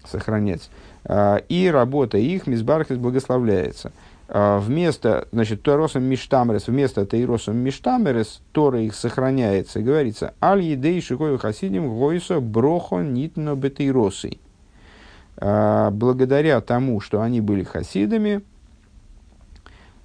сохранять. 0.06 0.70
А, 1.06 1.38
и 1.38 1.68
работа 1.70 2.18
их 2.18 2.48
мизбарахес 2.48 2.98
благословляется. 2.98 3.92
А, 4.32 4.60
вместо, 4.60 5.28
значит, 5.32 5.64
Торосом 5.64 6.04
Миштамерес, 6.04 6.68
вместо 6.68 7.04
Тейросом 7.04 7.58
Миштамерес, 7.58 8.42
Тора 8.52 8.80
их 8.80 8.94
сохраняется, 8.94 9.80
и 9.80 9.84
говорится, 9.84 10.36
Аль 10.40 10.62
едей 10.62 11.02
шикою 11.02 11.40
хасидим 11.40 11.90
гойсо 11.98 12.40
брохо 12.40 12.98
нитно 12.98 13.56
бетейросой. 13.56 14.40
А, 15.38 15.90
благодаря 15.90 16.62
тому, 16.62 17.02
что 17.02 17.22
они 17.22 17.42
были 17.42 17.64
хасидами, 17.64 18.44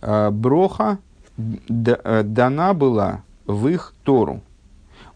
а, 0.01 0.31
броха 0.31 0.99
э, 1.37 2.23
дана 2.23 2.73
была 2.73 3.21
в 3.45 3.69
их 3.69 3.93
Тору. 4.05 4.41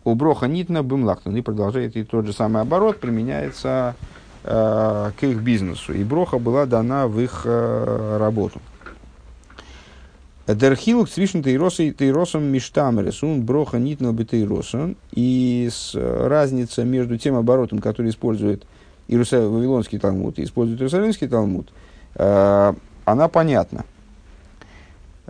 У 0.05 0.15
броха 0.15 0.49
нитна 0.49 0.83
бымлахтан. 0.83 1.35
И 1.35 1.41
продолжает 1.41 1.97
и 1.97 2.05
тот 2.05 2.27
же 2.27 2.35
самый 2.35 2.61
оборот 2.61 3.01
применяется 3.01 3.95
к 4.45 5.15
их 5.21 5.43
бизнесу. 5.43 5.93
И 5.93 6.05
броха 6.05 6.39
была 6.39 6.65
дана 6.65 7.07
в 7.07 7.21
их 7.21 7.43
э, 7.45 8.17
работу. 8.19 8.61
Дерхилук 10.55 11.11
свишен 11.11 11.43
тейросом 11.43 12.45
миштамерес, 12.45 13.23
он 13.23 13.43
броха 13.43 13.79
нитнал 13.79 14.15
бы 14.15 14.25
тейросон. 14.25 14.97
И 15.13 15.69
с, 15.71 15.95
разница 15.95 16.85
между 16.85 17.19
тем 17.19 17.35
оборотом, 17.35 17.81
который 17.81 18.11
использует 18.11 18.67
Иерусалим, 19.09 19.53
Вавилонский 19.53 19.99
Талмуд 19.99 20.39
и 20.39 20.45
использует 20.45 20.81
Иерусалимский 20.81 21.29
Талмуд, 21.29 21.71
э, 22.15 22.73
она 23.05 23.29
понятна. 23.29 23.85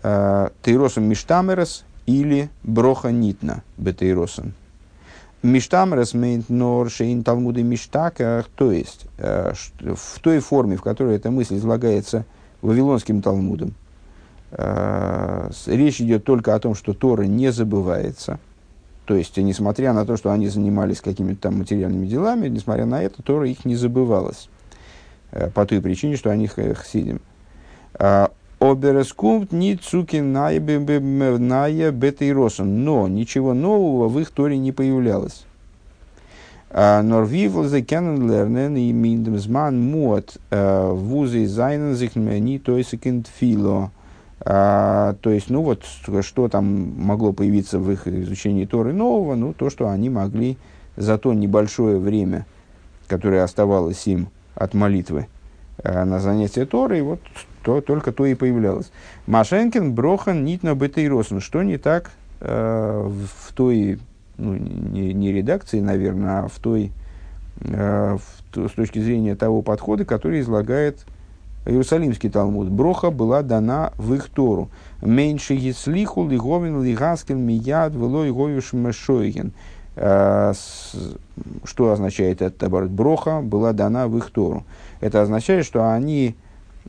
Э, 0.02 0.50
тейросом 0.62 1.04
миштамерес 1.04 1.84
или 2.06 2.48
броха 2.62 3.10
нитна 3.10 3.64
бетейросом. 3.76 4.54
Миштамрес 5.42 6.14
мейнт 6.14 6.48
нор 6.48 6.90
шейн 6.90 7.22
талмуды 7.22 7.62
миштаках, 7.62 8.48
то 8.56 8.72
есть 8.72 9.06
э, 9.18 9.52
в 9.80 10.20
той 10.20 10.38
форме, 10.40 10.76
в 10.76 10.82
которой 10.82 11.16
эта 11.16 11.30
мысль 11.30 11.56
излагается 11.56 12.24
Вавилонским 12.60 13.22
Талмудом, 13.22 13.68
э, 13.68 13.87
речь 14.52 16.00
идет 16.00 16.24
только 16.24 16.54
о 16.54 16.58
том, 16.58 16.74
что 16.74 16.94
Тора 16.94 17.24
не 17.24 17.52
забывается. 17.52 18.38
То 19.04 19.14
есть, 19.14 19.36
несмотря 19.36 19.92
на 19.92 20.04
то, 20.04 20.16
что 20.16 20.32
они 20.32 20.48
занимались 20.48 21.00
какими-то 21.00 21.42
там 21.42 21.58
материальными 21.58 22.06
делами, 22.06 22.48
несмотря 22.48 22.84
на 22.84 23.02
это, 23.02 23.22
Тора 23.22 23.48
их 23.48 23.64
не 23.64 23.74
забывалась. 23.74 24.48
Э, 25.32 25.50
по 25.50 25.66
той 25.66 25.80
причине, 25.80 26.16
что 26.16 26.30
они 26.30 26.46
хсидим. 26.46 27.20
Оберескумт 28.60 29.52
ни 29.52 29.74
цукин 29.74 30.32
ная 30.32 30.58
бетейросен. 30.58 32.84
Но 32.84 33.08
ничего 33.08 33.54
нового 33.54 34.08
в 34.08 34.18
их 34.18 34.30
Торе 34.30 34.58
не 34.58 34.72
появлялось. 34.72 35.44
Норвивл 36.70 37.64
зе 37.64 37.82
кеннен 37.82 38.30
лернен 38.30 38.76
и 38.76 38.92
миндемзман 38.92 39.80
муат 39.80 40.36
вузы 40.50 41.46
зайнен 41.46 41.94
зихнмени 41.94 42.58
то 42.58 42.76
есть 42.76 42.90
фило. 44.44 45.16
То 45.20 45.30
есть, 45.30 45.50
ну 45.50 45.62
вот, 45.62 45.84
что 46.22 46.48
там 46.48 46.64
могло 46.96 47.32
появиться 47.32 47.78
в 47.78 47.90
их 47.90 48.06
изучении 48.06 48.64
Торы 48.64 48.92
нового, 48.92 49.34
ну, 49.34 49.52
то, 49.52 49.70
что 49.70 49.88
они 49.88 50.10
могли 50.10 50.56
за 50.96 51.18
то 51.18 51.32
небольшое 51.32 51.98
время, 51.98 52.46
которое 53.06 53.42
оставалось 53.42 54.06
им 54.06 54.28
от 54.54 54.74
молитвы 54.74 55.28
на 55.82 56.18
занятие 56.18 56.66
Торы, 56.66 57.02
вот 57.02 57.20
то, 57.62 57.80
только 57.80 58.12
то 58.12 58.24
и 58.26 58.34
появлялось. 58.34 58.90
Машенкин, 59.26 59.92
Брохан, 59.92 60.44
Нитна, 60.44 60.74
Бетейросен. 60.74 61.40
Что 61.40 61.62
не 61.62 61.76
так 61.76 62.10
э, 62.40 63.08
в 63.08 63.52
той, 63.52 63.98
ну, 64.38 64.54
не, 64.54 65.12
не 65.12 65.32
редакции, 65.32 65.80
наверное, 65.80 66.40
а 66.40 66.48
в 66.48 66.58
той, 66.60 66.92
э, 67.60 68.16
в, 68.16 68.68
с 68.68 68.72
точки 68.72 69.00
зрения 69.00 69.36
того 69.36 69.62
подхода, 69.62 70.04
который 70.04 70.40
излагает 70.40 71.04
Иерусалимский 71.68 72.30
Талмуд. 72.30 72.68
Броха 72.70 73.10
была 73.10 73.42
дана 73.42 73.92
в 73.98 74.14
их 74.14 74.30
Тору. 74.30 74.70
Меньше 75.02 75.52
Еслиху, 75.52 76.26
Лиговин, 76.26 76.82
Лигаскин, 76.82 77.38
Мияд, 77.38 77.94
Велой, 77.94 78.32
Говиш, 78.32 78.72
Мешойген. 78.72 79.52
Э, 79.96 80.54
что 81.64 81.92
означает 81.92 82.40
этот 82.40 82.62
оборот? 82.62 82.90
Броха 82.90 83.42
была 83.42 83.74
дана 83.74 84.08
в 84.08 84.16
их 84.16 84.30
Тору. 84.30 84.64
Это 85.00 85.20
означает, 85.20 85.66
что 85.66 85.92
они 85.92 86.36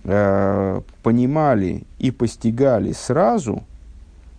э, 0.05 0.81
понимали 1.03 1.83
и 1.97 2.11
постигали 2.11 2.93
сразу, 2.93 3.63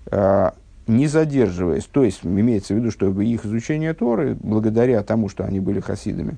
э, 0.06 0.50
не 0.86 1.06
задерживаясь. 1.06 1.84
То 1.84 2.02
есть, 2.02 2.20
имеется 2.24 2.72
в 2.72 2.78
виду, 2.78 2.90
что 2.90 3.08
их 3.20 3.44
изучение 3.44 3.92
Торы, 3.92 4.38
благодаря 4.40 5.02
тому, 5.02 5.28
что 5.28 5.44
они 5.44 5.60
были 5.60 5.80
хасидами, 5.80 6.36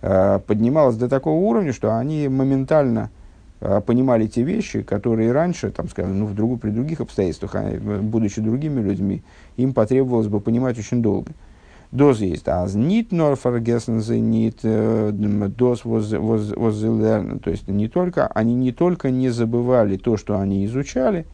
поднималось 0.00 0.96
до 0.96 1.10
такого 1.10 1.34
уровня, 1.40 1.74
что 1.74 1.94
они 1.94 2.26
моментально 2.28 3.10
понимали 3.86 4.26
те 4.26 4.42
вещи, 4.42 4.82
которые 4.82 5.32
раньше, 5.32 5.70
там, 5.70 5.88
скажем, 5.88 6.18
ну, 6.18 6.26
в 6.26 6.34
другу, 6.34 6.56
при 6.56 6.70
других 6.70 7.00
обстоятельствах, 7.00 7.54
они, 7.54 7.76
будучи 7.76 8.40
другими 8.40 8.80
людьми, 8.80 9.22
им 9.56 9.74
потребовалось 9.74 10.28
бы 10.28 10.40
понимать 10.40 10.78
очень 10.78 11.02
долго. 11.02 11.32
Доз 11.92 12.20
есть. 12.20 12.46
А 12.46 12.66
нит 12.72 13.10
нор 13.10 13.34
фаргесен 13.34 13.98
нит 14.30 14.60
доз 14.62 15.84
воззелерн. 15.84 17.40
То 17.40 17.50
есть 17.50 17.66
не 17.68 17.88
только, 17.88 18.28
они 18.28 18.54
не 18.54 18.70
только 18.72 19.10
не 19.10 19.28
забывали 19.28 19.96
то, 19.96 20.16
что 20.16 20.38
они 20.38 20.64
изучали, 20.66 21.26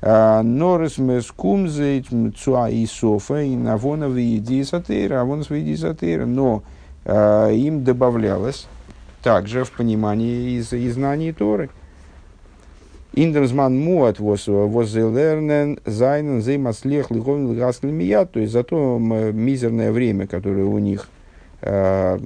Норис 0.00 0.98
мескумзейт 0.98 2.06
цуа 2.36 2.70
и 2.70 2.86
софа 2.86 3.42
и 3.42 3.56
навона 3.56 4.04
виеди 4.04 4.62
сатейра, 4.62 5.22
авонас 5.22 5.50
виеди 5.50 5.76
сатейра. 5.76 6.26
Но 6.26 6.62
им 7.04 7.82
добавлялось 7.82 8.68
также 9.28 9.64
в 9.64 9.72
понимании 9.72 10.56
из, 10.56 10.72
из 10.72 10.94
знаний 10.94 11.32
Торы. 11.32 11.68
Индерсман 13.12 13.78
муат 13.78 14.18
воззелернен 14.20 15.80
зайнен 15.84 16.40
зеймаслех 16.40 17.10
лиховен 17.10 17.48
лгаскл 17.50 17.88
мият, 17.88 18.32
то 18.32 18.40
есть 18.40 18.54
за 18.54 18.64
то 18.64 18.96
мизерное 18.98 19.92
время, 19.92 20.26
которое 20.26 20.64
у 20.64 20.78
них 20.78 21.10
э, 21.60 22.18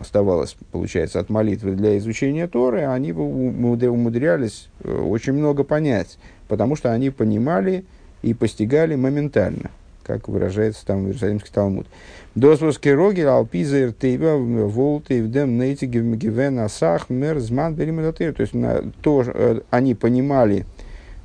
оставалось, 0.00 0.56
получается, 0.72 1.20
от 1.20 1.28
молитвы 1.28 1.72
для 1.72 1.98
изучения 1.98 2.48
Торы, 2.48 2.86
они 2.86 3.12
умудрялись 3.12 4.70
э, 4.82 4.90
очень 4.90 5.34
много 5.34 5.64
понять, 5.64 6.16
потому 6.48 6.76
что 6.76 6.92
они 6.92 7.10
понимали 7.10 7.84
и 8.22 8.32
постигали 8.32 8.94
моментально 8.94 9.70
как 10.02 10.28
выражается 10.28 10.84
там 10.86 11.04
в 11.04 11.06
Иерусалимский 11.06 11.50
Талмуд. 11.52 11.86
Досвоский 12.34 12.92
роги 12.92 13.22
алпизер 13.22 13.92
тейва 13.92 14.36
волты 14.36 15.22
в 15.22 15.30
дем 15.30 15.58
нейти 15.58 15.86
гивен 15.86 16.60
асах 16.60 17.10
мер 17.10 17.38
зман. 17.40 17.76
То 17.76 18.24
есть 18.38 18.54
на, 18.54 18.82
то, 19.02 19.24
э, 19.26 19.60
они 19.70 19.94
понимали 19.94 20.64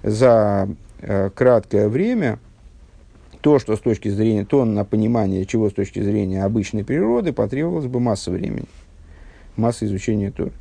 за 0.03 0.67
э, 1.01 1.29
краткое 1.33 1.89
время 1.89 2.39
то, 3.41 3.59
что 3.59 3.75
с 3.75 3.79
точки 3.79 4.09
зрения, 4.09 4.43
то 4.43 4.65
на 4.65 4.83
понимание 4.85 5.45
чего 5.45 5.69
с 5.69 5.73
точки 5.73 6.01
зрения 6.01 6.43
обычной 6.43 6.83
природы 6.83 7.31
потребовалось 7.31 7.85
бы 7.85 7.99
масса 7.99 8.31
времени, 8.31 8.65
масса 9.55 9.85
изучения 9.85 10.31
Тор. 10.31 10.51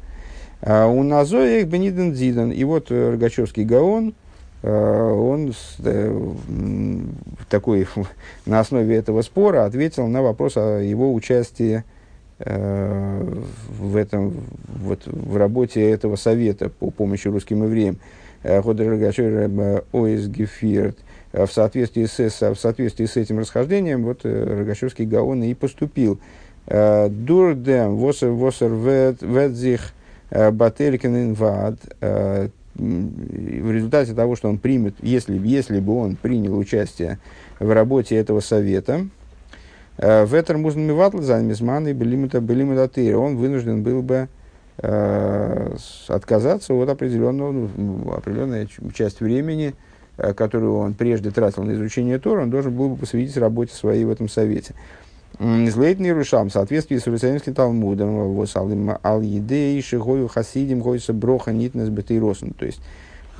А 0.61 0.87
у 0.87 1.03
Назоя 1.03 1.61
их 1.61 1.67
Бениден 1.69 2.12
Дзидан. 2.12 2.51
И 2.51 2.62
вот 2.65 2.91
э, 2.91 3.11
Рогачевский 3.11 3.65
Гаон, 3.65 4.15
он 4.65 5.53
такой, 7.51 7.87
на 8.47 8.61
основе 8.61 8.97
этого 8.97 9.21
спора 9.23 9.67
ответил 9.67 10.07
на 10.07 10.23
вопрос 10.23 10.57
о 10.57 10.79
его 10.81 11.12
участии 11.12 11.85
э, 12.39 13.35
в, 13.69 13.97
этом, 13.97 14.33
вот, 14.69 15.03
в 15.07 15.37
работе 15.37 15.83
этого 15.91 16.17
совета 16.17 16.71
по 16.71 16.91
помощи 16.91 17.29
русским 17.29 17.65
евреям. 17.65 17.99
Э, 18.43 18.61
в 21.47 21.53
соответствии, 21.53 22.07
с, 22.07 22.19
в 22.41 22.57
соответствии 22.57 23.05
с 23.05 23.17
этим 23.17 23.41
расхождением, 23.41 24.05
вот 24.05 24.25
Рогачевский 24.25 25.05
Гаон 25.05 25.43
и 25.43 25.53
поступил. 25.55 26.21
Дурдем 26.67 27.97
восер 27.97 28.31
восер 28.31 28.73
ведзих 28.73 29.93
бателькин 30.31 31.17
инвад 31.17 31.77
в 32.77 33.70
результате 33.72 34.14
того, 34.14 34.37
что 34.37 34.49
он 34.49 34.59
примет, 34.59 34.95
если, 35.01 35.39
если 35.39 35.81
бы 35.81 35.97
он 35.97 36.16
принял 36.16 36.57
участие 36.57 37.18
в 37.61 37.72
работе 37.72 38.16
этого 38.16 38.41
совета, 38.41 39.07
э, 39.99 40.25
в 40.25 40.35
этом 40.35 40.61
можно 40.61 40.81
миватл 40.81 41.20
за 41.20 41.39
мизман 41.39 41.87
и 41.89 41.93
белимитатыр, 41.93 43.16
он 43.16 43.37
вынужден 43.37 43.83
был 43.83 44.03
бы 44.03 44.29
э, 44.79 45.77
отказаться 46.09 46.75
от 46.75 46.89
определенного, 46.89 47.53
ну, 47.53 48.12
определенной 48.12 48.68
часть 48.93 49.20
времени, 49.20 49.75
э, 50.16 50.35
которую 50.35 50.77
он 50.77 50.95
прежде 50.95 51.31
тратил 51.31 51.62
на 51.62 51.75
изучение 51.75 52.18
Тора, 52.18 52.43
он 52.43 52.51
должен 52.51 52.75
был 52.75 52.91
бы 52.91 52.97
посвятить 52.97 53.37
работе 53.37 53.72
своей 53.72 54.05
в 54.05 54.11
этом 54.11 54.29
совете. 54.29 54.75
Злейтный 55.39 56.12
Рушам 56.12 56.49
в 56.49 56.53
соответствии 56.53 56.97
с 56.97 57.09
Иерусалимским 57.09 57.55
Талмудом, 57.55 58.47
ал-едей, 59.03 59.82
шигою 59.82 60.28
хасидим, 60.28 60.80
гойса 60.80 61.12
броха, 61.12 61.53
нитнес 61.53 61.89
бетейросен. 61.89 62.53
То 62.53 62.66
есть, 62.66 62.80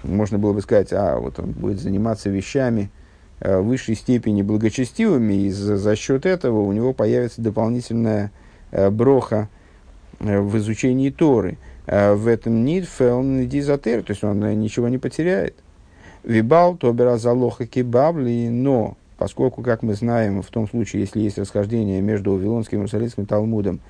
можно 0.03 0.39
было 0.39 0.53
бы 0.53 0.61
сказать, 0.61 0.93
а 0.93 1.19
вот 1.19 1.39
он 1.39 1.53
будет 1.53 1.79
заниматься 1.81 2.31
вещами 2.31 2.91
э, 3.39 3.61
высшей 3.61 3.95
степени 3.95 4.43
благочестивыми, 4.43 5.35
и 5.35 5.51
за, 5.51 5.77
за 5.77 5.95
счет 5.95 6.27
этого 6.27 6.63
у 6.63 6.73
него 6.73 6.93
появится 6.93 7.41
дополнительная 7.41 8.33
э, 8.73 8.91
броха 8.91 9.49
э, 10.19 10.41
в 10.41 10.57
изучении 10.59 11.11
Торы. 11.11 11.59
В 11.87 12.29
этом 12.29 12.65
нит 12.65 12.89
фелн 12.89 13.47
дизотер, 13.47 14.03
то 14.03 14.13
есть 14.13 14.25
он 14.25 14.41
ничего 14.59 14.89
не 14.89 14.97
потеряет. 14.97 15.55
Вибал 16.23 16.77
тобера 16.77 17.19
залоха 17.19 17.67
кибабли, 17.67 18.49
но 18.49 18.97
поскольку, 19.19 19.63
как 19.63 19.83
мы 19.83 19.95
знаем, 19.95 20.43
в 20.43 20.49
том 20.49 20.69
случае, 20.69 21.03
если 21.03 21.21
есть 21.21 21.39
расхождение 21.39 22.01
между 22.01 22.33
Вавилонским 22.33 22.79
и 22.79 22.81
Иерусалимским 22.81 23.27
Талмудом, 23.27 23.81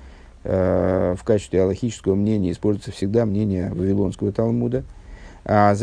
э, 0.43 1.15
в 1.17 1.23
качестве 1.23 1.63
аллахического 1.63 2.15
мнения 2.15 2.51
используется 2.51 2.91
всегда 2.91 3.25
мнение 3.25 3.71
Вавилонского 3.73 4.31
Талмуда, 4.31 4.83
а 5.43 5.75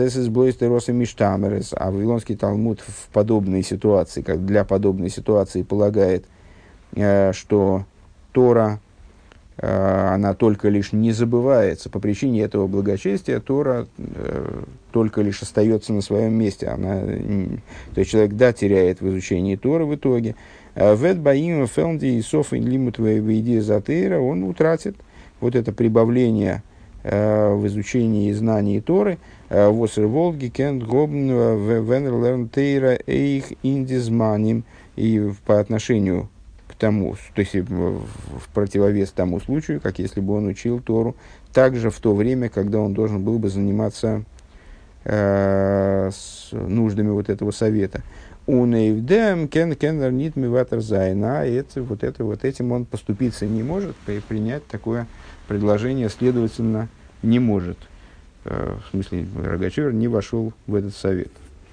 Миштамерес, 0.93 1.73
а 1.73 1.91
Вавилонский 1.91 2.37
Талмуд 2.37 2.81
в 2.81 3.09
подобной 3.13 3.63
ситуации, 3.63 4.23
как 4.23 4.45
для 4.45 4.65
подобной 4.65 5.09
ситуации 5.09 5.63
полагает, 5.63 6.25
э, 6.95 7.33
что 7.33 7.85
Тора 8.33 8.81
она 9.63 10.35
только 10.35 10.69
лишь 10.69 10.93
не 10.93 11.13
забывается. 11.13 11.89
По 11.89 12.01
причине 12.01 12.43
этого 12.43 12.67
благочестия 12.67 13.39
Тора 13.39 13.87
э, 13.97 14.63
только 14.91 15.23
лишь 15.23 15.41
остается 15.41 15.93
на 15.93 16.01
своем 16.01 16.35
месте. 16.35 16.67
Она, 16.67 17.01
то 17.01 18.01
есть 18.01 18.11
человек, 18.11 18.33
да, 18.33 18.53
теряет 18.53 19.01
в 19.01 19.09
изучении 19.09 19.55
Тора 19.55 19.85
в 19.85 19.95
итоге. 19.95 20.35
Э, 20.75 20.97
Вет 20.97 21.21
Баим 21.21 21.69
Фелнди 21.69 22.07
и 22.07 22.23
Софин 22.23 22.67
Лимут 22.67 22.99
Вейди 22.99 23.61
Затейра 23.61 24.19
он 24.19 24.43
утратит 24.43 24.97
вот 25.41 25.55
это 25.55 25.73
прибавление 25.73 26.65
в 27.05 27.67
изучении 27.67 28.31
и 28.31 28.33
знании 28.33 28.79
Торы. 28.79 29.19
Восер 29.49 30.07
Волги 30.07 30.49
Кент 30.49 30.85
Гобн 30.85 31.31
Венер 31.31 32.13
Лерн 32.23 32.49
Тейра 32.49 32.99
Эйх 33.07 33.47
Индизманим. 33.65 34.65
И 34.95 35.33
по 35.47 35.59
отношению 35.59 36.29
тому, 36.83 37.15
то 37.33 37.41
есть 37.41 37.55
в 37.55 38.03
противовес 38.53 39.13
тому 39.13 39.39
случаю, 39.39 39.81
как 39.81 40.01
если 40.01 40.19
бы 40.19 40.35
он 40.35 40.49
учил 40.49 40.81
Тору, 40.81 41.15
также 41.53 41.91
в 41.91 42.01
то 42.01 42.13
время, 42.13 42.49
когда 42.49 42.81
он 42.81 42.93
должен 42.93 43.23
был 43.23 43.39
бы 43.39 43.49
заниматься 43.49 44.25
э, 45.05 46.11
с 46.13 46.49
нуждами 46.51 47.11
вот 47.11 47.29
этого 47.29 47.53
совета. 47.53 48.03
Унейвдем 48.49 49.47
кен 49.47 49.77
кеннер 49.77 50.11
нит 50.11 50.35
миватер 50.35 50.81
зайна, 50.81 51.47
это, 51.47 51.85
вот, 51.85 52.03
это, 52.03 52.25
вот 52.25 52.45
этим 52.45 52.73
он 52.73 52.85
поступиться 52.85 53.47
не 53.47 53.63
может, 53.63 53.95
принять 54.29 54.67
такое 54.67 55.07
предложение, 55.47 56.09
следовательно, 56.09 56.89
не 57.23 57.39
может. 57.39 57.79
Э, 58.45 58.75
в 58.85 58.91
смысле, 58.91 59.29
Рогачевер 59.41 59.93
не 59.93 60.09
вошел 60.09 60.53
в 60.67 60.75
этот 60.75 60.97
совет. 60.97 61.31